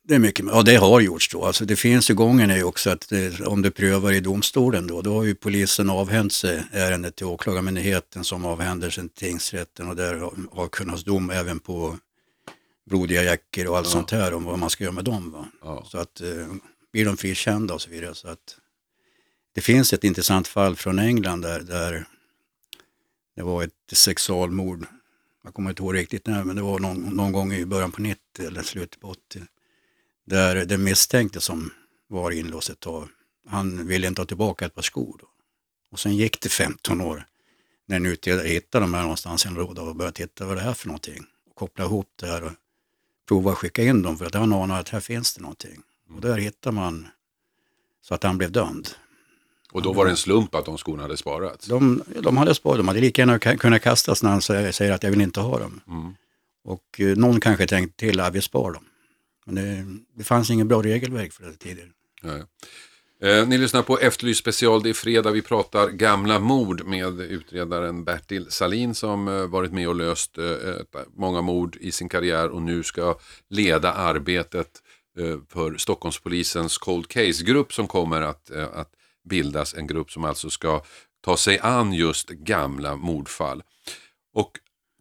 det 0.08 0.14
är 0.14 0.18
mycket, 0.18 0.46
ja 0.46 0.62
det 0.62 0.76
har 0.76 1.00
gjorts 1.00 1.28
då. 1.28 1.44
Alltså 1.44 1.64
det 1.64 1.76
finns 1.76 2.10
ju 2.10 2.14
gången 2.14 2.50
är 2.50 2.56
ju 2.56 2.64
också 2.64 2.90
att 2.90 3.08
det, 3.08 3.40
om 3.40 3.62
du 3.62 3.70
prövar 3.70 4.12
i 4.12 4.20
domstolen 4.20 4.86
då, 4.86 5.02
då 5.02 5.14
har 5.14 5.24
ju 5.24 5.34
polisen 5.34 5.90
avhänt 5.90 6.32
sig 6.32 6.62
ärendet 6.72 7.16
till 7.16 7.26
åklagarmyndigheten 7.26 8.24
som 8.24 8.44
avhänder 8.44 8.90
sig 8.90 9.08
till 9.08 9.28
tingsrätten 9.28 9.88
och 9.88 9.96
där 9.96 10.14
har, 10.14 10.34
har 10.52 10.68
kunnat 10.68 11.04
dom 11.04 11.30
även 11.30 11.58
på 11.58 11.98
blodiga 12.90 13.22
jackor 13.22 13.66
och 13.66 13.78
allt 13.78 13.88
sånt 13.88 14.10
här 14.10 14.34
om 14.34 14.44
vad 14.44 14.58
man 14.58 14.70
ska 14.70 14.84
göra 14.84 14.94
med 14.94 15.04
dem. 15.04 15.50
Ja. 15.62 15.86
Så 15.88 15.98
att 15.98 16.20
eh, 16.20 16.54
blir 16.92 17.04
de 17.04 17.16
frikända 17.16 17.74
och 17.74 17.82
så 17.82 17.90
vidare. 17.90 18.14
Så 18.14 18.28
att, 18.28 18.56
det 19.54 19.60
finns 19.60 19.92
ett 19.92 20.04
intressant 20.04 20.48
fall 20.48 20.76
från 20.76 20.98
England 20.98 21.40
där, 21.40 21.60
där 21.60 22.04
det 23.36 23.42
var 23.42 23.62
ett 23.62 23.72
sexualmord. 23.92 24.86
Jag 25.44 25.54
kommer 25.54 25.70
inte 25.70 25.82
ihåg 25.82 25.94
riktigt 25.94 26.26
när, 26.26 26.44
men 26.44 26.56
det 26.56 26.62
var 26.62 26.78
någon, 26.78 27.16
någon 27.16 27.32
gång 27.32 27.52
i 27.52 27.66
början 27.66 27.92
på 27.92 28.02
90 28.02 28.46
eller 28.46 28.62
slutet 28.62 29.00
på 29.00 29.08
80. 29.08 29.42
Där 30.26 30.64
den 30.64 30.84
misstänkte 30.84 31.40
som 31.40 31.70
var 32.08 32.30
inlåst 32.30 32.70
ett 32.70 32.80
tag, 32.80 33.08
han 33.48 33.86
ville 33.86 34.06
inte 34.06 34.20
ha 34.20 34.26
tillbaka 34.26 34.66
ett 34.66 34.74
par 34.74 34.82
skor. 34.82 35.16
Då. 35.20 35.26
Och 35.90 36.00
sen 36.00 36.16
gick 36.16 36.40
det 36.40 36.48
15 36.48 37.00
år. 37.00 37.26
när 37.86 37.96
en 37.96 38.06
utredare 38.06 38.48
hittar 38.48 38.80
de 38.80 38.94
här 38.94 39.02
någonstans 39.02 39.44
i 39.44 39.48
en 39.48 39.54
låda 39.54 39.82
och 39.82 39.96
börjar 39.96 40.12
titta 40.12 40.46
vad 40.46 40.56
det 40.56 40.62
är 40.62 40.74
för 40.74 40.86
någonting. 40.86 41.26
Och 41.50 41.54
koppla 41.54 41.84
ihop 41.84 42.08
det 42.16 42.26
här 42.26 42.52
prova 43.30 43.52
att 43.52 43.58
skicka 43.58 43.82
in 43.82 44.02
dem 44.02 44.18
för 44.18 44.26
att 44.26 44.34
han 44.34 44.52
anar 44.52 44.80
att 44.80 44.88
här 44.88 45.00
finns 45.00 45.34
det 45.34 45.42
någonting. 45.42 45.82
Och 46.14 46.20
där 46.20 46.38
hittar 46.38 46.72
man 46.72 47.08
så 48.02 48.14
att 48.14 48.22
han 48.22 48.38
blev 48.38 48.52
dömd. 48.52 48.88
Och 49.72 49.82
då 49.82 49.92
var 49.92 50.04
det 50.04 50.10
en 50.10 50.16
slump 50.16 50.54
att 50.54 50.64
de 50.64 50.78
skorna 50.78 51.02
hade 51.02 51.16
sparats? 51.16 51.66
De, 51.66 52.02
de 52.22 52.36
hade 52.36 52.54
sparat 52.54 52.78
dem, 52.78 52.88
hade 52.88 53.00
lika 53.00 53.22
gärna 53.22 53.38
kunnat 53.38 53.82
kastas 53.82 54.22
när 54.22 54.30
han 54.30 54.42
säger, 54.42 54.72
säger 54.72 54.92
att 54.92 55.02
jag 55.02 55.10
vill 55.10 55.20
inte 55.20 55.40
ha 55.40 55.58
dem. 55.58 55.80
Mm. 55.88 56.14
Och 56.64 57.00
eh, 57.00 57.16
någon 57.16 57.40
kanske 57.40 57.66
tänkte 57.66 57.98
till 57.98 58.20
att 58.20 58.34
vi 58.34 58.40
spar 58.40 58.72
dem. 58.72 58.84
Men 59.44 59.54
det, 59.54 59.84
det 60.14 60.24
fanns 60.24 60.50
ingen 60.50 60.68
bra 60.68 60.82
regelverk 60.82 61.32
för 61.32 61.44
det 61.44 61.56
tidigare. 61.56 61.88
Ja. 62.22 62.38
Eh, 63.22 63.48
ni 63.48 63.58
lyssnar 63.58 63.82
på 63.82 63.98
Efterlyst 63.98 64.40
special. 64.40 64.82
Det 64.82 64.90
är 64.90 64.94
fredag. 64.94 65.30
Vi 65.30 65.42
pratar 65.42 65.88
gamla 65.88 66.38
mord 66.38 66.84
med 66.86 67.20
utredaren 67.20 68.04
Bertil 68.04 68.46
Salin 68.50 68.94
som 68.94 69.28
eh, 69.28 69.46
varit 69.46 69.72
med 69.72 69.88
och 69.88 69.94
löst 69.94 70.38
eh, 70.38 70.44
många 71.16 71.42
mord 71.42 71.76
i 71.80 71.92
sin 71.92 72.08
karriär 72.08 72.48
och 72.48 72.62
nu 72.62 72.82
ska 72.82 73.18
leda 73.48 73.92
arbetet 73.92 74.68
eh, 75.18 75.38
för 75.48 75.76
Stockholmspolisens 75.76 76.78
Cold 76.78 77.08
Case-grupp 77.08 77.72
som 77.72 77.86
kommer 77.86 78.20
att, 78.20 78.50
eh, 78.50 78.68
att 78.74 78.90
bildas. 79.28 79.74
En 79.74 79.86
grupp 79.86 80.10
som 80.10 80.24
alltså 80.24 80.50
ska 80.50 80.82
ta 81.24 81.36
sig 81.36 81.58
an 81.58 81.92
just 81.92 82.28
gamla 82.28 82.96
mordfall. 82.96 83.62
Och 84.34 84.50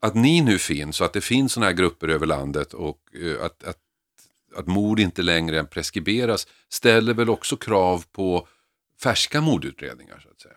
att 0.01 0.15
ni 0.15 0.41
nu 0.41 0.57
finns 0.57 0.99
och 0.99 1.05
att 1.05 1.13
det 1.13 1.21
finns 1.21 1.53
sådana 1.53 1.67
här 1.67 1.77
grupper 1.77 2.07
över 2.07 2.25
landet 2.25 2.73
och 2.73 2.99
eh, 3.23 3.45
att, 3.45 3.63
att 3.63 3.77
att 4.55 4.67
mord 4.67 4.99
inte 4.99 5.21
längre 5.21 5.63
preskriberas 5.63 6.47
ställer 6.69 7.13
väl 7.13 7.29
också 7.29 7.57
krav 7.57 8.05
på 8.11 8.47
färska 9.03 9.41
mordutredningar 9.41 10.19
så 10.19 10.29
att 10.29 10.41
säga. 10.41 10.53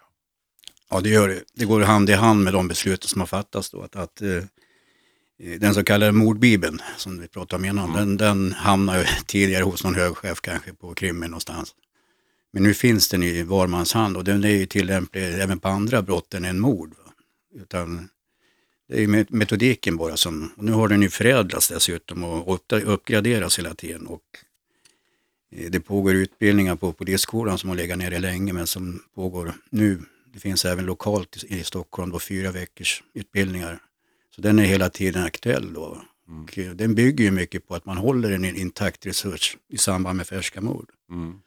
Ja, 0.91 1.01
det 1.01 1.09
gör 1.09 1.29
det. 1.29 1.43
Det 1.55 1.65
går 1.65 1.81
hand 1.81 2.11
i 2.11 2.13
hand 2.13 2.45
med 2.45 2.53
de 2.53 2.69
beslut 2.69 3.05
som 3.05 3.21
har 3.21 3.27
fattats 3.27 3.71
då. 3.71 3.83
Att, 3.83 3.97
att 3.97 4.23
eh, 4.23 4.45
den 5.59 5.75
så 5.75 5.85
kallade 5.85 6.13
mordbibeln 6.13 6.81
som 6.97 7.21
vi 7.21 7.29
pratade 7.29 7.61
om 7.61 7.65
innan, 7.65 7.93
den, 7.93 8.17
den 8.17 8.53
hamnar 8.53 8.99
ju 8.99 9.05
tidigare 9.27 9.65
hos 9.65 9.85
någon 9.85 9.95
högchef 9.95 10.41
kanske 10.41 10.75
på 10.75 10.95
krimmen 10.95 11.31
någonstans. 11.31 11.75
Men 12.53 12.63
nu 12.63 12.75
finns 12.75 13.09
den 13.09 13.23
i 13.23 13.43
var 13.43 13.67
mans 13.67 13.93
hand 13.93 14.17
och 14.17 14.25
den 14.25 14.45
är 14.45 14.49
ju 14.49 14.67
tillämplig 14.67 15.23
även 15.23 15.61
på 15.61 15.69
andra 15.69 16.03
brott 16.03 16.35
än 16.35 16.45
en 16.45 16.61
mord. 16.61 16.91
Va? 16.91 17.13
Utan 17.55 18.09
det 18.93 19.03
är 19.03 19.27
metodiken 19.29 19.97
bara 19.97 20.17
som, 20.17 20.53
nu 20.57 20.73
har 20.73 20.89
den 20.89 21.03
ju 21.03 21.09
förädlats 21.09 21.69
dessutom 21.69 22.25
och 22.25 22.55
upp- 22.55 22.73
uppgraderas 22.73 23.59
hela 23.59 23.75
tiden. 23.75 24.07
Och 24.07 24.23
eh, 25.53 25.71
det 25.71 25.81
pågår 25.81 26.15
utbildningar 26.15 26.77
på 26.77 26.93
polisskolan 26.93 27.59
som 27.59 27.69
har 27.69 27.77
legat 27.77 27.99
nere 27.99 28.19
länge 28.19 28.53
men 28.53 28.67
som 28.67 29.03
pågår 29.15 29.53
nu. 29.71 30.03
Det 30.33 30.41
finns 30.41 30.65
även 30.65 30.85
lokalt 30.85 31.45
i 31.45 31.65
Stockholm 31.65 32.11
då 32.11 32.19
fyra 32.19 32.51
veckors 32.51 33.03
utbildningar. 33.15 33.79
Så 34.35 34.41
den 34.41 34.59
är 34.59 34.65
hela 34.65 34.91
tiden 34.91 35.25
aktuell 35.25 35.73
då. 35.73 36.03
Eh, 36.57 36.71
den 36.71 36.95
bygger 36.95 37.25
ju 37.25 37.31
mycket 37.31 37.69
på 37.69 37.75
att 37.75 37.85
man 37.85 37.97
håller 37.97 38.31
en 38.31 38.45
intakt 38.45 39.07
resurs 39.07 39.57
i 39.69 39.79
samband 39.79 40.17
med 40.17 40.27
färska 40.27 40.61
mord. 40.61 40.91
Mm. 41.11 41.41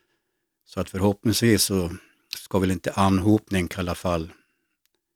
Så 0.65 0.79
att 0.79 0.89
förhoppningsvis 0.89 1.63
så 1.63 1.91
ska 2.38 2.60
väl 2.60 2.71
inte 2.71 2.91
anhopning 2.91 3.67
kalla 3.67 3.95
fall 3.95 4.31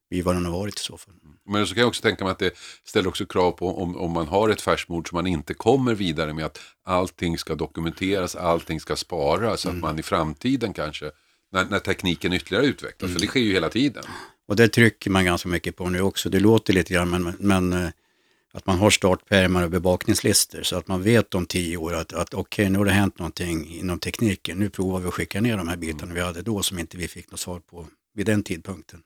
bli 0.09 0.21
vad 0.21 0.35
den 0.35 0.45
har 0.45 0.51
varit 0.51 0.79
i 0.79 0.83
så 0.83 0.97
fall. 0.97 1.13
Men 1.45 1.67
så 1.67 1.73
kan 1.73 1.81
jag 1.81 1.87
också 1.87 2.01
tänka 2.01 2.23
mig 2.23 2.31
att 2.31 2.39
det 2.39 2.53
ställer 2.83 3.09
också 3.09 3.25
krav 3.25 3.51
på 3.51 3.81
om, 3.81 3.97
om 3.97 4.11
man 4.11 4.27
har 4.27 4.49
ett 4.49 4.61
färskt 4.61 4.89
mord 4.89 5.09
som 5.09 5.15
man 5.15 5.27
inte 5.27 5.53
kommer 5.53 5.95
vidare 5.95 6.33
med 6.33 6.45
att 6.45 6.59
allting 6.83 7.37
ska 7.37 7.55
dokumenteras, 7.55 8.35
allting 8.35 8.79
ska 8.79 8.95
sparas 8.95 9.61
så 9.61 9.69
att 9.69 9.75
man 9.75 9.99
i 9.99 10.03
framtiden 10.03 10.73
kanske 10.73 11.11
när, 11.51 11.65
när 11.65 11.79
tekniken 11.79 12.33
ytterligare 12.33 12.65
utvecklas, 12.65 13.11
för 13.13 13.19
det 13.19 13.27
sker 13.27 13.39
ju 13.39 13.53
hela 13.53 13.69
tiden. 13.69 14.03
Och 14.47 14.55
det 14.55 14.67
trycker 14.67 15.09
man 15.09 15.25
ganska 15.25 15.49
mycket 15.49 15.75
på 15.75 15.89
nu 15.89 16.01
också. 16.01 16.29
Det 16.29 16.39
låter 16.39 16.73
lite 16.73 16.93
grann 16.93 17.09
men, 17.09 17.35
men 17.39 17.73
eh, 17.73 17.89
att 18.51 18.65
man 18.65 18.77
har 18.77 18.89
startpärmar 18.89 19.63
och 19.63 19.69
bevakningslistor 19.69 20.63
så 20.63 20.77
att 20.77 20.87
man 20.87 21.03
vet 21.03 21.35
om 21.35 21.45
tio 21.45 21.77
år 21.77 21.93
att, 21.93 22.13
att 22.13 22.33
okej 22.33 22.69
nu 22.69 22.77
har 22.77 22.85
det 22.85 22.91
hänt 22.91 23.19
någonting 23.19 23.67
inom 23.67 23.99
tekniken. 23.99 24.57
Nu 24.57 24.69
provar 24.69 24.99
vi 24.99 25.07
att 25.07 25.13
skicka 25.13 25.41
ner 25.41 25.57
de 25.57 25.67
här 25.67 25.77
bitarna 25.77 26.13
vi 26.13 26.21
hade 26.21 26.41
då 26.41 26.63
som 26.63 26.79
inte 26.79 26.97
vi 26.97 27.07
fick 27.07 27.31
något 27.31 27.39
svar 27.39 27.59
på 27.59 27.87
vid 28.13 28.25
den 28.25 28.43
tidpunkten. 28.43 29.01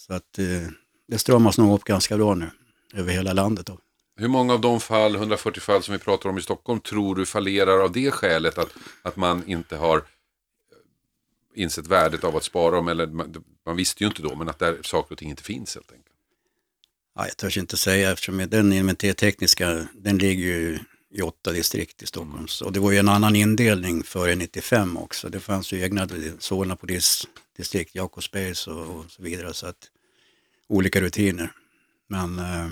Så 0.00 0.12
att 0.14 0.38
eh, 0.38 0.68
det 1.08 1.18
stramas 1.18 1.58
nog 1.58 1.74
upp 1.74 1.84
ganska 1.84 2.16
bra 2.16 2.34
nu 2.34 2.50
över 2.94 3.12
hela 3.12 3.32
landet. 3.32 3.66
Då. 3.66 3.78
Hur 4.16 4.28
många 4.28 4.52
av 4.52 4.60
de 4.60 4.80
fall, 4.80 5.14
140 5.14 5.60
fall 5.60 5.82
som 5.82 5.92
vi 5.92 5.98
pratar 5.98 6.30
om 6.30 6.38
i 6.38 6.42
Stockholm, 6.42 6.80
tror 6.80 7.14
du 7.14 7.26
fallerar 7.26 7.84
av 7.84 7.92
det 7.92 8.10
skälet 8.10 8.58
att, 8.58 8.68
att 9.02 9.16
man 9.16 9.48
inte 9.48 9.76
har 9.76 9.96
eh, 9.96 10.02
insett 11.54 11.86
värdet 11.86 12.24
av 12.24 12.36
att 12.36 12.44
spara 12.44 12.76
dem, 12.76 12.88
eller 12.88 13.06
man, 13.06 13.44
man 13.66 13.76
visste 13.76 14.04
ju 14.04 14.08
inte 14.08 14.22
då, 14.22 14.34
men 14.34 14.48
att 14.48 14.58
där 14.58 14.78
saker 14.82 15.12
och 15.12 15.18
ting 15.18 15.30
inte 15.30 15.42
finns 15.42 15.74
helt 15.74 15.92
enkelt. 15.92 16.16
Ja, 17.14 17.26
jag 17.26 17.36
törs 17.36 17.58
inte 17.58 17.76
säga 17.76 18.12
eftersom 18.12 18.46
den 18.50 18.72
inventertekniska, 18.72 19.86
den 19.94 20.18
ligger 20.18 20.44
ju 20.44 20.78
i 21.10 21.22
åtta 21.22 21.52
distrikt 21.52 22.02
i 22.02 22.06
Stockholm. 22.06 22.46
Och 22.64 22.72
det 22.72 22.80
var 22.80 22.90
ju 22.90 22.98
en 22.98 23.08
annan 23.08 23.36
indelning 23.36 24.02
före 24.02 24.34
95 24.34 24.96
också. 24.96 25.28
Det 25.28 25.40
fanns 25.40 25.72
ju 25.72 25.82
egna 25.82 26.08
Solna 26.38 26.76
polisdistrikt, 27.60 27.94
Jakobsbergs 27.94 28.66
och, 28.66 28.96
och 28.96 29.10
så 29.10 29.22
vidare. 29.22 29.54
Så 29.54 29.66
att 29.66 29.90
olika 30.68 31.00
rutiner. 31.00 31.52
Men 32.08 32.38
eh, 32.38 32.70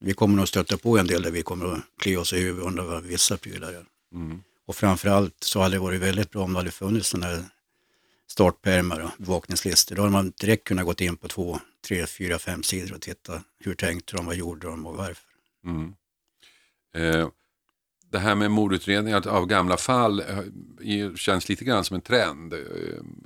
vi 0.00 0.14
kommer 0.14 0.36
nog 0.36 0.48
stöta 0.48 0.76
på 0.76 0.98
en 0.98 1.06
del 1.06 1.22
där 1.22 1.30
vi 1.30 1.42
kommer 1.42 1.66
att 1.66 1.80
klia 1.98 2.20
oss 2.20 2.32
i 2.32 2.40
huvudet 2.40 2.86
vad 2.86 3.02
vissa 3.02 3.36
prylar. 3.36 3.86
Mm. 4.12 4.42
Och 4.66 4.76
framförallt 4.76 5.44
så 5.44 5.60
hade 5.60 5.74
det 5.74 5.78
varit 5.78 6.00
väldigt 6.00 6.30
bra 6.30 6.44
om 6.44 6.52
det 6.52 6.58
hade 6.58 6.70
funnits 6.70 7.08
sådana 7.08 7.26
här 7.26 7.44
startpärmar 8.26 9.00
och 9.00 9.10
bevakningslistor. 9.18 9.96
Då 9.96 10.02
hade 10.02 10.12
man 10.12 10.32
direkt 10.40 10.64
kunnat 10.64 10.84
gått 10.84 11.00
in 11.00 11.16
på 11.16 11.28
två, 11.28 11.60
tre, 11.88 12.06
fyra, 12.06 12.38
fem 12.38 12.62
sidor 12.62 12.94
och 12.94 13.00
titta 13.00 13.42
hur 13.58 13.74
tänkte 13.74 14.16
de, 14.16 14.26
vad 14.26 14.36
gjorde 14.36 14.66
de 14.66 14.86
och 14.86 14.96
varför. 14.96 15.24
Mm. 15.64 15.94
Eh, 16.94 17.28
det 18.14 18.20
här 18.20 18.34
med 18.34 18.50
mordutredningar 18.50 19.28
av 19.28 19.46
gamla 19.46 19.76
fall 19.76 20.20
eh, 20.20 21.14
känns 21.14 21.48
lite 21.48 21.64
grann 21.64 21.84
som 21.84 21.94
en 21.94 22.00
trend, 22.00 22.52
eh, 22.52 22.58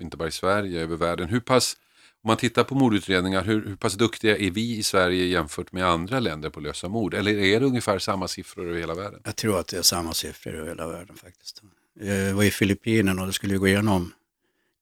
inte 0.01 0.16
bara 0.16 0.29
i 0.29 0.33
Sverige, 0.33 0.81
över 0.81 0.96
världen. 0.96 1.29
Hur 1.29 1.40
pass, 1.40 1.77
om 2.22 2.29
man 2.29 2.37
tittar 2.37 2.64
på 2.64 2.74
mordutredningar, 2.74 3.44
hur, 3.44 3.66
hur 3.66 3.77
pass 3.77 3.94
duktiga 3.94 4.37
är 4.37 4.51
vi 4.51 4.77
i 4.77 4.83
Sverige 4.83 5.24
jämfört 5.24 5.72
med 5.72 5.87
andra 5.87 6.20
länder 6.20 6.51
på 6.51 6.61
att 6.61 6.64
lösa 6.64 6.88
mord? 6.88 7.14
Eller 7.14 7.38
är 7.38 7.61
det 7.61 7.66
ungefär 7.66 7.98
samma 7.98 8.29
siffror 8.29 8.68
över 8.68 8.81
hela 8.81 8.94
världen? 8.94 9.20
Jag 9.24 9.37
tror 9.37 9.61
att 9.61 9.68
det 9.68 9.79
är 9.79 9.83
samma 9.83 10.14
siffror 10.14 10.55
över 10.55 10.68
hela 10.68 10.87
världen 10.87 11.16
faktiskt. 11.16 11.62
Jag 12.01 12.35
var 12.35 12.44
i 12.44 12.51
Filippinerna 12.51 13.20
och 13.22 13.27
det 13.27 13.33
skulle 13.33 13.57
gå 13.57 13.68
igenom 13.68 14.12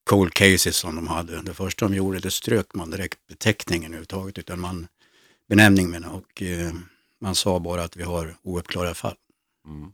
cold 0.05 0.35
cases 0.35 0.77
som 0.77 0.97
de 0.97 1.09
hade. 1.09 1.43
Det 1.43 1.55
första 1.55 1.89
de 1.89 1.95
gjorde, 1.95 2.19
det 2.19 2.31
strök 2.31 2.75
man 2.75 2.91
direkt 2.91 3.19
beteckningen 3.29 3.87
överhuvudtaget, 3.87 4.39
utan 4.39 4.61
man, 4.61 4.87
benämning 5.49 5.91
menar 5.91 6.09
jag, 6.09 6.17
och 6.17 6.43
eh, 6.43 6.73
man 7.21 7.35
sa 7.35 7.61
bara 7.61 7.83
att 7.83 7.97
vi 7.97 8.03
har 8.03 8.37
ouppklarade 8.43 8.95
fall. 8.95 9.17
Mm. 9.67 9.93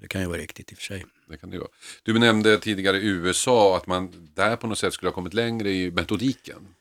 Det 0.00 0.08
kan 0.08 0.20
ju 0.20 0.26
vara 0.26 0.38
riktigt 0.38 0.72
i 0.72 0.74
och 0.74 0.78
för 0.78 0.84
sig. 0.84 1.06
Det 1.28 1.36
kan 1.36 1.50
det 1.50 1.58
vara. 1.58 1.68
Du 2.02 2.18
nämnde 2.18 2.58
tidigare 2.58 2.98
USA, 2.98 3.76
att 3.76 3.86
man 3.86 4.30
där 4.34 4.56
på 4.56 4.66
något 4.66 4.78
sätt 4.78 4.94
skulle 4.94 5.08
ha 5.08 5.14
kommit 5.14 5.34
längre 5.34 5.70
i 5.70 5.90
metodiken. 5.90 6.74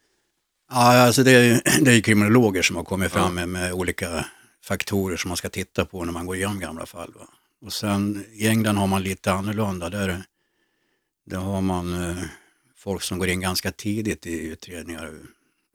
Ja, 0.70 1.00
alltså 1.00 1.24
det 1.24 1.32
är, 1.32 1.62
det 1.86 1.92
är 1.92 2.02
kriminologer 2.02 2.62
som 2.62 2.76
har 2.76 2.84
kommit 2.84 3.12
fram 3.12 3.36
med, 3.36 3.50
med 3.50 3.74
olika 3.74 4.26
faktorer 4.64 5.18
som 5.18 5.30
man 5.30 5.38
ska 5.38 5.50
titta 5.50 5.86
på 5.86 6.06
när 6.06 6.14
man 6.14 6.26
går 6.26 6.36
igenom 6.36 6.60
gamla 6.60 6.86
fall. 6.86 7.14
Va? 7.16 7.28
Och 7.62 7.74
sen 7.74 8.26
i 8.34 8.48
England 8.48 8.78
har 8.78 8.88
man 8.88 9.04
lite 9.04 9.32
annorlunda. 9.32 9.90
Där, 9.90 10.24
där 11.26 11.38
har 11.38 11.62
man 11.62 12.10
eh, 12.10 12.24
folk 12.76 13.02
som 13.02 13.20
går 13.20 13.28
in 13.28 13.42
ganska 13.42 13.72
tidigt 13.72 14.26
i 14.26 14.48
utredningar 14.48 15.14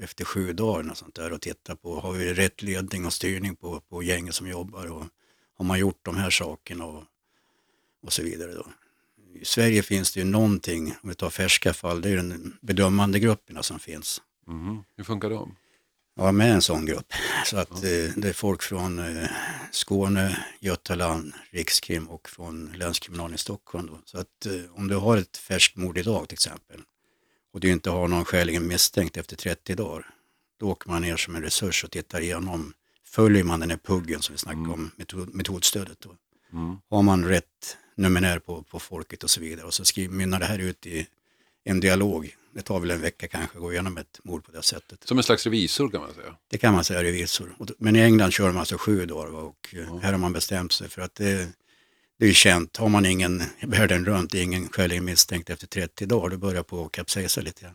efter 0.03 0.25
sju 0.25 0.53
dagar 0.53 0.91
och 0.91 0.97
sånt 0.97 1.15
där 1.15 1.33
och 1.33 1.41
tittar 1.41 1.75
på, 1.75 2.01
har 2.01 2.13
vi 2.13 2.35
rätt 2.35 2.63
ledning 2.63 3.07
och 3.07 3.13
styrning 3.13 3.57
på, 3.57 3.81
på 3.81 4.03
gänget 4.03 4.35
som 4.35 4.49
jobbar 4.49 4.87
och 4.87 5.05
har 5.61 5.65
man 5.65 5.79
gjort 5.79 5.99
de 6.03 6.17
här 6.17 6.31
sakerna 6.31 6.85
och, 6.85 7.05
och 8.03 8.13
så 8.13 8.23
vidare. 8.23 8.55
Då. 8.55 8.67
I 9.35 9.45
Sverige 9.45 9.83
finns 9.83 10.13
det 10.13 10.21
ju 10.21 10.27
någonting, 10.27 10.95
om 11.03 11.09
vi 11.09 11.15
tar 11.15 11.31
färska 11.31 11.75
fall, 11.75 12.01
det 12.01 12.11
är 12.11 12.17
den 12.17 12.59
bedömande 12.61 13.19
grupperna 13.19 13.63
som 13.63 13.79
finns. 13.79 14.23
Mhm. 14.47 14.85
Hur 14.97 15.05
funkar 15.05 15.31
de? 15.31 15.57
Jag 16.17 16.35
med 16.35 16.53
en 16.53 16.63
sån 16.63 16.87
grupp. 16.87 17.13
Så 17.45 17.57
att 17.57 17.71
eh, 17.71 18.13
det 18.17 18.29
är 18.29 18.33
folk 18.33 18.63
från 18.63 18.99
eh, 18.99 19.29
Skåne, 19.71 20.45
Götaland, 20.61 21.33
Rikskrim 21.51 22.09
och 22.09 22.29
från 22.29 22.73
Länskriminalen 22.77 23.35
i 23.35 23.39
Stockholm. 23.39 23.87
Då. 23.87 23.99
Så 24.05 24.19
att 24.19 24.47
eh, 24.47 24.79
om 24.79 24.89
du 24.89 24.97
har 24.97 25.17
ett 25.17 25.37
färskt 25.37 25.77
mord 25.77 25.99
idag 25.99 26.29
till 26.29 26.37
exempel 26.37 26.81
och 27.53 27.61
du 27.61 27.71
inte 27.71 27.91
har 27.91 28.09
någon 28.09 28.25
skäligen 28.25 28.67
misstänkt 28.67 29.17
efter 29.17 29.37
30 29.37 29.75
dagar, 29.75 30.07
då 30.61 30.71
åker 30.71 30.91
man 30.91 31.03
ner 31.03 31.17
som 31.17 31.37
en 31.37 31.43
resurs 31.43 31.85
och 31.85 31.91
tittar 31.91 32.21
igenom, 32.21 32.73
följer 33.11 33.45
man 33.45 33.61
den 33.61 33.71
här 33.71 33.77
puggen 33.77 34.23
som 34.23 34.33
vi 34.33 34.39
snackade 34.39 34.69
om, 34.69 34.91
metod, 34.97 35.35
metodstödet. 35.35 36.01
Då. 36.01 36.17
Mm. 36.53 36.77
Har 36.91 37.03
man 37.03 37.25
rätt 37.25 37.77
numerär 37.95 38.39
på, 38.39 38.63
på 38.63 38.81
folket 38.81 39.25
och 39.25 39.31
så 39.31 39.41
vidare 39.41 39.67
och 39.67 39.75
så 39.75 39.85
skriver, 39.85 40.15
mynnar 40.15 40.41
det 40.41 40.47
här 40.47 40.59
ut 40.59 40.87
i 40.87 41.07
en 41.65 41.81
dialog. 41.81 42.37
Det 42.55 42.63
tar 42.63 42.81
väl 42.81 42.91
en 42.91 43.01
vecka 43.01 43.29
kanske 43.29 43.59
att 43.59 43.63
gå 43.63 43.73
igenom 43.73 43.97
ett 43.97 44.21
mord 44.25 44.45
på 44.45 44.53
det 44.53 44.63
sättet. 44.63 45.05
Som 45.05 45.19
en 45.19 45.25
slags 45.25 45.45
revisor 45.45 45.89
kan 45.91 46.01
man 46.01 46.15
säga. 46.15 46.37
Det 46.51 46.59
kan 46.59 46.75
man 46.75 46.85
säga 46.85 47.03
revisor. 47.03 47.57
Men 47.79 47.97
i 47.97 48.01
England 48.01 48.31
kör 48.31 48.47
man 48.47 48.59
alltså 48.59 48.79
sju 48.79 49.07
dagar 49.07 49.35
och 49.35 49.75
eh, 49.77 49.99
här 49.99 50.13
har 50.13 50.19
man 50.19 50.33
bestämt 50.33 50.73
sig 50.73 50.89
för 50.89 51.03
att 51.03 51.15
det, 51.15 51.49
det 52.19 52.27
är 52.27 52.33
känt. 52.33 52.77
Har 52.77 52.89
man 52.89 53.07
ingen 53.07 53.43
världen 53.63 54.05
runt, 54.05 54.35
ingen 54.35 54.69
skäligen 54.69 55.05
misstänkt 55.05 55.51
efter 55.51 55.67
30 55.67 56.07
dagar, 56.07 56.29
då 56.29 56.37
börjar 56.37 56.63
på 56.63 56.85
att 56.85 56.93
kapsejsa 56.93 57.41
lite 57.41 57.63
grann. 57.63 57.75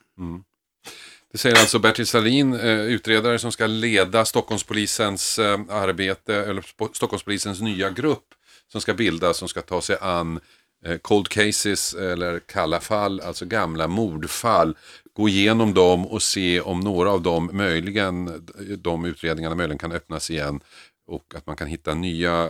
Det 1.36 1.40
säger 1.40 1.60
alltså 1.60 1.80
Bertil 1.80 2.08
Salin, 2.08 2.54
eh, 2.54 2.80
utredare 2.80 3.40
som 3.40 3.52
ska 3.52 3.68
leda 3.68 4.26
Stockholmspolisens 4.26 5.40
eh, 5.40 5.60
arbete, 5.70 6.36
eller 6.36 6.64
Stockholmspolisens 6.94 7.62
nya 7.62 7.90
grupp 7.90 8.24
som 8.72 8.82
ska 8.82 8.94
bildas, 8.94 9.38
som 9.38 9.48
ska 9.48 9.62
ta 9.62 9.82
sig 9.82 9.98
an 10.02 10.40
eh, 10.86 10.98
cold 10.98 11.30
cases 11.30 11.94
eller 11.94 12.40
kalla 12.40 12.80
fall, 12.80 13.22
alltså 13.22 13.46
gamla 13.46 13.88
mordfall. 13.88 14.78
Gå 15.14 15.30
igenom 15.30 15.74
dem 15.74 16.08
och 16.08 16.24
se 16.24 16.62
om 16.62 16.80
några 16.80 17.12
av 17.12 17.22
dem 17.22 17.50
möjligen, 17.54 18.48
de 18.78 19.06
utredningarna 19.06 19.56
möjligen 19.56 19.80
kan 19.80 19.92
öppnas 19.92 20.32
igen 20.32 20.60
och 21.08 21.34
att 21.36 21.48
man 21.48 21.56
kan 21.56 21.68
hitta 21.68 21.94
nya 21.94 22.50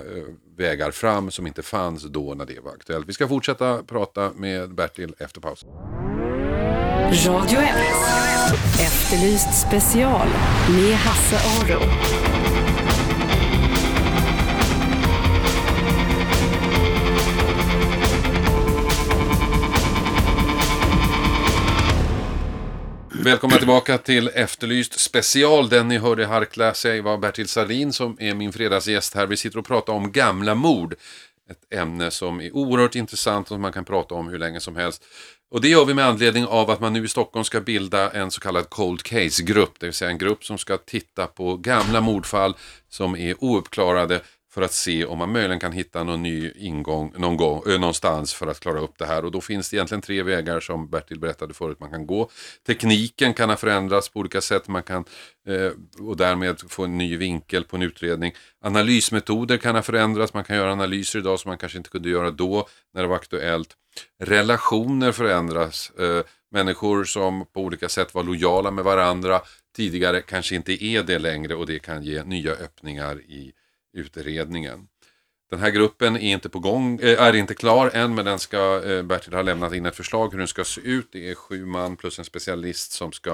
vägar 0.58 0.92
fram 0.92 1.32
som 1.32 1.48
inte 1.48 1.64
fanns 1.64 2.04
då 2.04 2.34
när 2.34 2.46
det 2.46 2.60
var 2.60 2.72
aktuellt. 2.72 3.10
Vi 3.10 3.14
ska 3.14 3.28
fortsätta 3.28 3.84
prata 3.84 4.32
med 4.36 4.76
Bertil 4.76 5.16
efter 5.18 5.42
pausen. 5.42 5.70
Radio 7.26 7.60
1. 7.60 8.35
Efterlyst 8.54 9.68
special 9.68 10.28
med 10.70 10.96
Hasse 10.96 11.36
Aro. 11.36 11.80
Välkomna 23.24 23.58
tillbaka 23.58 23.98
till 23.98 24.28
Efterlyst 24.34 25.00
special. 25.00 25.70
Den 25.70 25.88
ni 25.88 25.98
hörde 25.98 26.26
harkla 26.26 26.74
sig 26.74 27.02
var 27.02 27.18
Bertil 27.18 27.48
Salin 27.48 27.94
som 27.94 28.18
är 28.20 28.34
min 28.34 28.54
fredagsgäst 28.54 29.16
här. 29.16 29.28
Vi 29.28 29.38
sitter 29.38 29.60
och 29.60 29.66
pratar 29.66 29.94
om 29.94 30.12
gamla 30.12 30.56
mord. 30.56 30.96
Ett 31.50 31.80
ämne 31.80 32.12
som 32.12 32.42
är 32.42 32.56
oerhört 32.56 32.96
intressant 32.96 33.46
och 33.46 33.56
som 33.56 33.62
man 33.62 33.74
kan 33.74 33.86
prata 33.86 34.16
om 34.16 34.28
hur 34.28 34.40
länge 34.40 34.60
som 34.60 34.76
helst. 34.76 35.06
Och 35.52 35.62
det 35.62 35.68
gör 35.68 35.86
vi 35.86 35.94
med 35.94 36.06
anledning 36.06 36.46
av 36.46 36.70
att 36.70 36.80
man 36.80 36.94
nu 36.94 37.06
i 37.06 37.08
Stockholm 37.08 37.44
ska 37.44 37.62
bilda 37.62 38.12
en 38.12 38.32
så 38.32 38.42
kallad 38.42 38.70
cold 38.70 39.04
case-grupp. 39.04 39.80
Det 39.80 39.86
vill 39.86 39.94
säga 39.94 40.12
en 40.12 40.18
grupp 40.18 40.44
som 40.44 40.58
ska 40.58 40.78
titta 40.78 41.28
på 41.28 41.58
gamla 41.58 42.02
mordfall 42.02 42.56
som 42.90 43.16
är 43.16 43.36
ouppklarade 43.44 44.22
för 44.56 44.62
att 44.62 44.74
se 44.74 45.06
om 45.06 45.18
man 45.18 45.32
möjligen 45.32 45.60
kan 45.60 45.72
hitta 45.72 46.04
någon 46.04 46.24
ny 46.24 46.52
ingång 46.56 47.14
någon 47.18 47.38
gång, 47.38 47.64
ö, 47.66 47.78
någonstans 47.78 48.34
för 48.34 48.48
att 48.48 48.60
klara 48.60 48.80
upp 48.80 48.98
det 48.98 49.06
här. 49.06 49.26
Och 49.26 49.32
då 49.32 49.42
finns 49.42 49.70
det 49.70 49.78
egentligen 49.78 50.02
tre 50.02 50.24
vägar 50.24 50.60
som 50.60 50.90
Bertil 50.90 51.20
berättade 51.20 51.54
förut 51.54 51.80
man 51.80 51.92
kan 51.92 52.08
gå. 52.08 52.30
Tekniken 52.68 53.34
kan 53.34 53.50
ha 53.50 53.58
förändrats 53.58 54.10
på 54.10 54.20
olika 54.20 54.42
sätt 54.42 54.68
man 54.68 54.84
kan, 54.84 55.06
eh, 55.48 55.72
och 56.08 56.18
därmed 56.18 56.62
få 56.70 56.84
en 56.84 56.98
ny 56.98 57.18
vinkel 57.18 57.64
på 57.64 57.76
en 57.76 57.82
utredning. 57.82 58.34
Analysmetoder 58.62 59.58
kan 59.58 59.76
ha 59.76 59.82
förändrats, 59.82 60.34
man 60.34 60.44
kan 60.44 60.56
göra 60.56 60.72
analyser 60.72 61.20
idag 61.20 61.40
som 61.40 61.50
man 61.50 61.58
kanske 61.58 61.78
inte 61.78 61.90
kunde 61.90 62.10
göra 62.10 62.32
då 62.32 62.68
när 62.94 63.02
det 63.02 63.08
var 63.08 63.16
aktuellt. 63.16 63.70
Relationer 64.24 65.12
förändras. 65.12 65.92
Eh, 66.00 66.24
människor 66.52 67.04
som 67.04 67.46
på 67.54 67.62
olika 67.62 67.90
sätt 67.90 68.14
var 68.14 68.24
lojala 68.24 68.72
med 68.72 68.84
varandra 68.84 69.42
tidigare 69.76 70.22
kanske 70.22 70.56
inte 70.56 70.84
är 70.84 71.04
det 71.04 71.20
längre 71.20 71.56
och 71.56 71.66
det 71.66 71.80
kan 71.80 72.04
ge 72.04 72.24
nya 72.24 72.52
öppningar 72.52 73.20
i 73.20 73.54
utredningen. 73.96 74.88
Den 75.50 75.60
här 75.60 75.70
gruppen 75.70 76.16
är 76.16 76.34
inte 76.34 76.50
på 76.50 76.60
gång, 76.60 77.00
eh, 77.00 77.22
är 77.22 77.36
inte 77.36 77.54
klar 77.54 77.92
än 77.94 78.16
men 78.16 78.26
den 78.26 78.40
ska, 78.40 78.84
eh, 78.84 79.04
Bertil 79.04 79.34
har 79.34 79.44
lämnat 79.44 79.74
in 79.74 79.86
ett 79.86 79.96
förslag 79.96 80.32
hur 80.32 80.38
den 80.38 80.48
ska 80.48 80.64
se 80.64 80.82
ut. 80.82 81.08
Det 81.12 81.30
är 81.30 81.36
sju 81.36 81.66
man 81.66 81.96
plus 81.96 82.20
en 82.20 82.26
specialist 82.26 82.92
som 82.92 83.12
ska 83.12 83.34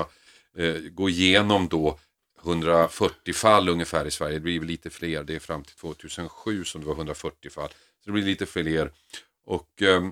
eh, 0.58 0.76
gå 0.76 1.10
igenom 1.10 1.68
då 1.68 2.00
140 2.44 3.34
fall 3.34 3.70
ungefär 3.70 4.06
i 4.06 4.12
Sverige. 4.12 4.34
Det 4.34 4.40
blir 4.40 4.62
lite 4.62 4.90
fler, 4.90 5.24
det 5.24 5.36
är 5.36 5.40
fram 5.40 5.64
till 5.64 5.76
2007 5.76 6.64
som 6.64 6.82
det 6.82 6.88
var 6.88 6.96
140 6.96 7.50
fall. 7.50 7.70
Så 7.70 8.06
det 8.06 8.12
blir 8.12 8.24
lite 8.24 8.46
fler. 8.46 8.92
Och 9.46 9.82
eh, 9.82 10.04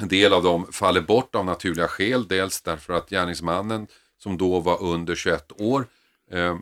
en 0.00 0.08
del 0.08 0.32
av 0.32 0.42
dem 0.42 0.72
faller 0.72 1.00
bort 1.00 1.34
av 1.34 1.44
naturliga 1.44 1.88
skäl. 1.88 2.28
Dels 2.28 2.62
därför 2.62 2.92
att 2.92 3.10
gärningsmannen 3.10 3.86
som 4.18 4.38
då 4.38 4.60
var 4.60 4.82
under 4.82 5.14
21 5.14 5.52
år 5.60 5.86
eh, 6.30 6.58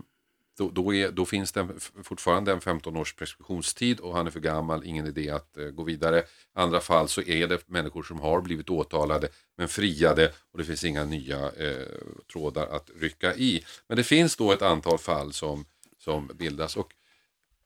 då, 0.58 0.70
då, 0.70 0.94
är, 0.94 1.10
då 1.10 1.24
finns 1.24 1.52
det 1.52 1.68
fortfarande 2.02 2.52
en 2.52 2.60
15 2.60 2.96
års 2.96 3.14
preskriptionstid 3.14 4.00
och 4.00 4.16
han 4.16 4.26
är 4.26 4.30
för 4.30 4.40
gammal, 4.40 4.84
ingen 4.84 5.06
idé 5.06 5.30
att 5.30 5.56
eh, 5.56 5.64
gå 5.64 5.82
vidare. 5.82 6.18
I 6.18 6.22
andra 6.54 6.80
fall 6.80 7.08
så 7.08 7.22
är 7.22 7.48
det 7.48 7.68
människor 7.68 8.02
som 8.02 8.20
har 8.20 8.40
blivit 8.40 8.70
åtalade 8.70 9.28
men 9.56 9.68
friade 9.68 10.32
och 10.52 10.58
det 10.58 10.64
finns 10.64 10.84
inga 10.84 11.04
nya 11.04 11.38
eh, 11.38 11.86
trådar 12.32 12.66
att 12.66 12.90
rycka 13.00 13.34
i. 13.34 13.64
Men 13.88 13.96
det 13.96 14.04
finns 14.04 14.36
då 14.36 14.52
ett 14.52 14.62
antal 14.62 14.98
fall 14.98 15.32
som, 15.32 15.64
som 15.98 16.30
bildas 16.34 16.76
och 16.76 16.94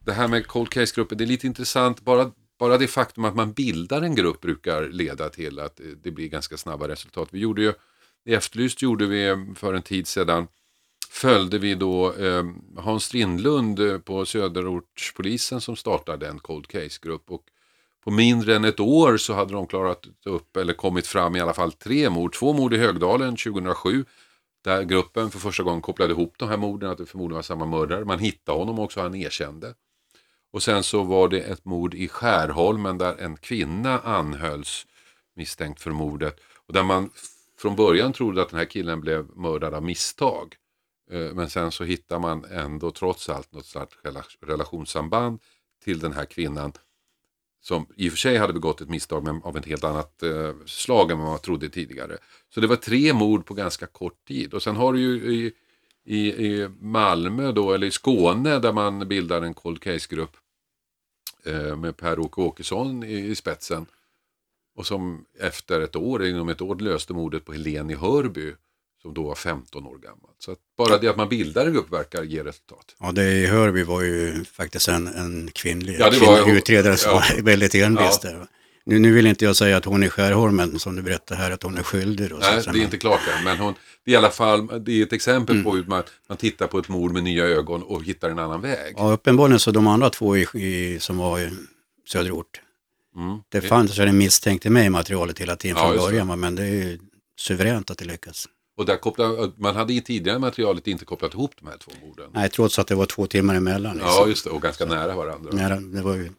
det 0.04 0.12
här 0.12 0.28
med 0.28 0.46
cold 0.46 0.70
case-grupper, 0.70 1.16
det 1.16 1.24
är 1.24 1.26
lite 1.26 1.46
intressant. 1.46 2.00
Bara, 2.00 2.32
bara 2.58 2.78
det 2.78 2.86
faktum 2.86 3.24
att 3.24 3.36
man 3.36 3.52
bildar 3.52 4.02
en 4.02 4.14
grupp 4.14 4.40
brukar 4.40 4.88
leda 4.88 5.28
till 5.28 5.58
att 5.58 5.80
eh, 5.80 5.86
det 5.86 6.10
blir 6.10 6.28
ganska 6.28 6.56
snabba 6.56 6.88
resultat. 6.88 7.28
Vi 7.30 7.38
gjorde 7.38 7.62
ju, 7.62 7.72
i 8.24 8.34
Efterlyst 8.34 8.82
gjorde 8.82 9.06
vi 9.06 9.26
eh, 9.28 9.36
för 9.54 9.74
en 9.74 9.82
tid 9.82 10.06
sedan 10.06 10.46
följde 11.12 11.58
vi 11.58 11.74
då 11.74 12.12
eh, 12.12 12.44
Hans 12.76 13.04
Strindlund 13.04 13.80
eh, 13.80 13.98
på 13.98 14.26
Söderortspolisen 14.26 15.60
som 15.60 15.76
startade 15.76 16.28
en 16.28 16.38
cold 16.38 16.66
case-grupp. 16.66 17.30
Och 17.30 17.42
på 18.04 18.10
mindre 18.10 18.56
än 18.56 18.64
ett 18.64 18.80
år 18.80 19.16
så 19.16 19.32
hade 19.32 19.52
de 19.52 19.66
klarat 19.66 20.06
upp, 20.24 20.56
eller 20.56 20.72
kommit 20.72 21.06
fram 21.06 21.36
i 21.36 21.40
alla 21.40 21.54
fall 21.54 21.72
tre 21.72 22.10
mord. 22.10 22.34
Två 22.34 22.52
mord 22.52 22.74
i 22.74 22.76
Högdalen 22.76 23.36
2007. 23.36 24.04
Där 24.64 24.82
gruppen 24.82 25.30
för 25.30 25.38
första 25.38 25.62
gången 25.62 25.82
kopplade 25.82 26.12
ihop 26.12 26.34
de 26.36 26.48
här 26.48 26.56
morden, 26.56 26.90
att 26.90 26.98
det 26.98 27.06
förmodligen 27.06 27.36
var 27.36 27.42
samma 27.42 27.66
mördare. 27.66 28.04
Man 28.04 28.18
hittade 28.18 28.58
honom 28.58 28.78
också, 28.78 29.00
han 29.00 29.14
erkände. 29.14 29.74
Och 30.52 30.62
sen 30.62 30.82
så 30.82 31.02
var 31.02 31.28
det 31.28 31.40
ett 31.40 31.64
mord 31.64 31.94
i 31.94 32.08
Skärholmen 32.08 32.98
där 32.98 33.16
en 33.18 33.36
kvinna 33.36 33.98
anhölls 33.98 34.86
misstänkt 35.36 35.80
för 35.80 35.90
mordet. 35.90 36.40
Och 36.66 36.72
där 36.72 36.82
man 36.82 37.10
från 37.58 37.76
början 37.76 38.12
trodde 38.12 38.42
att 38.42 38.48
den 38.48 38.58
här 38.58 38.66
killen 38.66 39.00
blev 39.00 39.26
mördad 39.36 39.74
av 39.74 39.82
misstag. 39.82 40.56
Eh, 41.12 41.34
men 41.34 41.50
sen 41.50 41.72
så 41.72 41.84
hittar 41.84 42.18
man 42.18 42.44
ändå 42.44 42.90
trots 42.90 43.28
allt 43.28 43.52
något 43.52 43.66
slags 43.66 43.98
relationssamband 44.40 45.40
till 45.84 45.98
den 45.98 46.12
här 46.12 46.24
kvinnan 46.24 46.72
som 47.60 47.86
i 47.96 48.08
och 48.08 48.12
för 48.12 48.18
sig 48.18 48.36
hade 48.36 48.52
begått 48.52 48.80
ett 48.80 48.88
misstag 48.88 49.24
men 49.24 49.42
av 49.42 49.56
ett 49.56 49.66
helt 49.66 49.84
annat 49.84 50.22
eh, 50.22 50.52
slag 50.66 51.10
än 51.10 51.18
vad 51.18 51.28
man 51.28 51.38
trodde 51.38 51.68
tidigare. 51.68 52.18
Så 52.54 52.60
det 52.60 52.66
var 52.66 52.76
tre 52.76 53.12
mord 53.12 53.46
på 53.46 53.54
ganska 53.54 53.86
kort 53.86 54.24
tid. 54.24 54.54
Och 54.54 54.62
sen 54.62 54.76
har 54.76 54.92
du 54.92 55.00
ju 55.00 55.34
i, 55.34 55.52
i, 56.04 56.46
i 56.46 56.68
Malmö 56.80 57.52
då, 57.52 57.72
eller 57.72 57.86
i 57.86 57.90
Skåne 57.90 58.58
där 58.58 58.72
man 58.72 59.08
bildar 59.08 59.42
en 59.42 59.54
cold 59.54 59.80
case-grupp 59.80 60.36
eh, 61.44 61.76
med 61.76 61.96
Per-Åke 61.96 62.40
Åkesson 62.40 63.04
i, 63.04 63.14
i 63.14 63.34
spetsen. 63.34 63.86
Och 64.74 64.86
som 64.86 65.24
efter 65.38 65.80
ett 65.80 65.96
år, 65.96 66.24
inom 66.26 66.48
ett 66.48 66.60
år 66.60 66.76
löste 66.76 67.12
mordet 67.12 67.44
på 67.44 67.52
Helene 67.52 67.92
i 67.92 67.96
Hörby 67.96 68.54
som 69.02 69.14
då 69.14 69.22
var 69.22 69.34
15 69.34 69.86
år 69.86 69.98
gammal. 69.98 70.30
Så 70.38 70.56
bara 70.78 70.98
det 70.98 71.08
att 71.08 71.16
man 71.16 71.28
bildar 71.28 71.66
en 71.66 71.72
grupp 71.72 71.92
verkar 71.92 72.22
ge 72.22 72.44
resultat. 72.44 72.96
Ja, 73.00 73.12
det 73.12 73.32
i 73.32 73.46
Hörby 73.46 73.82
var 73.82 74.02
ju 74.02 74.44
faktiskt 74.44 74.88
en, 74.88 75.06
en 75.06 75.50
kvinnlig, 75.54 75.96
Ja, 76.00 76.10
kvinnlig 76.10 76.56
utredare 76.56 76.96
som 76.96 77.10
ja. 77.10 77.14
var 77.36 77.42
väldigt 77.42 77.74
envis 77.74 78.20
Ja. 78.22 78.30
där. 78.30 78.46
Nu, 78.84 78.98
nu 78.98 79.12
vill 79.12 79.26
inte 79.26 79.44
jag 79.44 79.56
säga 79.56 79.76
att 79.76 79.84
hon 79.84 80.02
är 80.02 80.08
Skärholmen, 80.08 80.78
som 80.78 80.96
du 80.96 81.02
berättade 81.02 81.40
här, 81.40 81.50
att 81.50 81.62
hon 81.62 81.78
är 81.78 81.82
skyldig. 81.82 82.30
Då, 82.30 82.36
Nej, 82.36 82.62
det 82.72 82.78
är 82.78 82.82
inte 82.82 82.98
klart 82.98 83.20
än, 83.38 83.44
men 83.44 83.58
hon, 83.58 83.74
det 84.04 84.10
är 84.10 84.12
i 84.12 84.16
alla 84.16 84.30
fall 84.30 84.84
det 84.84 84.92
är 84.92 85.02
ett 85.02 85.12
exempel 85.12 85.62
på 85.64 85.74
hur 85.74 85.84
man, 85.84 86.02
man 86.28 86.38
tittar 86.38 86.66
på 86.66 86.78
ett 86.78 86.88
mord 86.88 87.12
med 87.12 87.22
nya 87.22 87.44
ögon 87.44 87.82
och 87.82 88.04
hittar 88.04 88.30
en 88.30 88.38
annan 88.38 88.60
väg. 88.60 88.94
Ja, 88.96 89.12
uppenbarligen 89.12 89.58
så 89.60 89.70
de 89.70 89.86
andra 89.86 90.10
två 90.10 90.36
i, 90.36 90.46
i, 90.54 90.98
som 91.00 91.18
var 91.18 91.40
i 91.40 91.50
söderort, 92.08 92.60
Mm. 93.16 93.38
det 93.48 93.60
fanns 93.60 93.98
en 93.98 94.18
misstänkte 94.18 94.70
med 94.70 94.86
i 94.86 94.90
materialet 94.90 95.38
hela 95.38 95.56
tiden 95.56 95.76
Ja, 95.76 95.82
från 95.86 95.96
det. 95.96 96.02
början, 96.02 96.40
men 96.40 96.54
det 96.54 96.62
är 96.62 96.66
ju 96.66 96.98
suveränt 97.38 97.90
att 97.90 97.98
det 97.98 98.04
lyckas. 98.04 98.48
Och 98.76 98.86
där 98.86 98.96
kopplar, 98.96 99.52
man 99.60 99.76
hade 99.76 99.92
i 99.92 100.00
tidigare 100.00 100.38
materialet 100.38 100.86
inte 100.86 101.04
kopplat 101.04 101.34
ihop 101.34 101.50
de 101.60 101.66
här 101.68 101.76
två 101.76 101.92
morden. 102.06 102.30
Nej, 102.34 102.48
trots 102.48 102.78
att 102.78 102.86
det 102.86 102.94
var 102.94 103.06
två 103.06 103.26
timmar 103.26 103.54
emellan. 103.54 103.98
Ja, 104.00 104.06
liksom. 104.06 104.28
just 104.28 104.44
det, 104.44 104.50
och 104.50 104.62
ganska 104.62 104.84
nära 104.84 105.16
varandra. 105.16 105.50
Nära, 105.52 105.76
det 105.76 106.02
var 106.02 106.14
ju, 106.14 106.30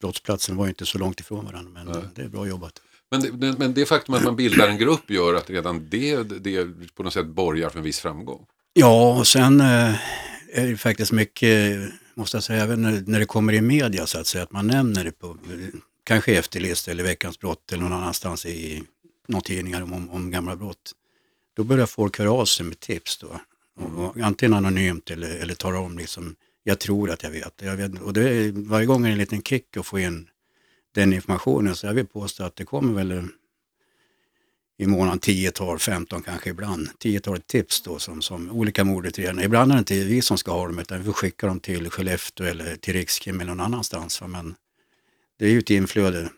brottsplatsen 0.00 0.56
var 0.56 0.64
ju 0.64 0.68
inte 0.68 0.86
så 0.86 0.98
långt 0.98 1.20
ifrån 1.20 1.44
varandra, 1.44 1.70
men 1.84 1.86
Nej. 1.86 2.02
det 2.14 2.22
är 2.22 2.28
bra 2.28 2.46
jobbat. 2.46 2.80
Men, 3.10 3.40
det, 3.40 3.58
men 3.58 3.74
det 3.74 3.86
faktum 3.86 4.14
att 4.14 4.24
man 4.24 4.36
bildar 4.36 4.68
en 4.68 4.78
grupp 4.78 5.10
gör 5.10 5.34
att 5.34 5.50
redan 5.50 5.88
det, 5.88 6.22
det 6.22 6.66
på 6.94 7.02
något 7.02 7.12
sätt 7.12 7.26
borgar 7.26 7.70
för 7.70 7.78
en 7.78 7.84
viss 7.84 8.00
framgång. 8.00 8.46
Ja, 8.72 9.18
och 9.18 9.26
sen 9.26 9.60
eh, 9.60 9.94
är 10.52 10.66
det 10.66 10.76
faktiskt 10.76 11.12
mycket, 11.12 11.78
måste 12.14 12.36
jag 12.36 12.44
säga, 12.44 12.62
även 12.62 12.82
när, 12.82 13.04
när 13.06 13.18
det 13.18 13.26
kommer 13.26 13.52
i 13.52 13.60
media 13.60 14.06
så 14.06 14.18
att 14.18 14.26
säga, 14.26 14.44
att 14.44 14.52
man 14.52 14.66
nämner 14.66 15.04
det 15.04 15.12
på, 15.12 15.36
kanske 16.04 16.32
i 16.32 16.36
Efterlyst 16.36 16.88
eller 16.88 17.04
Veckans 17.04 17.38
brott 17.38 17.72
eller 17.72 17.82
någon 17.82 17.92
annanstans 17.92 18.46
i 18.46 18.82
någon 19.28 19.42
tidningar 19.42 19.82
om, 19.82 19.92
om, 19.92 20.10
om 20.10 20.30
gamla 20.30 20.56
brott. 20.56 20.92
Då 21.54 21.64
börjar 21.64 21.86
folk 21.86 22.18
höra 22.18 22.32
av 22.32 22.44
sig 22.44 22.66
med 22.66 22.80
tips 22.80 23.18
då. 23.18 23.40
Och, 23.96 24.16
antingen 24.16 24.54
anonymt 24.54 25.10
eller, 25.10 25.36
eller 25.36 25.54
talar 25.54 25.78
om 25.78 25.98
liksom, 25.98 26.36
jag 26.62 26.80
tror 26.80 27.10
att 27.10 27.22
jag 27.22 27.30
vet. 27.30 27.62
Jag 27.62 27.76
vet 27.76 28.00
och 28.00 28.12
det 28.12 28.30
är 28.30 28.52
varje 28.52 28.86
gång 28.86 29.04
är 29.04 29.08
det 29.08 29.12
en 29.12 29.18
liten 29.18 29.42
kick 29.42 29.76
att 29.76 29.86
få 29.86 29.98
in 29.98 30.28
den 30.94 31.12
informationen. 31.12 31.76
Så 31.76 31.86
jag 31.86 31.94
vill 31.94 32.06
påstå 32.06 32.44
att 32.44 32.56
det 32.56 32.64
kommer 32.64 32.92
väl 32.92 33.28
i 34.78 34.86
månaden 34.86 35.20
10-12, 35.20 35.78
15 35.78 36.22
kanske 36.22 36.50
ibland. 36.50 36.88
10-12 36.98 37.40
tips 37.46 37.82
då 37.82 37.98
som, 37.98 38.22
som 38.22 38.50
olika 38.50 38.84
mordutredningar. 38.84 39.46
Ibland 39.46 39.72
är 39.72 39.76
det 39.76 39.78
inte 39.78 39.94
vi 39.94 40.22
som 40.22 40.38
ska 40.38 40.52
ha 40.52 40.66
dem 40.66 40.78
utan 40.78 40.98
vi 40.98 41.04
får 41.04 41.12
skicka 41.12 41.46
dem 41.46 41.60
till 41.60 41.90
Skellefteå 41.90 42.46
eller 42.46 42.76
till 42.76 42.94
Rikskrim 42.94 43.40
eller 43.40 43.54
någon 43.54 43.66
annanstans. 43.66 44.22
Men 44.26 44.54
det 45.38 45.44
är 45.44 45.50
ju 45.50 45.58
ett 45.58 45.70
inflöde 45.70 46.30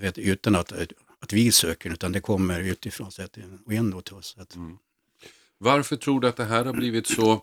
vet, 0.00 0.18
utan 0.18 0.54
att, 0.54 0.72
att 1.20 1.32
vi 1.32 1.52
söker 1.52 1.90
utan 1.90 2.12
det 2.12 2.20
kommer 2.20 2.60
utifrån 2.60 3.12
så 3.12 3.22
att, 3.22 3.38
och 3.66 3.72
in 3.72 3.90
då 3.90 4.00
till 4.00 4.14
oss. 4.14 4.36
Att, 4.38 4.56
Varför 5.58 5.96
tror 5.96 6.20
du 6.20 6.28
att 6.28 6.36
det 6.36 6.44
här 6.44 6.64
har 6.64 6.72
blivit 6.72 7.06
så, 7.06 7.42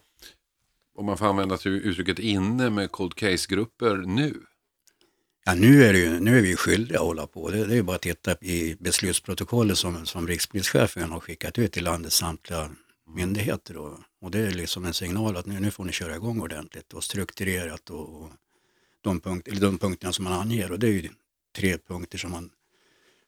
om 0.96 1.06
man 1.06 1.18
får 1.18 1.26
använda 1.26 1.58
uttrycket 1.66 2.20
inne 2.20 2.70
med 2.70 2.92
cold 2.92 3.16
case-grupper 3.16 3.96
nu? 3.96 4.42
Ja, 5.46 5.56
nu 5.56 5.84
är, 5.84 5.94
det 5.94 6.00
ju, 6.00 6.20
nu 6.20 6.38
är 6.38 6.42
vi 6.42 6.56
skyldiga 6.56 7.00
att 7.00 7.06
hålla 7.06 7.28
på. 7.28 7.50
Det, 7.50 7.66
det 7.66 7.74
är 7.74 7.76
ju 7.76 7.84
bara 7.84 7.96
att 7.96 8.02
titta 8.02 8.36
i 8.42 8.76
beslutsprotokollet 8.80 9.78
som, 9.78 10.06
som 10.06 10.28
rikspolischefen 10.28 11.12
har 11.12 11.20
skickat 11.20 11.60
ut 11.60 11.72
till 11.72 11.84
landets 11.84 12.16
samtliga 12.16 12.72
myndigheter. 13.08 13.78
Och, 13.78 14.00
och 14.22 14.32
det 14.32 14.40
är 14.40 14.52
liksom 14.52 14.86
en 14.86 14.94
signal 14.94 15.38
att 15.38 15.46
nu, 15.46 15.60
nu 15.60 15.72
får 15.72 15.84
ni 15.86 15.92
köra 15.92 16.16
igång 16.16 16.42
ordentligt 16.42 16.94
och 16.94 17.04
strukturerat 17.04 17.90
och, 17.90 18.22
och 18.22 18.30
de, 19.02 19.20
punkt, 19.20 19.48
de 19.62 19.78
punkterna 19.78 20.14
som 20.14 20.24
man 20.24 20.34
anger. 20.34 20.72
Och 20.72 20.80
det 20.80 20.88
är 20.88 20.92
ju 20.92 21.10
tre 21.56 21.78
punkter 21.78 22.18
som 22.18 22.32
man 22.32 22.50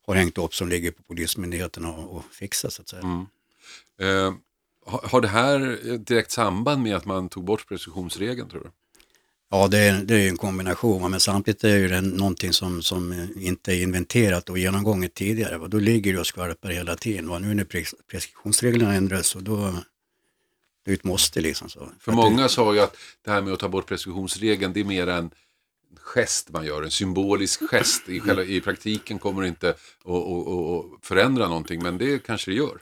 har 0.07 0.15
hängt 0.15 0.37
upp 0.37 0.55
som 0.55 0.69
ligger 0.69 0.91
på 0.91 1.03
Polismyndigheten 1.03 1.85
och, 1.85 2.15
och 2.15 2.23
fixa 2.31 2.69
så 2.69 2.81
att 2.81 2.89
säga. 2.89 3.01
Mm. 3.01 3.25
Eh, 4.01 4.33
har 4.85 5.21
det 5.21 5.27
här 5.27 5.59
direkt 5.97 6.31
samband 6.31 6.83
med 6.83 6.95
att 6.95 7.05
man 7.05 7.29
tog 7.29 7.43
bort 7.43 7.67
preskriptionsregeln 7.67 8.49
tror 8.49 8.61
du? 8.61 8.69
Ja, 9.49 9.67
det 9.67 9.77
är, 9.77 10.03
det 10.03 10.15
är 10.15 10.29
en 10.29 10.37
kombination, 10.37 11.11
men 11.11 11.19
samtidigt 11.19 11.63
är 11.63 11.89
det 11.89 12.01
någonting 12.01 12.53
som, 12.53 12.81
som 12.81 13.29
inte 13.35 13.73
är 13.73 13.81
inventerat 13.81 14.49
och 14.49 14.57
genomgånget 14.57 15.13
tidigare. 15.13 15.67
Då 15.67 15.79
ligger 15.79 16.13
det 16.13 16.19
och 16.19 16.27
skvalpar 16.27 16.69
hela 16.69 16.95
tiden. 16.95 17.29
Och 17.29 17.41
nu 17.41 17.53
när 17.53 17.63
preskriptionsreglerna 18.11 18.93
ändras 18.93 19.35
och 19.35 19.43
då 19.43 19.73
det 20.85 20.91
är 20.91 20.95
ett 20.95 21.03
måste 21.03 21.41
liksom. 21.41 21.69
Så. 21.69 21.79
För, 21.79 21.95
För 21.99 22.11
många 22.11 22.43
det... 22.43 22.49
sa 22.49 22.73
ju 22.73 22.79
att 22.79 22.97
det 23.21 23.31
här 23.31 23.41
med 23.41 23.53
att 23.53 23.59
ta 23.59 23.69
bort 23.69 23.87
preskriptionsregeln, 23.87 24.73
det 24.73 24.79
är 24.79 24.83
mer 24.83 25.07
en 25.07 25.31
gest 25.99 26.49
man 26.49 26.65
gör, 26.65 26.83
en 26.83 26.91
symbolisk 26.91 27.69
gest. 27.69 28.09
I, 28.09 28.19
själva, 28.19 28.43
i 28.43 28.61
praktiken 28.61 29.19
kommer 29.19 29.41
det 29.41 29.47
inte 29.47 29.69
att 29.69 31.05
förändra 31.05 31.47
någonting, 31.47 31.83
men 31.83 31.97
det 31.97 32.23
kanske 32.23 32.51
det 32.51 32.57
gör. 32.57 32.77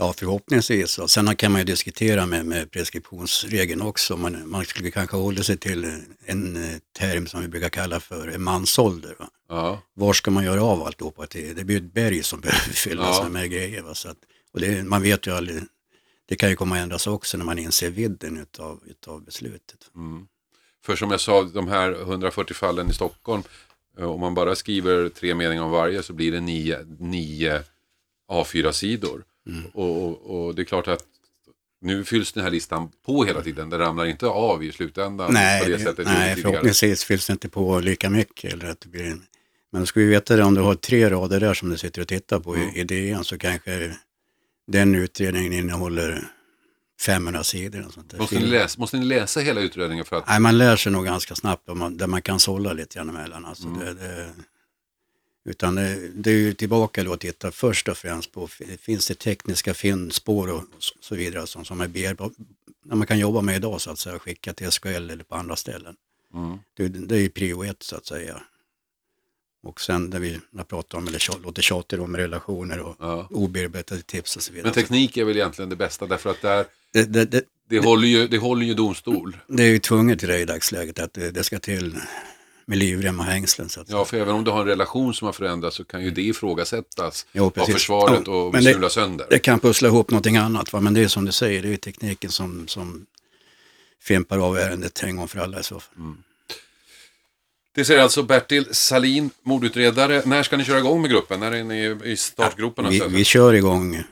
Ja, 0.00 0.14
förhoppningsvis. 0.16 0.98
Och 0.98 1.10
sen 1.10 1.36
kan 1.36 1.52
man 1.52 1.60
ju 1.60 1.64
diskutera 1.64 2.26
med, 2.26 2.46
med 2.46 2.70
preskriptionsregeln 2.70 3.82
också. 3.82 4.16
Man, 4.16 4.50
man 4.50 4.64
skulle 4.64 4.90
kanske 4.90 5.16
hålla 5.16 5.42
sig 5.42 5.56
till 5.56 6.02
en 6.26 6.56
eh, 6.56 6.78
term 6.98 7.26
som 7.26 7.40
vi 7.40 7.48
brukar 7.48 7.68
kalla 7.68 8.00
för 8.00 8.38
mansålder. 8.38 9.14
Va? 9.18 9.28
Ja. 9.48 9.82
Var 9.94 10.12
ska 10.12 10.30
man 10.30 10.44
göra 10.44 10.62
av 10.62 10.82
alltihopa 10.82 11.26
till? 11.26 11.56
Det 11.56 11.64
blir 11.64 11.76
ett 11.76 11.92
berg 11.94 12.22
som 12.22 12.40
behöver 12.40 12.72
fyllas 12.72 13.18
ja. 13.22 13.28
med 13.28 13.50
grejer. 13.50 13.82
Va? 13.82 13.94
Så 13.94 14.08
att, 14.08 14.18
och 14.52 14.60
det, 14.60 14.84
man 14.84 15.02
vet 15.02 15.26
ju 15.26 15.30
aldrig, 15.30 15.62
det 16.28 16.36
kan 16.36 16.50
ju 16.50 16.56
komma 16.56 16.76
att 16.76 16.82
ändras 16.82 17.06
också 17.06 17.38
när 17.38 17.44
man 17.44 17.58
inser 17.58 17.90
vidden 17.90 18.38
utav, 18.38 18.80
utav 18.86 19.24
beslutet. 19.24 19.90
Mm. 19.96 20.26
För 20.82 20.96
som 20.96 21.10
jag 21.10 21.20
sa, 21.20 21.42
de 21.42 21.68
här 21.68 21.92
140 22.00 22.54
fallen 22.54 22.90
i 22.90 22.92
Stockholm, 22.92 23.42
eh, 23.98 24.04
om 24.04 24.20
man 24.20 24.34
bara 24.34 24.54
skriver 24.54 25.08
tre 25.08 25.34
meningar 25.34 25.62
om 25.62 25.70
varje 25.70 26.02
så 26.02 26.12
blir 26.12 26.32
det 26.32 26.40
nio, 26.40 26.78
nio 26.98 27.62
A4-sidor. 28.30 29.24
Mm. 29.46 29.66
Och, 29.72 30.04
och, 30.04 30.46
och, 30.46 30.54
det 30.54 30.62
är 30.62 30.64
klart 30.64 30.88
att 30.88 31.04
nu 31.80 32.04
fylls 32.04 32.32
den 32.32 32.42
här 32.42 32.50
listan 32.50 32.90
på 33.06 33.24
hela 33.24 33.42
tiden. 33.42 33.70
Det 33.70 33.78
ramlar 33.78 34.06
inte 34.06 34.26
av 34.26 34.64
i 34.64 34.72
slutändan. 34.72 35.32
Nej, 35.32 35.62
på 35.62 35.70
det 35.70 35.78
sättet 35.78 36.06
nej 36.06 36.36
förhoppningsvis 36.36 37.04
fylls 37.04 37.26
det 37.26 37.32
inte 37.32 37.48
på 37.48 37.80
lika 37.80 38.10
mycket. 38.10 38.52
Eller 38.52 38.70
att 38.70 38.80
det 38.80 38.88
blir 38.88 39.04
en... 39.04 39.22
Men 39.72 39.86
ska 39.86 40.00
vi 40.00 40.06
veta 40.06 40.36
det, 40.36 40.42
om 40.44 40.54
du 40.54 40.60
har 40.60 40.74
tre 40.74 41.10
rader 41.10 41.40
där 41.40 41.54
som 41.54 41.70
du 41.70 41.78
sitter 41.78 42.02
och 42.02 42.08
tittar 42.08 42.40
på 42.40 42.54
mm. 42.54 42.74
i 42.74 42.84
DN 42.84 43.24
så 43.24 43.38
kanske 43.38 43.96
den 44.66 44.94
utredningen 44.94 45.52
innehåller 45.52 46.24
500 47.00 47.44
sidor. 47.44 47.86
Och 47.86 47.92
sånt 47.92 48.18
måste, 48.18 48.38
ni 48.38 48.46
läsa, 48.46 48.80
måste 48.80 48.96
ni 48.96 49.04
läsa 49.04 49.40
hela 49.40 49.60
utredningen? 49.60 50.04
för 50.04 50.16
att... 50.16 50.26
Nej, 50.26 50.40
man 50.40 50.58
lär 50.58 50.76
sig 50.76 50.92
nog 50.92 51.04
ganska 51.04 51.34
snabbt 51.34 51.68
man, 51.68 51.96
där 51.96 52.06
man 52.06 52.22
kan 52.22 52.40
sålla 52.40 52.72
lite 52.72 52.98
grann 52.98 53.08
emellan. 53.08 53.44
Alltså 53.44 53.66
mm. 53.66 53.80
det, 53.80 53.94
det, 53.94 54.30
utan 55.44 55.74
det, 55.74 56.08
det 56.14 56.30
är 56.30 56.34
ju 56.34 56.54
tillbaka 56.54 57.04
då 57.04 57.12
att 57.12 57.20
titta 57.20 57.50
först 57.50 57.88
och 57.88 57.96
främst 57.96 58.32
på, 58.32 58.48
finns 58.80 59.06
det 59.06 59.14
tekniska 59.14 59.74
fyndspår 59.74 60.50
och 60.50 60.64
så 61.00 61.14
vidare 61.14 61.46
som, 61.46 61.64
som 61.64 61.80
är 61.80 61.88
bearbetade, 61.88 62.34
man 62.84 63.06
kan 63.06 63.18
jobba 63.18 63.40
med 63.40 63.56
idag 63.56 63.80
så 63.80 63.90
att 63.90 63.98
säga, 63.98 64.18
skicka 64.18 64.52
till 64.52 64.70
SKL 64.70 64.88
eller 64.88 65.24
på 65.24 65.34
andra 65.34 65.56
ställen. 65.56 65.96
Mm. 66.34 66.58
Det, 66.74 66.88
det, 66.88 67.16
är 67.16 67.20
ju 67.20 67.28
prio 67.28 67.64
ett 67.64 67.82
så 67.82 67.96
att 67.96 68.06
säga. 68.06 68.42
Och 69.62 69.80
sen 69.80 70.04
när 70.04 70.18
vi 70.18 70.40
pratar 70.68 70.98
om, 70.98 71.08
eller 71.08 71.42
låter 71.42 71.62
tjater 71.62 72.00
om 72.00 72.16
relationer 72.16 72.80
och 72.80 72.96
ja. 72.98 73.26
obearbetade 73.30 74.02
tips 74.02 74.36
och 74.36 74.42
så 74.42 74.52
vidare. 74.52 74.66
Men 74.66 74.74
teknik 74.74 75.16
är 75.16 75.24
väl 75.24 75.36
egentligen 75.36 75.68
det 75.68 75.76
bästa 75.76 76.06
därför 76.06 76.30
att 76.30 76.42
där, 76.42 76.66
det, 76.92 77.04
det, 77.04 77.24
det, 77.24 77.44
det, 77.68 77.78
håller, 77.78 78.08
ju, 78.08 78.28
det 78.28 78.38
håller 78.38 78.66
ju 78.66 78.74
domstol. 78.74 79.36
Det 79.46 79.62
är 79.62 79.68
ju 79.68 79.78
tvunget 79.78 80.22
i 80.22 80.26
det 80.26 80.38
i 80.38 80.44
dagsläget 80.44 80.98
att 80.98 81.14
det, 81.14 81.30
det 81.30 81.44
ska 81.44 81.58
till 81.58 81.96
med 82.70 82.78
livrem 82.78 83.18
och 83.18 83.24
hängslen. 83.24 83.68
Så 83.68 83.80
att 83.80 83.90
ja, 83.90 84.04
för 84.04 84.16
även 84.16 84.34
om 84.34 84.44
du 84.44 84.50
har 84.50 84.60
en 84.60 84.66
relation 84.66 85.14
som 85.14 85.26
har 85.26 85.32
förändrats 85.32 85.76
så 85.76 85.84
kan 85.84 86.04
ju 86.04 86.10
det 86.10 86.22
ifrågasättas 86.22 87.26
jo, 87.32 87.52
av 87.56 87.64
försvaret 87.64 88.22
ja, 88.26 88.32
och 88.32 88.62
sula 88.62 88.88
sönder. 88.88 89.26
Det 89.30 89.38
kan 89.38 89.60
pussla 89.60 89.88
ihop 89.88 90.10
någonting 90.10 90.36
annat, 90.36 90.72
va? 90.72 90.80
men 90.80 90.94
det 90.94 91.00
är 91.02 91.08
som 91.08 91.24
du 91.24 91.32
säger, 91.32 91.62
det 91.62 91.72
är 91.72 91.76
tekniken 91.76 92.30
som, 92.30 92.68
som 92.68 93.06
fimpar 94.02 94.38
av 94.38 94.58
ärendet 94.58 95.02
en 95.02 95.16
gång 95.16 95.28
för 95.28 95.38
alla 95.38 95.60
i 95.60 95.62
så 95.62 95.80
fall. 95.80 95.94
Mm. 95.96 96.16
Det 97.74 97.84
säger 97.84 98.02
alltså 98.02 98.22
Bertil 98.22 98.66
Salin, 98.70 99.30
mordutredare. 99.42 100.22
När 100.24 100.42
ska 100.42 100.56
ni 100.56 100.64
köra 100.64 100.78
igång 100.78 101.00
med 101.00 101.10
gruppen? 101.10 101.40
När 101.40 101.52
är 101.52 101.64
ni 101.64 102.10
i 102.12 102.16
startgroparna? 102.16 102.92
Ja, 102.92 103.06
vi, 103.08 103.16
vi, 103.16 103.24
kör 103.24 103.54
igång. 103.54 104.02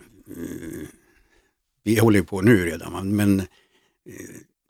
Vi 1.83 1.99
håller 1.99 2.23
på 2.23 2.41
nu 2.41 2.65
redan, 2.65 3.17
men 3.17 3.41
eh, 3.41 3.47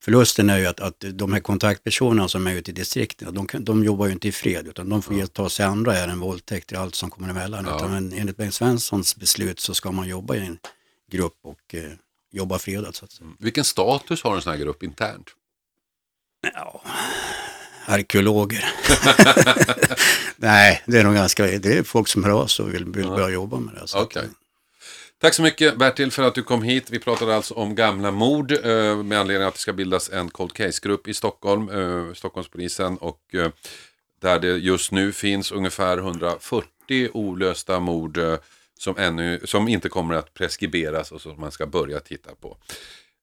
Förlusten 0.09 0.51
är 0.51 0.59
ju 0.59 0.67
att, 0.67 0.81
att 0.81 1.05
de 1.13 1.33
här 1.33 1.41
kontaktpersonerna 1.41 2.29
som 2.29 2.47
är 2.47 2.55
ute 2.55 2.71
i 2.71 2.75
distrikten, 2.75 3.35
de, 3.35 3.47
de 3.65 3.85
jobbar 3.85 4.07
ju 4.07 4.13
inte 4.13 4.29
i 4.29 4.33
fred 4.33 4.67
utan 4.67 4.89
de 4.89 5.03
får 5.03 5.19
ja. 5.19 5.27
ta 5.27 5.49
sig 5.49 5.67
andra 5.67 5.97
ärenden, 5.97 6.21
våldtäkter 6.21 6.77
och 6.77 6.83
allt 6.83 6.95
som 6.95 7.11
kommer 7.11 7.29
emellan. 7.29 7.65
Ja. 7.69 7.77
Utan 7.77 7.91
men 7.91 8.13
enligt 8.13 8.37
Bengt 8.37 8.55
Svenssons 8.55 9.17
beslut 9.17 9.61
så 9.61 9.75
ska 9.75 9.93
man 9.93 10.09
jobba 10.09 10.35
i 10.35 10.47
en 10.47 10.59
grupp 11.11 11.39
och 11.43 11.75
eh, 11.75 11.93
jobba 12.33 12.59
fredat. 12.59 12.97
Så 12.97 13.05
att 13.05 13.13
säga. 13.13 13.25
Mm. 13.25 13.37
Vilken 13.41 13.65
status 13.65 14.23
har 14.23 14.37
en 14.37 14.43
sån 14.43 14.53
här 14.53 14.61
grupp 14.61 14.83
internt? 14.83 15.31
Ja, 16.55 16.83
arkeologer. 17.85 18.65
Nej, 20.37 20.83
det 20.87 20.99
är 20.99 21.05
nog 21.05 21.15
ganska, 21.15 21.47
det 21.47 21.79
är 21.79 21.83
folk 21.83 22.09
som 22.09 22.25
hör 22.25 22.31
av 22.31 22.47
sig 22.47 22.65
och 22.65 22.75
vill, 22.75 22.85
vill 22.85 23.09
börja 23.09 23.29
jobba 23.29 23.59
med 23.59 23.75
det. 23.75 24.01
Okay. 24.01 24.27
Tack 25.21 25.35
så 25.35 25.43
mycket 25.43 25.77
Bertil 25.77 26.11
för 26.11 26.23
att 26.23 26.35
du 26.35 26.43
kom 26.43 26.63
hit. 26.63 26.91
Vi 26.91 26.99
pratade 26.99 27.37
alltså 27.37 27.55
om 27.55 27.75
gamla 27.75 28.11
mord 28.11 28.53
eh, 28.53 29.03
med 29.03 29.19
anledning 29.19 29.43
av 29.43 29.49
att 29.49 29.55
det 29.55 29.61
ska 29.61 29.73
bildas 29.73 30.11
en 30.11 30.31
cold 30.31 30.53
case-grupp 30.53 31.09
i 31.09 31.15
Stockholm, 31.15 31.69
eh, 31.69 32.15
Stockholmspolisen 32.15 32.97
och 32.99 33.35
eh, 33.35 33.51
där 34.21 34.39
det 34.39 34.49
just 34.49 34.93
nu 34.93 35.13
finns 35.13 35.53
ungefär 35.53 35.99
140 35.99 37.09
olösta 37.13 37.81
mord 37.81 38.19
eh, 38.19 38.39
som, 38.79 38.99
ännu, 38.99 39.41
som 39.45 39.69
inte 39.69 39.89
kommer 39.89 40.15
att 40.15 40.35
preskriberas 40.35 41.13
och 41.13 41.21
som 41.21 41.41
man 41.41 41.53
ska 41.53 41.67
börja 41.67 42.01
titta 42.01 42.35
på. 42.35 42.57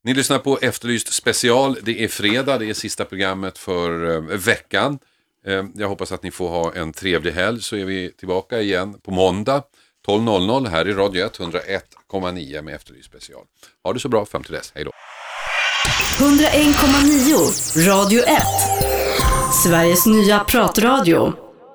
Ni 0.03 0.13
lyssnar 0.13 0.39
på 0.39 0.59
Efterlyst 0.61 1.13
special. 1.13 1.77
Det 1.81 2.03
är 2.03 2.07
fredag, 2.07 2.57
det 2.57 2.69
är 2.69 2.73
sista 2.73 3.05
programmet 3.05 3.57
för 3.57 4.15
eh, 4.15 4.21
veckan. 4.37 4.99
Eh, 5.45 5.65
jag 5.75 5.87
hoppas 5.87 6.11
att 6.11 6.23
ni 6.23 6.31
får 6.31 6.49
ha 6.49 6.73
en 6.73 6.93
trevlig 6.93 7.31
helg 7.31 7.61
så 7.61 7.75
är 7.75 7.85
vi 7.85 8.11
tillbaka 8.11 8.61
igen 8.61 8.99
på 9.03 9.11
måndag. 9.11 9.63
12.00 10.07 10.67
här 10.67 10.87
i 10.87 10.93
Radio 10.93 11.25
1, 11.25 11.39
101,9 11.39 12.61
med 12.61 12.75
Efterlyst 12.75 13.05
special. 13.05 13.41
Ha 13.83 13.93
det 13.93 13.99
så 13.99 14.09
bra 14.09 14.25
fram 14.25 14.43
till 14.43 14.53
dess, 14.53 14.71
hej 14.75 14.83
då. 14.83 14.91
101,9 16.19 17.87
Radio 17.87 18.21
1 18.23 18.41
Sveriges 19.63 20.05
nya 20.05 20.39
pratradio 20.39 21.44